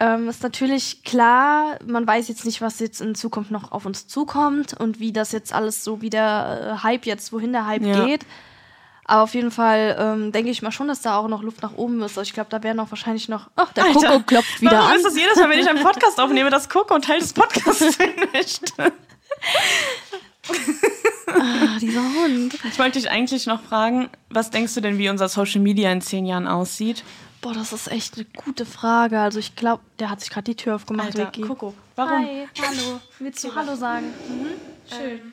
ähm, 0.00 0.28
ist 0.28 0.42
natürlich 0.42 1.02
klar, 1.04 1.78
man 1.86 2.06
weiß 2.06 2.28
jetzt 2.28 2.44
nicht, 2.44 2.60
was 2.60 2.78
jetzt 2.80 3.00
in 3.00 3.14
Zukunft 3.14 3.50
noch 3.50 3.72
auf 3.72 3.84
uns 3.86 4.06
zukommt 4.06 4.74
und 4.74 5.00
wie 5.00 5.12
das 5.12 5.32
jetzt 5.32 5.52
alles 5.52 5.82
so 5.84 6.00
wieder 6.02 6.76
äh, 6.76 6.82
Hype 6.82 7.06
jetzt, 7.06 7.32
wohin 7.32 7.52
der 7.52 7.66
Hype 7.66 7.82
Ja. 7.84 8.04
geht. 8.04 8.24
Aber 9.10 9.22
auf 9.22 9.32
jeden 9.34 9.50
Fall 9.50 9.96
ähm, 9.98 10.32
denke 10.32 10.50
ich 10.50 10.60
mal 10.60 10.70
schon, 10.70 10.86
dass 10.88 11.00
da 11.00 11.16
auch 11.16 11.28
noch 11.28 11.42
Luft 11.42 11.62
nach 11.62 11.72
oben 11.76 11.98
ist. 12.02 12.10
Also 12.18 12.22
ich 12.22 12.34
glaube, 12.34 12.50
da 12.50 12.62
werden 12.62 12.78
auch 12.78 12.90
wahrscheinlich 12.90 13.26
noch. 13.30 13.48
Oh, 13.56 13.64
der 13.74 13.84
Alter, 13.86 14.00
Coco 14.08 14.20
klopft 14.20 14.60
wieder 14.60 14.72
Warum 14.72 14.90
an. 14.90 14.96
ist 14.98 15.06
das 15.06 15.16
jedes 15.16 15.36
Mal, 15.36 15.48
wenn 15.48 15.58
ich 15.60 15.68
einen 15.68 15.82
Podcast 15.82 16.20
aufnehme, 16.20 16.50
dass 16.50 16.68
Coco 16.68 16.92
einen 16.92 17.02
Teil 17.02 17.18
des 17.20 17.32
Podcasts 17.32 17.96
finisht? 17.96 18.74
Ah, 21.26 21.78
dieser 21.80 22.02
Hund. 22.02 22.54
Ich 22.70 22.78
wollte 22.78 22.98
dich 22.98 23.10
eigentlich 23.10 23.46
noch 23.46 23.62
fragen, 23.62 24.08
was 24.30 24.50
denkst 24.50 24.74
du 24.74 24.80
denn, 24.80 24.98
wie 24.98 25.08
unser 25.08 25.28
Social 25.28 25.60
Media 25.60 25.90
in 25.92 26.00
zehn 26.00 26.26
Jahren 26.26 26.46
aussieht? 26.46 27.02
Boah, 27.40 27.54
das 27.54 27.72
ist 27.72 27.88
echt 27.88 28.16
eine 28.16 28.24
gute 28.24 28.66
Frage. 28.66 29.20
Also 29.20 29.38
ich 29.38 29.54
glaube, 29.54 29.82
der 29.98 30.10
hat 30.10 30.20
sich 30.20 30.30
gerade 30.30 30.44
die 30.44 30.56
Tür 30.56 30.74
aufgemacht, 30.74 31.08
Alter, 31.08 31.28
Vicky. 31.28 31.42
Coco, 31.42 31.74
warum? 31.94 32.24
Hi, 32.24 32.48
hallo. 32.60 33.00
Willst 33.20 33.44
du 33.44 33.54
Hallo 33.54 33.76
sagen? 33.76 34.06
Schön. 34.88 35.32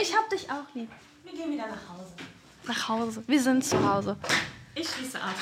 Ich 0.00 0.16
hab 0.16 0.30
dich 0.30 0.50
auch 0.50 0.74
lieb. 0.74 0.90
Wir 1.24 1.32
gehen 1.32 1.52
wieder 1.52 1.66
nach 1.66 1.88
Hause. 1.96 2.12
Nach 2.66 2.88
Hause. 2.88 3.22
Wir 3.26 3.42
sind 3.42 3.64
zu 3.64 3.76
Hause. 3.86 4.16
Ich 4.80 4.88
schließe 4.88 5.18
ab. 5.20 5.34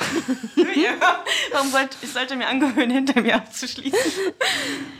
Warum 1.53 1.71
sollte 1.71 1.97
ich 2.03 2.13
sollte 2.13 2.37
mir 2.37 2.47
angewöhnen, 2.49 2.91
hinter 2.91 3.21
mir 3.21 3.37
abzuschließen? 3.37 4.13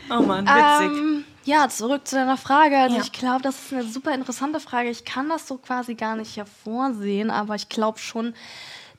Oh 0.09 0.21
Mann, 0.21 0.45
witzig. 0.45 0.97
Ähm, 0.97 1.25
ja, 1.43 1.67
zurück 1.69 2.07
zu 2.07 2.15
deiner 2.15 2.37
Frage. 2.37 2.77
Also 2.77 2.97
Ja. 2.97 3.01
ich 3.03 3.11
glaube, 3.11 3.41
das 3.41 3.55
ist 3.65 3.73
eine 3.73 3.83
super 3.83 4.13
interessante 4.13 4.59
Frage. 4.59 4.89
Ich 4.89 5.05
kann 5.05 5.29
das 5.29 5.47
so 5.47 5.57
quasi 5.57 5.95
gar 5.95 6.15
nicht 6.15 6.35
hervorsehen, 6.37 7.29
aber 7.31 7.55
ich 7.55 7.69
glaube 7.69 7.99
schon, 7.99 8.33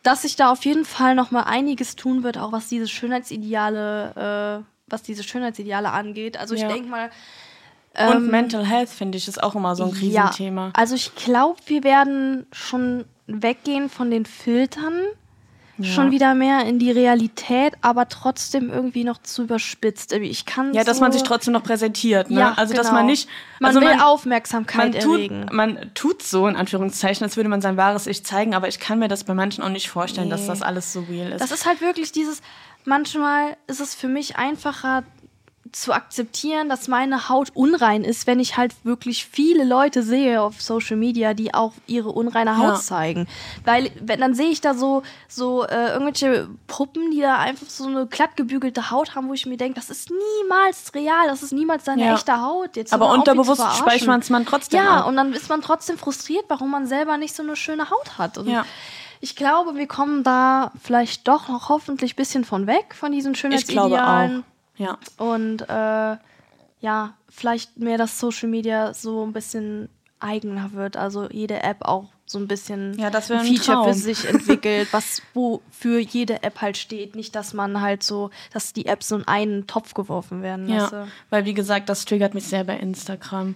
dass 0.03 0.23
sich 0.23 0.37
da 0.37 0.51
auf 0.51 0.65
jeden 0.65 0.85
Fall 0.85 1.15
noch 1.15 1.31
mal 1.31 1.43
einiges 1.43 1.97
tun 1.97 2.23
wird, 2.23 2.39
auch 2.39 2.53
was 2.53 2.69
diese 2.69 2.89
Schönheitsideale, 2.89 4.65
äh, 4.65 4.65
was 4.87 5.03
diese 5.03 5.23
Schönheitsideale 5.23 5.91
angeht. 5.91 6.37
Also 6.37 6.55
ich 6.55 6.63
Ja. 6.63 6.69
denke 6.69 6.89
mal, 6.89 7.11
Und 7.99 8.29
Mental 8.29 8.65
Health, 8.65 8.91
finde 8.91 9.19
ich, 9.19 9.27
ist 9.27 9.43
auch 9.43 9.55
immer 9.57 9.75
so 9.75 9.83
ein 9.85 9.91
Riesenthema. 9.91 10.67
Ja, 10.67 10.73
also 10.75 10.95
ich 10.95 11.15
glaube, 11.17 11.59
wir 11.67 11.83
werden 11.83 12.47
schon 12.53 13.05
weggehen 13.27 13.91
von 13.91 14.11
den 14.11 14.25
Filtern, 14.25 14.95
schon 15.83 16.11
wieder 16.11 16.35
mehr 16.35 16.65
in 16.67 16.79
die 16.79 16.91
Realität, 16.91 17.75
aber 17.83 18.09
trotzdem 18.09 18.71
irgendwie 18.71 19.05
noch 19.05 19.19
zu 19.23 19.43
überspitzt. 19.45 20.13
Ich 20.13 20.45
kann 20.47 20.73
Ja, 20.75 20.85
dass 20.85 20.97
so, 20.99 21.03
man 21.03 21.13
sich 21.13 21.23
trotzdem 21.23 21.53
noch 21.53 21.63
präsentiert. 21.63 22.31
Ne? 22.31 22.41
ja, 22.41 22.55
also, 22.57 22.75
dass 22.75 22.89
genau. 22.89 22.99
man 22.99 23.07
nicht. 23.07 23.29
Man 23.61 23.69
also 23.71 23.81
will 23.81 23.89
man, 23.89 24.01
Aufmerksamkeit 24.01 24.93
man 24.93 25.03
tut, 25.03 25.17
erregen. 25.19 25.47
man 25.53 25.91
tut 25.95 26.23
so, 26.23 26.47
in 26.49 26.57
Anführungszeichen, 26.57 27.25
als 27.25 27.37
würde 27.37 27.49
man 27.49 27.61
sein 27.61 27.77
wahres 27.77 28.07
Ich 28.07 28.25
zeigen, 28.25 28.55
aber 28.55 28.69
ich 28.69 28.81
kann 28.81 28.99
mir 28.99 29.09
das 29.09 29.25
bei 29.25 29.35
manchen 29.35 29.63
auch 29.63 29.69
nicht 29.69 29.89
vorstellen, 29.89 30.31
dass 30.31 30.43
Nee. 30.43 30.49
das 30.49 30.63
alles 30.63 30.93
so 30.93 31.01
real 31.09 31.33
ist. 31.33 31.41
Das 31.41 31.53
ist 31.53 31.67
halt 31.67 31.81
wirklich 31.81 32.13
dieses, 32.13 32.41
manchmal 32.85 33.57
ist 33.67 33.81
es 33.81 33.95
für 33.95 34.09
mich 34.09 34.37
einfacher 34.37 35.05
zu 35.73 35.93
akzeptieren, 35.93 36.69
dass 36.69 36.89
meine 36.89 37.29
Haut 37.29 37.51
unrein 37.55 38.05
ist, 38.05 38.27
wenn 38.27 38.41
ich 38.41 38.57
halt 38.57 38.75
wirklich 38.85 39.27
viele 39.27 39.65
Leute 39.65 40.03
sehe 40.03 40.41
auf 40.43 40.61
Social 40.63 40.97
Media, 40.97 41.35
die 41.35 41.55
auch 41.55 41.73
ihre 41.87 42.11
unreine 42.11 42.57
Haut 42.59 42.65
Ja. 42.69 42.75
zeigen. 42.77 43.27
Weil, 43.65 43.91
wenn 44.01 44.21
dann 44.21 44.35
sehe 44.35 44.49
ich 44.51 44.61
da 44.61 44.75
so, 44.75 45.03
so 45.29 45.65
äh, 45.65 45.93
irgendwelche 45.93 46.49
Puppen, 46.67 47.11
die 47.11 47.21
da 47.21 47.39
einfach 47.39 47.69
so 47.69 47.87
eine 47.87 48.07
glatt 48.07 48.37
gebügelte 48.37 48.91
Haut 48.91 49.15
haben, 49.15 49.29
wo 49.29 49.35
ich 49.35 49.47
mir 49.47 49.57
denke, 49.57 49.75
das 49.77 49.91
ist 49.91 50.11
niemals 50.11 50.93
real, 50.95 51.27
das 51.29 51.43
ist 51.43 51.53
niemals 51.53 51.85
seine 51.85 52.05
Ja. 52.05 52.15
echte 52.15 52.41
Haut. 52.41 52.77
Jetzt 52.77 52.93
aber 52.93 53.11
unterbewusst 53.11 53.63
speichert 53.79 54.09
man 54.09 54.21
es 54.21 54.31
man 54.31 54.47
trotzdem 54.47 54.79
Ja, 54.81 55.01
ab. 55.01 55.07
und 55.09 55.17
dann 55.17 55.33
ist 55.33 55.49
man 55.49 55.61
trotzdem 55.63 55.99
frustriert, 55.99 56.45
warum 56.49 56.71
man 56.71 56.87
selber 56.87 57.17
nicht 57.17 57.35
so 57.35 57.43
eine 57.43 57.57
schöne 57.57 57.91
Haut 57.91 58.19
hat. 58.19 58.39
Und 58.39 58.49
Ja. 58.49 58.65
ich 59.21 59.37
glaube, 59.37 59.75
wir 59.77 59.87
kommen 59.87 60.23
da 60.23 60.73
vielleicht 60.83 61.27
doch 61.29 61.49
noch 61.49 61.69
hoffentlich 61.69 62.13
ein 62.15 62.17
bisschen 62.17 62.45
von 62.45 62.67
weg, 62.67 62.95
von 62.95 63.13
diesen 63.13 63.35
Ich 63.35 63.67
glaube 63.67 64.03
auch. 64.07 64.31
Ja. 64.79 64.99
Und 65.19 65.63
äh, 65.69 66.17
ja, 66.81 67.15
vielleicht 67.29 67.77
mehr, 67.79 67.99
dass 67.99 68.19
Social 68.19 68.49
Media 68.49 68.95
so 68.95 69.25
ein 69.27 69.33
bisschen 69.33 69.89
eigener 70.21 70.73
wird. 70.73 70.97
Also 70.97 71.29
jede 71.31 71.63
App 71.63 71.79
auch 71.83 72.07
so 72.27 72.39
ein 72.39 72.47
bisschen 72.49 72.99
Ja, 72.99 73.09
das 73.11 73.31
ein 73.31 73.41
Feature 73.41 73.85
für 73.85 73.91
Traum. 73.91 73.93
sich 73.95 74.29
entwickelt, 74.29 74.89
was 74.93 75.23
wofür 75.35 75.99
jede 75.99 76.43
App 76.43 76.61
halt 76.61 76.77
steht. 76.77 77.17
Nicht, 77.17 77.35
dass 77.35 77.55
man 77.55 77.81
halt 77.81 78.03
so, 78.03 78.31
dass 78.53 78.73
die 78.73 78.87
Apps 78.87 79.09
so 79.09 79.17
in 79.17 79.27
einen 79.27 79.67
Topf 79.67 79.95
geworfen 79.95 80.43
werden. 80.43 80.69
weißt 80.69 80.93
Ja, 80.93 81.05
du? 81.05 81.09
weil 81.31 81.45
wie 81.47 81.55
gesagt, 81.55 81.89
das 81.89 82.05
triggert 82.05 82.35
mich 82.35 82.45
sehr 82.45 82.65
bei 82.65 82.77
Instagram. 82.77 83.55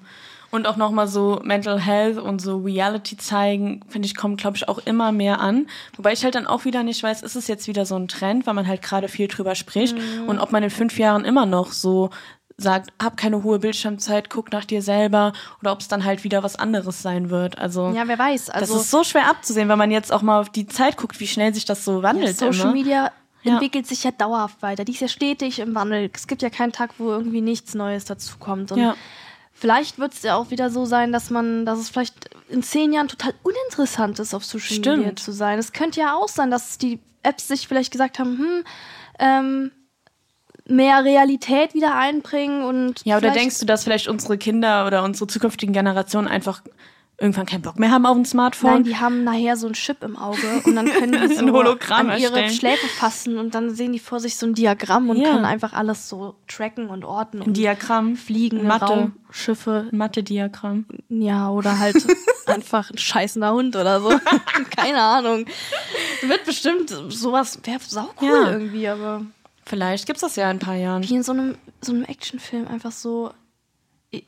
Und 0.53 0.67
auch 0.69 0.77
nochmal 0.77 1.09
so 1.09 1.41
Mental 1.43 1.81
Health 1.81 2.19
und 2.19 2.41
so 2.43 2.59
Reality 2.59 3.17
zeigen, 3.17 3.81
finde 3.89 4.07
ich, 4.07 4.15
kommt, 4.15 4.39
glaube 4.39 4.57
ich, 4.59 4.69
auch 4.69 4.79
immer 4.85 5.11
mehr 5.11 5.41
an. 5.41 5.67
Wobei 5.97 6.13
ich 6.13 6.23
halt 6.25 6.35
dann 6.35 6.47
auch 6.47 6.65
wieder 6.67 6.83
nicht 6.83 7.03
weiß, 7.03 7.23
ist 7.23 7.37
es 7.37 7.49
jetzt 7.49 7.67
wieder 7.69 7.87
so 7.87 7.97
ein 7.97 8.07
Trend, 8.07 8.47
weil 8.47 8.53
man 8.53 8.67
halt 8.69 8.83
gerade 8.83 9.09
viel 9.09 9.29
drüber 9.29 9.55
spricht 9.55 9.97
Mhm. 9.97 10.29
und 10.29 10.39
ob 10.39 10.53
man 10.53 10.63
in 10.63 10.69
fünf 10.71 10.99
Jahren 10.99 11.25
immer 11.25 11.47
noch 11.47 11.73
so 11.73 12.11
sagt, 12.59 12.91
hab 13.03 13.17
keine 13.17 13.43
hohe 13.43 13.59
Bildschirmzeit, 13.61 14.29
guck 14.29 14.53
nach 14.53 14.67
dir 14.67 14.83
selber 14.83 15.33
oder 15.63 15.73
ob 15.73 15.81
es 15.81 15.89
dann 15.89 16.05
halt 16.05 16.23
wieder 16.23 16.43
was 16.43 16.55
anderes 16.57 17.01
sein 17.01 17.31
wird. 17.31 17.59
Also 17.59 17.89
Ja, 17.97 18.07
wer 18.07 18.19
weiß. 18.19 18.51
Also 18.51 18.75
das 18.75 18.85
ist 18.85 18.91
so 18.91 19.05
schwer 19.05 19.31
abzusehen, 19.31 19.71
wenn 19.71 19.79
man 19.79 19.91
jetzt 19.91 20.13
auch 20.13 20.21
mal 20.23 20.39
auf 20.39 20.51
die 20.51 20.67
Zeit 20.67 20.99
guckt, 20.99 21.19
wie 21.19 21.27
schnell 21.27 21.55
sich 21.55 21.65
das 21.65 21.83
so 21.85 22.03
wandelt. 22.03 22.37
Social 22.39 22.65
immer. 22.67 22.73
Media 22.75 23.11
Ja. 23.43 23.55
entwickelt 23.55 23.87
sich 23.87 24.05
ja 24.05 24.11
dauerhaft 24.13 24.61
weiter. 24.61 24.85
Die 24.85 24.93
ist 24.93 25.01
ja 25.01 25.09
stetig 25.09 25.61
im 25.61 25.75
Wandel. 25.75 26.11
Es 26.13 26.27
gibt 26.29 26.43
ja 26.43 26.51
keinen 26.51 26.73
Tag, 26.73 26.91
wo 26.99 27.09
irgendwie 27.09 27.41
nichts 27.41 27.75
Neues 27.75 28.05
dazu 28.05 28.37
kommt. 28.39 28.71
Und 28.71 28.79
Ja. 28.79 28.95
Vielleicht 29.53 29.99
wird 29.99 30.13
es 30.15 30.23
ja 30.23 30.37
auch 30.37 30.51
wieder 30.51 30.71
so 30.71 30.85
sein, 30.85 31.13
dass 31.13 31.31
man, 31.31 31.65
dass 31.67 31.79
es 31.79 31.89
vielleicht 31.91 32.31
in 32.49 32.63
zehn 32.63 32.93
Jahren 32.93 33.09
total 33.09 33.35
uninteressant 33.43 34.19
ist, 34.19 34.35
auf 34.35 34.45
Social 34.45 34.77
Media 34.77 34.95
Stimmt. 34.95 35.19
zu 35.19 35.33
sein. 35.33 35.59
Es 35.59 35.73
könnte 35.73 36.01
ja 36.01 36.15
auch 36.15 36.29
sein, 36.29 36.51
dass 36.51 36.79
die 36.79 37.01
Apps 37.23 37.49
sich 37.49 37.69
vielleicht 37.69 37.93
gesagt 37.93 38.19
haben, 38.19 38.39
hm, 38.39 38.65
ähm, 39.19 39.71
mehr 40.67 41.05
Realität 41.05 41.75
wieder 41.75 41.97
einbringen 41.97 42.63
und 42.63 43.05
Ja, 43.05 43.17
oder 43.17 43.31
denkst 43.31 43.59
du, 43.59 43.67
dass 43.67 43.85
vielleicht 43.85 44.09
unsere 44.09 44.39
Kinder 44.39 44.87
oder 44.87 45.03
unsere 45.03 45.27
zukünftigen 45.27 45.73
Generationen 45.73 46.29
einfach 46.29 46.63
irgendwann 47.19 47.47
keinen 47.47 47.63
Bock 47.63 47.79
mehr 47.79 47.91
haben 47.91 48.05
auf 48.07 48.17
ein 48.17 48.25
Smartphone? 48.25 48.71
Nein, 48.73 48.85
die 48.85 48.97
haben 48.97 49.23
nachher 49.25 49.57
so 49.57 49.67
ein 49.69 49.75
Chip 49.75 50.03
im 50.03 50.17
Auge 50.17 50.63
und 50.65 50.75
dann 50.75 50.87
können 50.89 51.13
die 51.29 51.35
so 51.37 51.45
an 51.45 52.09
ihre 52.09 52.41
erstellen. 52.41 52.51
Schläfe 52.51 52.87
fassen 52.89 53.39
und 53.39 53.55
dann 53.55 53.71
sehen 53.75 53.93
die 53.93 53.99
vor 54.01 54.19
sich 54.19 54.37
so 54.37 54.47
ein 54.47 54.55
Diagramm 54.55 55.09
und 55.11 55.19
Ja. 55.19 55.31
können 55.33 55.45
einfach 55.45 55.73
alles 55.73 56.09
so 56.09 56.35
tracken 56.49 56.89
und 56.89 57.05
ordnen. 57.05 57.43
ein 57.43 57.49
und 57.49 57.57
Diagramm, 57.57 58.17
fliegen, 58.17 58.67
Mathe, 58.67 58.87
Raumschiffe, 58.87 59.87
Mathe-Diagramm. 59.93 60.87
ja, 61.11 61.49
oder 61.51 61.79
halt 61.79 61.97
einfach 62.47 62.91
ein 62.91 62.99
scheißender 62.99 63.53
Hund 63.53 63.77
oder 63.77 64.01
so. 64.01 64.09
Keine 64.77 65.01
Ahnung. 65.01 65.45
Wird 66.23 66.45
bestimmt 66.45 66.91
sowas, 67.09 67.59
wäre 67.65 67.79
saucool 67.87 68.29
Ja. 68.29 68.51
irgendwie, 68.53 68.89
aber 68.89 69.23
Vielleicht 69.65 70.07
gibt's 70.07 70.23
das 70.23 70.35
ja 70.35 70.51
in 70.51 70.57
ein 70.57 70.59
paar 70.59 70.75
Jahren. 70.75 71.09
wie 71.09 71.15
in 71.15 71.23
so 71.23 71.31
einem, 71.33 71.55
so 71.81 71.93
einem 71.93 72.05
Actionfilm 72.05 72.67
einfach 72.67 72.91
so, 72.91 73.31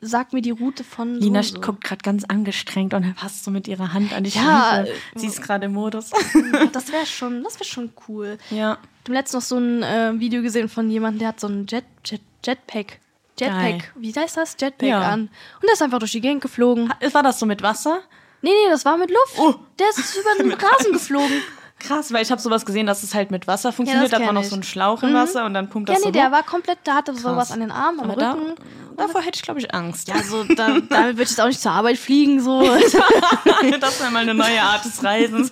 sag 0.01 0.33
mir 0.33 0.41
die 0.41 0.51
Route 0.51 0.83
von 0.83 1.15
Lina 1.15 1.43
so, 1.43 1.55
so. 1.55 1.61
guckt 1.61 1.83
gerade 1.83 2.01
ganz 2.03 2.23
angestrengt 2.25 2.93
und 2.93 3.17
fasst 3.17 3.43
so 3.43 3.51
mit 3.51 3.67
ihrer 3.67 3.93
Hand 3.93 4.13
an 4.13 4.23
die 4.23 4.31
Ja, 4.31 4.81
Schläfe. 4.83 4.91
äh, 5.15 5.19
Sie 5.19 5.27
ist 5.27 5.41
gerade 5.41 5.65
im 5.65 5.73
Modus. 5.73 6.11
Das 6.71 6.91
wäre 6.91 7.05
schon, 7.05 7.43
das 7.43 7.55
wäre 7.55 7.65
schon 7.65 7.91
cool. 8.07 8.37
ja. 8.49 8.77
Habe 9.03 9.13
letztens 9.13 9.33
noch 9.43 9.47
so 9.47 9.57
ein 9.57 9.83
äh, 9.83 10.19
Video 10.19 10.41
gesehen 10.41 10.67
von 10.67 10.89
jemandem, 10.89 11.19
der 11.19 11.27
hat 11.29 11.39
so 11.39 11.47
ein 11.47 11.67
Jet, 11.69 11.85
Jet, 12.05 12.21
Jetpack. 12.43 12.99
Jetpack, 13.39 13.61
Geil. 13.61 13.81
wie 13.95 14.13
heißt 14.13 14.37
das? 14.37 14.55
Jetpack 14.59 14.87
Ja. 14.89 15.01
an. 15.01 15.21
Und 15.21 15.63
der 15.63 15.73
ist 15.73 15.81
einfach 15.83 15.99
durch 15.99 16.11
die 16.13 16.21
Gegend 16.21 16.41
geflogen. 16.41 16.91
War 17.11 17.21
das 17.23 17.37
so 17.39 17.45
mit 17.45 17.61
Wasser? 17.61 18.01
Nee, 18.41 18.49
nee, 18.49 18.69
das 18.69 18.83
war 18.85 18.97
mit 18.97 19.09
Luft. 19.11 19.35
Oh. 19.37 19.53
Der 19.77 19.89
ist 19.89 20.15
über 20.19 20.43
den 20.43 20.51
Rasen 20.53 20.91
geflogen. 20.93 21.41
Krass, 21.87 22.11
weil 22.13 22.21
ich 22.23 22.31
habe 22.31 22.41
sowas 22.41 22.65
gesehen, 22.65 22.87
dass 22.87 23.03
es 23.03 23.13
halt 23.13 23.31
mit 23.31 23.47
Wasser 23.47 23.71
funktioniert. 23.71 24.11
da 24.11 24.17
kenn 24.17 24.25
war 24.27 24.33
noch 24.33 24.43
so 24.43 24.55
ein 24.55 24.63
Schlauch 24.63 25.03
im 25.03 25.09
Mhm. 25.11 25.13
Wasser 25.15 25.45
und 25.45 25.53
dann 25.53 25.69
pumpt 25.69 25.89
Ja, 25.89 25.95
das 25.95 26.03
nee, 26.03 26.09
so 26.09 26.11
der 26.13 26.27
hoch. 26.27 26.31
war 26.31 26.43
komplett, 26.43 26.79
der 26.85 26.95
hatte 26.95 27.13
sowas 27.15 27.35
Krass. 27.47 27.51
an 27.51 27.59
den 27.59 27.71
Armen, 27.71 27.99
am 27.99 28.17
da, 28.17 28.31
Rücken. 28.33 28.53
davor 28.97 29.21
hätte 29.21 29.35
ich, 29.37 29.41
glaube 29.43 29.59
ich, 29.59 29.73
Angst. 29.73 30.07
Ja, 30.07 30.21
so, 30.23 30.43
da, 30.43 30.79
damit 30.79 30.89
würde 31.17 31.23
ich 31.23 31.29
jetzt 31.29 31.41
auch 31.41 31.47
nicht 31.47 31.61
zur 31.61 31.71
Arbeit 31.73 31.97
fliegen, 31.97 32.39
so. 32.41 32.61
das 33.79 33.99
wäre 34.01 34.11
mal 34.11 34.19
eine 34.19 34.33
neue 34.33 34.61
Art 34.61 34.83
des 34.85 35.03
Reisens. 35.03 35.51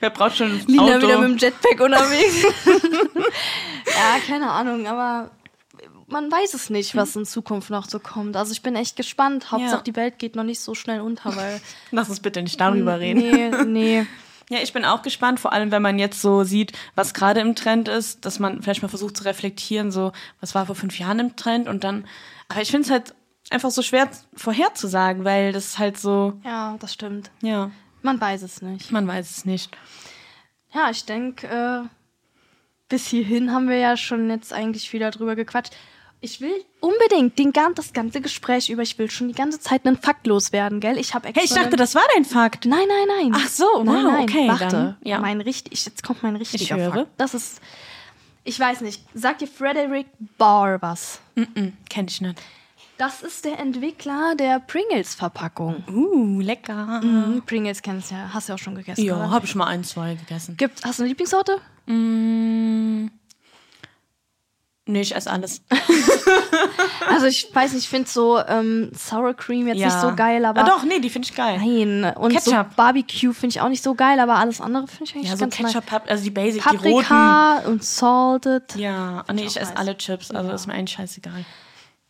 Wer 0.00 0.10
braucht 0.10 0.36
schon 0.36 0.52
ein 0.52 0.64
Lina 0.66 0.82
Auto? 0.96 1.02
wieder 1.08 1.18
mit 1.18 1.30
dem 1.30 1.38
Jetpack 1.38 1.80
unterwegs. 1.80 2.42
ja, 3.86 4.18
keine 4.26 4.50
Ahnung, 4.50 4.86
aber 4.86 5.30
man 6.06 6.30
weiß 6.30 6.54
es 6.54 6.70
nicht, 6.70 6.96
was 6.96 7.14
in 7.16 7.24
Zukunft 7.24 7.70
noch 7.70 7.88
so 7.88 7.98
kommt. 8.00 8.36
Also 8.36 8.52
ich 8.52 8.62
bin 8.62 8.74
echt 8.76 8.96
gespannt. 8.96 9.50
Hauptsache, 9.52 9.76
Ja. 9.76 9.82
die 9.82 9.96
Welt 9.96 10.18
geht 10.18 10.34
noch 10.36 10.42
nicht 10.44 10.60
so 10.60 10.74
schnell 10.74 11.00
unter, 11.00 11.34
weil. 11.36 11.60
Lass 11.92 12.08
uns 12.08 12.20
bitte 12.20 12.42
nicht 12.42 12.60
darüber 12.60 12.98
reden. 13.00 13.20
Nee, 13.20 13.50
nee. 13.64 14.06
Ja, 14.50 14.58
ich 14.62 14.72
bin 14.72 14.84
auch 14.84 15.02
gespannt, 15.02 15.38
vor 15.40 15.52
allem 15.52 15.70
wenn 15.70 15.80
man 15.80 15.98
jetzt 15.98 16.20
so 16.20 16.42
sieht, 16.44 16.72
was 16.96 17.14
gerade 17.14 17.38
im 17.40 17.54
Trend 17.54 17.86
ist, 17.88 18.24
dass 18.26 18.38
man 18.40 18.62
vielleicht 18.62 18.82
mal 18.82 18.88
versucht 18.88 19.16
zu 19.16 19.24
reflektieren, 19.24 19.92
so, 19.92 20.10
was 20.40 20.54
war 20.56 20.66
vor 20.66 20.74
fünf 20.74 20.98
Jahren 20.98 21.20
im 21.20 21.36
Trend 21.36 21.68
und 21.68 21.84
dann, 21.84 22.04
aber 22.48 22.60
ich 22.60 22.70
finde 22.70 22.84
es 22.86 22.90
halt 22.90 23.14
einfach 23.50 23.70
so 23.70 23.80
schwer 23.80 24.10
vorherzusagen, 24.34 25.24
weil 25.24 25.52
das 25.52 25.78
halt 25.78 25.98
so, 25.98 26.34
Ja, 26.44 26.76
das 26.80 26.92
stimmt. 26.92 27.30
ja, 27.42 27.70
Man 28.02 28.20
weiß 28.20 28.42
es 28.42 28.60
nicht. 28.60 28.90
man 28.90 29.06
weiß 29.06 29.30
es 29.30 29.44
nicht. 29.44 29.70
Ja, 30.74 30.90
ich 30.90 31.04
denke, 31.04 31.46
äh, 31.46 31.88
bis 32.88 33.06
hierhin 33.06 33.52
haben 33.52 33.68
wir 33.68 33.76
ja 33.78 33.96
schon 33.96 34.30
jetzt 34.30 34.52
eigentlich 34.52 34.92
wieder 34.92 35.12
drüber 35.12 35.36
gequatscht. 35.36 35.74
Ich 36.22 36.40
will 36.42 36.52
unbedingt 36.80 37.38
den, 37.38 37.52
das 37.74 37.94
ganze 37.94 38.20
Gespräch 38.20 38.68
über, 38.68 38.82
ich 38.82 38.98
will 38.98 39.10
schon 39.10 39.28
die 39.28 39.34
ganze 39.34 39.58
Zeit 39.58 39.86
einen 39.86 39.96
Fakt 39.96 40.26
loswerden, 40.26 40.80
gell? 40.80 40.98
Ich 40.98 41.14
habe 41.14 41.28
extra. 41.28 41.40
Hey, 41.40 41.48
ich 41.48 41.54
dachte, 41.54 41.76
das 41.76 41.94
war 41.94 42.02
dein 42.14 42.26
Fakt. 42.26 42.66
Nein, 42.66 42.86
nein, 42.86 43.30
nein. 43.30 43.32
Ach 43.42 43.48
so, 43.48 43.82
nein, 43.82 44.04
wow, 44.04 44.12
nein. 44.12 44.22
okay, 44.24 44.48
Warte, 44.48 44.68
dann, 44.68 44.96
ja. 45.02 45.18
mein 45.18 45.40
richtig, 45.40 45.86
jetzt 45.86 46.02
kommt 46.02 46.22
mein 46.22 46.36
richtiger 46.36 46.62
Ich 46.62 46.70
höre. 46.82 46.92
Fakt. 46.92 47.10
Das 47.16 47.32
ist, 47.32 47.62
ich 48.44 48.60
weiß 48.60 48.82
nicht. 48.82 49.02
Sagt 49.14 49.40
dir 49.40 49.46
Frederick 49.46 50.08
Barr 50.36 50.82
was? 50.82 51.20
Mm, 51.36 51.68
kenn 51.88 52.06
ich 52.06 52.20
nicht. 52.20 52.38
Das 52.98 53.22
ist 53.22 53.46
der 53.46 53.58
Entwickler 53.58 54.34
der 54.38 54.60
Pringles-Verpackung. 54.60 55.84
Uh, 55.88 56.40
lecker. 56.42 57.00
Mhm, 57.02 57.42
Pringles 57.46 57.80
kennst 57.80 58.10
du 58.10 58.14
ja, 58.14 58.30
hast 58.34 58.48
du 58.48 58.52
ja 58.52 58.54
auch 58.56 58.58
schon 58.58 58.74
gegessen. 58.74 59.02
Ja, 59.02 59.30
habe 59.30 59.46
ich 59.46 59.54
mal 59.54 59.68
ein, 59.68 59.84
zwei 59.84 60.16
gegessen. 60.16 60.58
Gibt, 60.58 60.84
hast 60.84 60.98
du 60.98 61.04
eine 61.04 61.08
Lieblingssorte? 61.08 61.62
Mm, 61.86 63.06
nee, 64.90 65.00
ich 65.02 65.14
esse 65.14 65.30
alles. 65.30 65.62
Also 67.08 67.26
ich 67.26 67.48
weiß 67.52 67.72
nicht, 67.72 67.84
ich 67.84 67.88
finde 67.88 68.08
so 68.08 68.38
ähm, 68.38 68.90
Sour 68.96 69.34
Cream 69.34 69.66
jetzt 69.66 69.78
nicht 69.78 70.00
so 70.00 70.14
geil, 70.14 70.44
aber 70.44 70.60
ah, 70.60 70.64
doch, 70.64 70.84
nee, 70.84 71.00
die 71.00 71.10
finde 71.10 71.26
ich 71.28 71.34
geil. 71.34 71.58
nein. 71.58 72.14
Und 72.14 72.40
so 72.40 72.50
Ketchup. 72.52 72.76
Barbecue 72.76 73.32
finde 73.32 73.48
ich 73.48 73.60
auch 73.60 73.68
nicht 73.68 73.82
so 73.82 73.94
geil, 73.94 74.20
aber 74.20 74.36
alles 74.36 74.60
andere 74.60 74.86
finde 74.86 75.04
ich 75.04 75.14
eigentlich 75.16 75.28
Ja, 75.30 75.36
so 75.36 75.40
ganz 75.40 75.56
Ketchup, 75.56 75.86
Pap 75.86 76.08
also 76.08 76.22
die 76.22 76.30
Basic, 76.30 76.64
nice. 76.64 76.80
die 76.82 76.88
roten. 76.88 77.04
Paprika 77.06 77.58
und 77.66 77.82
salted. 77.84 78.76
Ja, 78.76 79.24
oh, 79.28 79.32
nee, 79.32 79.42
ich 79.44 79.56
auch 79.58 79.62
esse 79.62 79.70
nice. 79.72 79.80
alle 79.80 79.96
Chips, 79.98 80.30
also 80.30 80.48
Ja. 80.50 80.54
ist 80.54 80.66
mir 80.68 80.74
eigentlich 80.74 80.92
scheißegal. 80.92 81.44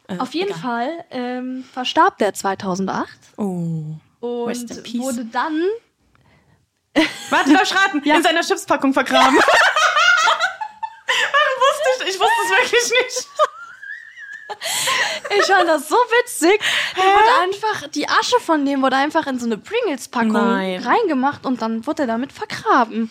Äh, 0.08 0.18
Auf 0.18 0.34
jeden 0.34 0.50
egal. 0.50 0.60
Fall 0.60 1.04
ähm, 1.10 1.64
verstarb 1.72 2.18
der 2.18 2.34
2008 2.34 3.08
Oh. 3.38 3.96
Und 4.20 4.98
wurde 4.98 5.24
dann 5.26 5.62
Warte, 7.30 7.50
ich 7.62 7.74
raten? 7.74 8.02
Ja. 8.04 8.16
In 8.16 8.22
seiner 8.22 8.42
Chipspackung 8.42 8.92
vergraben. 8.92 9.38
Warum 11.32 11.56
wusste 11.60 12.04
ich? 12.04 12.14
Ich 12.14 12.20
wusste 12.20 12.42
es 12.44 12.50
wirklich 12.62 12.90
nicht. 12.90 13.29
Ich 15.38 15.46
fand 15.46 15.68
das 15.68 15.88
so 15.88 15.94
witzig. 15.94 16.61
Der 16.96 17.05
wurde 17.05 17.40
einfach, 17.40 17.88
die 17.88 18.09
Asche 18.09 18.40
von 18.40 18.66
dem 18.66 18.83
wurde 18.83 18.96
einfach 18.96 19.27
in 19.29 19.38
so 19.38 19.46
eine 19.46 19.57
Pringles-Packung 19.57 20.33
Nein. 20.33 20.83
reingemacht 20.83 21.46
und 21.46 21.62
dann 21.62 21.87
wurde 21.87 22.03
er 22.03 22.07
damit 22.09 22.33
vergraben. 22.33 23.11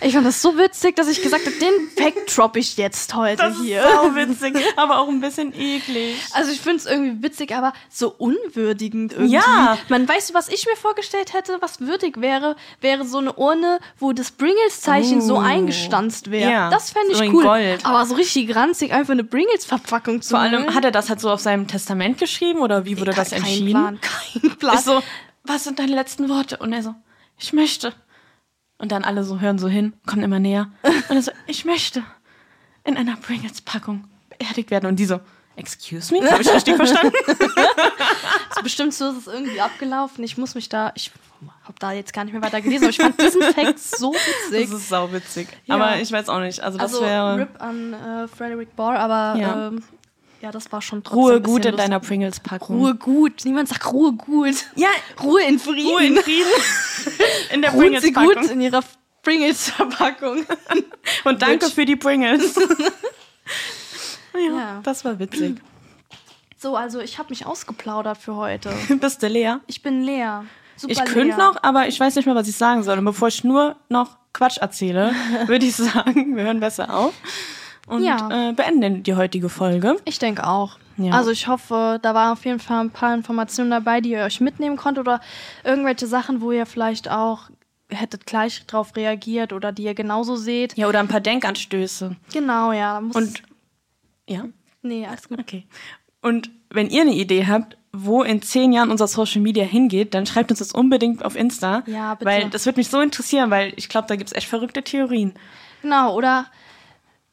Ich 0.00 0.12
fand 0.14 0.24
das 0.26 0.40
so 0.40 0.56
witzig, 0.56 0.94
dass 0.94 1.08
ich 1.08 1.20
gesagt 1.22 1.44
habe, 1.44 1.56
den 1.56 1.72
Fact 1.96 2.36
drop 2.36 2.56
ich 2.56 2.76
jetzt 2.76 3.14
heute 3.14 3.42
Das 3.42 3.58
hier. 3.60 3.82
ist 3.82 3.90
sau 3.92 4.14
witzig, 4.14 4.56
aber 4.76 4.98
auch 4.98 5.08
ein 5.08 5.20
bisschen 5.20 5.52
eklig. 5.52 6.16
Also 6.32 6.52
ich 6.52 6.60
finde 6.60 6.76
es 6.78 6.86
irgendwie 6.86 7.22
witzig, 7.22 7.52
aber 7.54 7.72
so 7.90 8.14
unwürdigend 8.16 9.12
irgendwie. 9.12 9.34
Ja. 9.34 9.76
Man 9.88 10.08
weiß, 10.08 10.34
was 10.34 10.48
ich 10.48 10.66
mir 10.66 10.76
vorgestellt 10.76 11.32
hätte, 11.34 11.58
was 11.60 11.80
würdig 11.80 12.20
wäre, 12.20 12.54
wäre 12.80 13.04
so 13.04 13.18
eine 13.18 13.32
Urne, 13.32 13.80
wo 13.98 14.12
das 14.12 14.30
Pringles-Zeichen 14.30 15.20
so 15.20 15.34
Uh. 15.36 15.40
eingestanzt 15.40 16.30
wäre. 16.30 16.50
Ja. 16.50 16.70
Das 16.70 16.90
fände 16.90 17.12
ich 17.12 17.18
So 17.18 17.24
cool. 17.24 17.42
Gold. 17.42 17.84
Aber 17.84 18.06
so 18.06 18.14
richtig 18.14 18.54
ranzig, 18.54 18.92
einfach 18.92 19.12
eine 19.12 19.24
Pringles-Verpackung 19.24 20.22
zu 20.22 20.30
Vor 20.30 20.38
allem, 20.38 20.74
hat 20.74 20.84
er 20.84 20.90
das 20.92 21.08
halt 21.08 21.20
so 21.20 21.30
auf 21.30 21.40
seinem 21.40 21.66
Testament 21.66 22.18
geschrieben 22.18 22.60
oder 22.60 22.84
wie 22.84 22.98
wurde 23.00 23.12
das 23.12 23.30
Kein 23.30 23.38
entschieden? 23.40 23.70
Plan, 23.70 24.00
kein 24.00 24.56
Plan. 24.58 24.74
Ist 24.76 24.84
so, 24.84 25.02
was 25.44 25.64
sind 25.64 25.78
deine 25.78 25.94
letzten 25.94 26.28
Worte? 26.28 26.58
Und 26.58 26.72
er 26.72 26.82
so, 26.82 26.94
ich 27.38 27.52
möchte. 27.52 27.92
Und 28.78 28.92
dann 28.92 29.04
alle 29.04 29.24
so 29.24 29.40
hören 29.40 29.58
so 29.58 29.68
hin, 29.68 29.92
kommen 30.06 30.22
immer 30.22 30.38
näher. 30.38 30.70
Und 31.08 31.16
er 31.16 31.22
so, 31.22 31.32
ich 31.46 31.64
möchte 31.64 32.02
in 32.84 32.96
einer 32.96 33.16
Pringles-Packung 33.16 34.04
beerdigt 34.30 34.70
werden. 34.70 34.86
Und 34.86 34.96
die 34.96 35.04
so, 35.04 35.20
excuse 35.56 36.14
me? 36.14 36.30
Habe 36.30 36.42
ich 36.42 36.52
richtig 36.52 36.76
verstanden? 36.76 37.12
Also 38.50 38.62
bestimmt 38.62 38.94
so 38.94 39.10
ist 39.10 39.18
es 39.18 39.26
irgendwie 39.26 39.60
abgelaufen. 39.60 40.24
Ich 40.24 40.36
muss 40.36 40.54
mich 40.54 40.68
da, 40.68 40.90
ich 40.96 41.12
habe 41.62 41.74
da 41.78 41.92
jetzt 41.92 42.12
gar 42.12 42.24
nicht 42.24 42.32
mehr 42.32 42.42
weiter 42.42 42.60
gelesen, 42.60 42.84
aber 42.84 42.90
ich 42.90 42.96
fand 42.96 43.20
diesen 43.20 43.42
Fact 43.42 43.78
so 43.78 44.12
witzig. 44.12 44.70
Das 44.70 44.80
ist 44.80 44.88
sauwitzig. 44.88 45.48
Ja. 45.66 45.76
Aber 45.76 46.00
ich 46.00 46.10
weiß 46.10 46.28
auch 46.28 46.40
nicht. 46.40 46.60
Also 46.60 46.78
das 46.78 46.94
also 46.94 47.04
wäre 47.04 47.38
RIP 47.38 47.62
an 47.62 47.92
äh, 47.92 48.26
Frederick 48.26 48.74
Barr, 48.74 48.98
aber 48.98 49.38
ja. 49.38 49.68
Ähm, 49.68 49.82
ja, 50.40 50.52
das 50.52 50.70
war 50.70 50.80
schon 50.82 51.02
trotzdem 51.02 51.20
Ruhe 51.20 51.40
gut 51.40 51.64
in 51.64 51.72
lustig. 51.72 51.76
deiner 51.76 52.00
Pringles-Packung. 52.00 52.78
Ruhe 52.78 52.94
gut. 52.94 53.44
Niemand 53.44 53.68
sagt 53.68 53.92
Ruhe 53.92 54.12
gut. 54.12 54.54
Ja, 54.76 54.88
Ruhe 55.22 55.42
in 55.42 55.58
Frieden. 55.58 55.88
Ruhe 55.90 56.04
in 56.06 56.16
Frieden. 56.16 56.48
In 57.52 57.62
der 57.62 57.70
Sie 57.72 57.76
gut 57.76 57.82
Pringles-Packung. 57.82 58.50
in 58.50 58.60
ihrer 58.60 58.82
Pringles-Verpackung. 59.22 60.46
Und 61.24 61.42
danke 61.42 61.66
Bitch. 61.66 61.74
für 61.74 61.84
die 61.84 61.96
Pringles. 61.96 62.54
ja, 64.34 64.40
Ja. 64.40 64.80
das 64.82 65.04
war 65.04 65.18
witzig. 65.18 65.56
So, 66.56 66.76
also 66.76 67.00
ich 67.00 67.18
habe 67.18 67.30
mich 67.30 67.46
ausgeplaudert 67.46 68.18
für 68.18 68.34
heute. 68.36 68.72
Bist 69.00 69.22
du 69.22 69.28
leer? 69.28 69.60
Ich 69.66 69.82
bin 69.82 70.02
leer. 70.02 70.44
Super 70.76 70.92
Ich 70.92 71.04
könnte 71.04 71.36
noch, 71.36 71.56
aber 71.62 71.88
ich 71.88 71.98
weiß 71.98 72.14
nicht 72.16 72.26
mehr, 72.26 72.34
was 72.34 72.48
ich 72.48 72.56
sagen 72.56 72.82
soll. 72.82 72.98
Und 72.98 73.04
bevor 73.04 73.28
ich 73.28 73.42
nur 73.44 73.76
noch 73.88 74.16
Quatsch 74.32 74.58
erzähle, 74.58 75.12
würde 75.46 75.66
ich 75.66 75.74
sagen, 75.76 76.36
wir 76.36 76.44
hören 76.44 76.60
besser 76.60 76.94
auf 76.94 77.12
und 77.88 78.02
Ja. 78.02 78.50
äh, 78.50 78.52
beenden 78.52 79.02
die 79.02 79.14
heutige 79.14 79.48
Folge. 79.48 79.96
Ich 80.04 80.18
denke 80.18 80.46
auch. 80.46 80.78
Ja. 80.96 81.12
Also 81.12 81.30
ich 81.30 81.46
hoffe, 81.46 81.98
da 82.02 82.14
waren 82.14 82.32
auf 82.32 82.44
jeden 82.44 82.58
Fall 82.58 82.80
ein 82.80 82.90
paar 82.90 83.14
Informationen 83.14 83.70
dabei, 83.70 84.00
die 84.00 84.10
ihr 84.10 84.24
euch 84.24 84.40
mitnehmen 84.40 84.76
konntet 84.76 85.02
oder 85.06 85.20
irgendwelche 85.64 86.06
Sachen, 86.06 86.40
wo 86.40 86.50
ihr 86.52 86.66
vielleicht 86.66 87.10
auch 87.10 87.50
hättet 87.90 88.26
gleich 88.26 88.66
drauf 88.66 88.96
reagiert 88.96 89.52
oder 89.52 89.72
die 89.72 89.84
ihr 89.84 89.94
genauso 89.94 90.36
seht. 90.36 90.76
Ja, 90.76 90.88
oder 90.88 90.98
ein 91.00 91.08
paar 91.08 91.20
Denkanstöße. 91.20 92.16
Genau, 92.32 92.72
ja. 92.72 92.98
Und 92.98 93.42
ja, 94.28 94.44
nee, 94.82 95.06
alles 95.06 95.28
gut. 95.28 95.38
okay. 95.38 95.66
Und 96.20 96.50
wenn 96.70 96.90
ihr 96.90 97.02
eine 97.02 97.14
Idee 97.14 97.46
habt, 97.46 97.78
wo 97.92 98.22
in 98.22 98.42
zehn 98.42 98.72
Jahren 98.72 98.90
unser 98.90 99.06
Social 99.06 99.40
Media 99.40 99.64
hingeht, 99.64 100.12
dann 100.12 100.26
schreibt 100.26 100.50
uns 100.50 100.58
das 100.58 100.72
unbedingt 100.72 101.24
auf 101.24 101.34
Insta. 101.36 101.82
Ja, 101.86 102.14
bitte. 102.14 102.30
Weil 102.30 102.50
das 102.50 102.66
würde 102.66 102.78
mich 102.80 102.88
so 102.88 103.00
interessieren, 103.00 103.50
weil 103.50 103.72
ich 103.76 103.88
glaube, 103.88 104.08
da 104.08 104.16
gibt 104.16 104.30
es 104.30 104.36
echt 104.36 104.48
verrückte 104.48 104.82
Theorien. 104.82 105.32
Genau, 105.80 106.14
oder. 106.14 106.46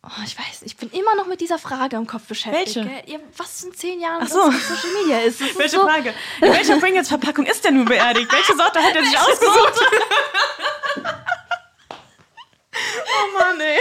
Oh, 0.07 0.21
ich 0.23 0.37
weiß, 0.37 0.61
ich 0.63 0.77
bin 0.77 0.91
immer 0.91 1.15
noch 1.15 1.25
mit 1.25 1.41
dieser 1.41 1.57
Frage 1.57 1.95
im 1.95 2.05
Kopf 2.05 2.23
beschäftigt. 2.27 2.75
Welche? 2.75 3.11
Ja, 3.11 3.17
was 3.37 3.63
in 3.63 3.73
zehn 3.73 3.99
Jahren 3.99 4.21
Ach 4.23 4.27
so. 4.27 4.51
Social 4.51 4.93
Media 5.01 5.19
ist. 5.21 5.41
Ist 5.41 5.57
Welche 5.57 5.77
so, 5.77 5.83
Frage? 5.87 6.13
In 6.41 6.53
welcher 6.53 6.77
Pringles-Verpackung 6.79 7.45
ist 7.47 7.63
der 7.63 7.71
nun 7.71 7.85
beerdigt? 7.85 8.31
Welche 8.31 8.55
Sorte 8.55 8.79
hat 8.83 8.95
er 8.95 9.03
sich 9.03 9.17
ausgesucht? 9.17 9.81
oh 12.85 13.39
Mann, 13.39 13.59
ey. 13.59 13.79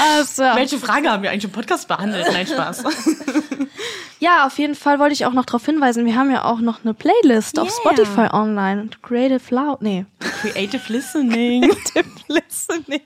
Also, 0.00 0.42
Welche 0.42 0.78
Frage 0.78 1.10
haben 1.10 1.22
wir 1.22 1.30
eigentlich 1.30 1.44
im 1.44 1.52
Podcast 1.52 1.86
behandelt? 1.88 2.26
Nein, 2.30 2.46
Spaß. 2.46 2.82
ja, 4.18 4.46
auf 4.46 4.58
jeden 4.58 4.74
Fall 4.74 4.98
wollte 4.98 5.14
ich 5.14 5.24
auch 5.26 5.32
noch 5.32 5.46
darauf 5.46 5.64
hinweisen, 5.64 6.04
wir 6.04 6.16
haben 6.16 6.30
ja 6.30 6.44
auch 6.44 6.58
noch 6.58 6.80
eine 6.84 6.92
Playlist 6.92 7.58
auf 7.58 7.68
Yeah. 7.68 7.76
Spotify 7.94 8.34
online. 8.34 8.90
Creative 9.00 9.54
Loud. 9.54 9.80
Nee. 9.80 10.04
Creative 10.42 10.92
Listening. 10.92 11.70
Listening. 12.28 13.00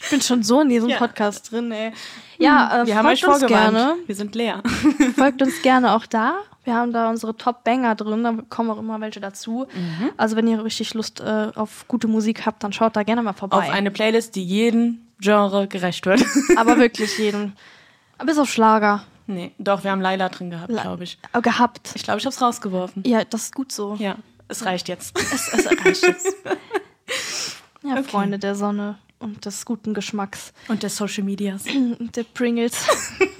Ich 0.00 0.10
bin 0.10 0.20
schon 0.20 0.42
so 0.42 0.60
in 0.60 0.68
diesem 0.68 0.88
Ja. 0.88 0.98
Podcast 0.98 1.50
drin, 1.52 1.70
ey. 1.72 1.92
Ja, 2.38 2.82
äh, 2.82 2.86
Wir 2.86 2.96
haben 2.96 3.06
euch 3.06 3.22
folgt 3.24 3.42
uns 3.42 3.48
gerne. 3.48 3.96
Wir 4.06 4.14
sind 4.14 4.34
leer. 4.34 4.62
Folgt 5.16 5.42
uns 5.42 5.60
gerne 5.62 5.94
auch 5.94 6.06
da. 6.06 6.34
Wir 6.64 6.74
haben 6.74 6.92
da 6.92 7.08
unsere 7.10 7.36
Top-Banger 7.36 7.94
drin, 7.94 8.22
da 8.24 8.34
kommen 8.50 8.70
auch 8.70 8.78
immer 8.78 9.00
welche 9.00 9.20
dazu. 9.20 9.66
Mhm. 9.74 10.10
Also 10.16 10.36
wenn 10.36 10.46
ihr 10.46 10.62
richtig 10.62 10.92
Lust 10.94 11.20
äh, 11.20 11.50
auf 11.54 11.86
gute 11.88 12.06
Musik 12.08 12.44
habt, 12.46 12.62
dann 12.62 12.72
schaut 12.72 12.94
da 12.94 13.02
gerne 13.02 13.22
mal 13.22 13.32
vorbei. 13.32 13.56
Auf 13.56 13.70
eine 13.70 13.90
Playlist, 13.90 14.36
die 14.36 14.44
jedem 14.44 15.00
Genre 15.20 15.66
gerecht 15.66 16.04
wird. 16.06 16.22
Aber 16.56 16.76
wirklich 16.78 17.16
jedem. 17.18 17.54
Bis 18.24 18.38
auf 18.38 18.50
Schlager. 18.50 19.02
nee, 19.26 19.52
doch, 19.58 19.82
wir 19.84 19.90
haben 19.92 20.00
Laila 20.00 20.28
drin 20.28 20.50
gehabt, 20.50 20.70
La- 20.70 20.82
glaube 20.82 21.04
ich. 21.04 21.18
Äh, 21.32 21.40
gehabt. 21.40 21.92
Ich 21.94 22.02
glaube, 22.02 22.18
ich 22.20 22.26
habe 22.26 22.34
es 22.34 22.40
rausgeworfen. 22.42 23.02
Ja, 23.06 23.24
das 23.24 23.44
ist 23.44 23.54
gut 23.54 23.72
so. 23.72 23.96
Ja, 23.98 24.16
es 24.48 24.64
reicht 24.64 24.88
jetzt. 24.88 25.16
Es, 25.18 25.52
es 25.52 25.66
reicht 25.84 26.02
jetzt. 26.02 26.36
Ja, 27.82 28.02
Freunde 28.02 28.38
der 28.38 28.54
Sonne 28.54 28.98
und 29.20 29.44
des 29.44 29.64
guten 29.64 29.94
Geschmacks 29.94 30.52
Und 30.68 30.82
der 30.82 30.90
Social 30.90 31.24
Medias. 31.24 31.64
und 31.98 32.14
der 32.16 32.24
Pringles. 32.24 32.86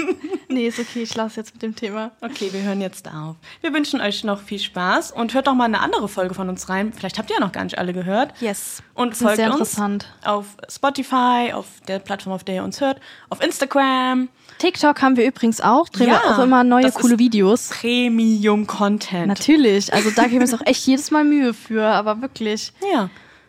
nee, 0.48 0.66
ist 0.66 0.78
okay, 0.78 1.02
ich 1.02 1.14
lasse 1.14 1.40
jetzt 1.40 1.54
mit 1.54 1.62
dem 1.62 1.74
Thema. 1.76 2.12
Okay, 2.20 2.48
wir 2.52 2.62
hören 2.62 2.80
jetzt 2.80 3.08
auf. 3.08 3.36
Wir 3.60 3.72
wünschen 3.72 4.00
euch 4.00 4.24
noch 4.24 4.40
viel 4.40 4.58
Spaß 4.58 5.12
und 5.12 5.34
hört 5.34 5.46
doch 5.46 5.54
mal 5.54 5.64
eine 5.66 5.80
andere 5.80 6.08
Folge 6.08 6.34
von 6.34 6.48
uns 6.48 6.68
rein. 6.68 6.92
Vielleicht 6.92 7.18
habt 7.18 7.30
ihr 7.30 7.36
ja 7.36 7.40
noch 7.40 7.52
gar 7.52 7.64
nicht 7.64 7.78
alle 7.78 7.92
gehört. 7.92 8.32
Yes. 8.40 8.82
Und 8.94 9.16
folgt 9.16 9.36
sehr 9.36 9.46
uns 9.52 9.60
interessant. 9.60 10.12
auf 10.24 10.56
Spotify, 10.68 11.52
auf 11.52 11.66
der 11.86 11.98
Plattform, 12.00 12.32
auf 12.32 12.44
der 12.44 12.56
ihr 12.56 12.64
uns 12.64 12.80
hört, 12.80 13.00
auf 13.28 13.40
Instagram. 13.42 14.28
TikTok 14.58 15.00
haben 15.02 15.16
wir 15.16 15.24
übrigens 15.26 15.60
auch. 15.60 15.88
Drehen 15.88 16.08
Ja, 16.08 16.20
wir 16.24 16.34
auch 16.34 16.42
immer 16.42 16.64
neue 16.64 16.90
coole 16.90 17.18
Videos. 17.20 17.68
Premium-Content. 17.68 19.28
Natürlich. 19.28 19.92
Also 19.94 20.10
da 20.10 20.22
geben 20.24 20.36
wir 20.36 20.40
uns 20.52 20.54
auch 20.54 20.66
echt 20.66 20.84
jedes 20.86 21.10
Mal 21.12 21.24
Mühe 21.24 21.54
für. 21.54 21.84
Aber 21.84 22.20
wirklich, 22.20 22.72
Ja. 22.92 23.08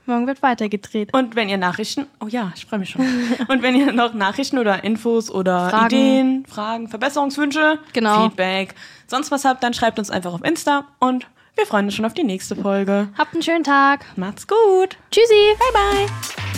Morgen 0.09 0.27
wird 0.27 0.41
weitergedreht. 0.43 1.13
Und 1.13 1.35
wenn 1.35 1.47
ihr 1.47 1.57
Nachrichten, 1.57 2.07
oh 2.19 2.27
ja, 2.27 2.51
ich 2.55 2.65
freue 2.65 2.79
mich 2.79 2.89
schon. 2.89 3.01
Und 3.47 3.61
wenn 3.61 3.75
ihr 3.75 3.91
noch 3.93 4.13
Nachrichten 4.13 4.57
oder 4.57 4.83
Infos 4.83 5.31
oder 5.31 5.69
Fragen. 5.69 5.85
Ideen, 5.95 6.45
Fragen, 6.47 6.87
Verbesserungswünsche, 6.89 7.79
Genau. 7.93 8.23
Feedback, 8.23 8.75
sonst 9.07 9.31
was 9.31 9.45
habt, 9.45 9.63
dann 9.63 9.73
schreibt 9.73 9.99
uns 9.99 10.09
einfach 10.09 10.33
auf 10.33 10.43
Insta 10.43 10.85
und 10.99 11.27
wir 11.55 11.65
freuen 11.65 11.85
uns 11.85 11.95
schon 11.95 12.05
auf 12.05 12.13
die 12.13 12.23
nächste 12.23 12.55
Folge. 12.55 13.09
Habt 13.17 13.33
einen 13.33 13.43
schönen 13.43 13.63
Tag. 13.63 14.05
Macht's 14.15 14.47
gut. 14.47 14.97
Tschüssi. 15.11 15.55
Bye 15.57 16.05
bye. 16.05 16.48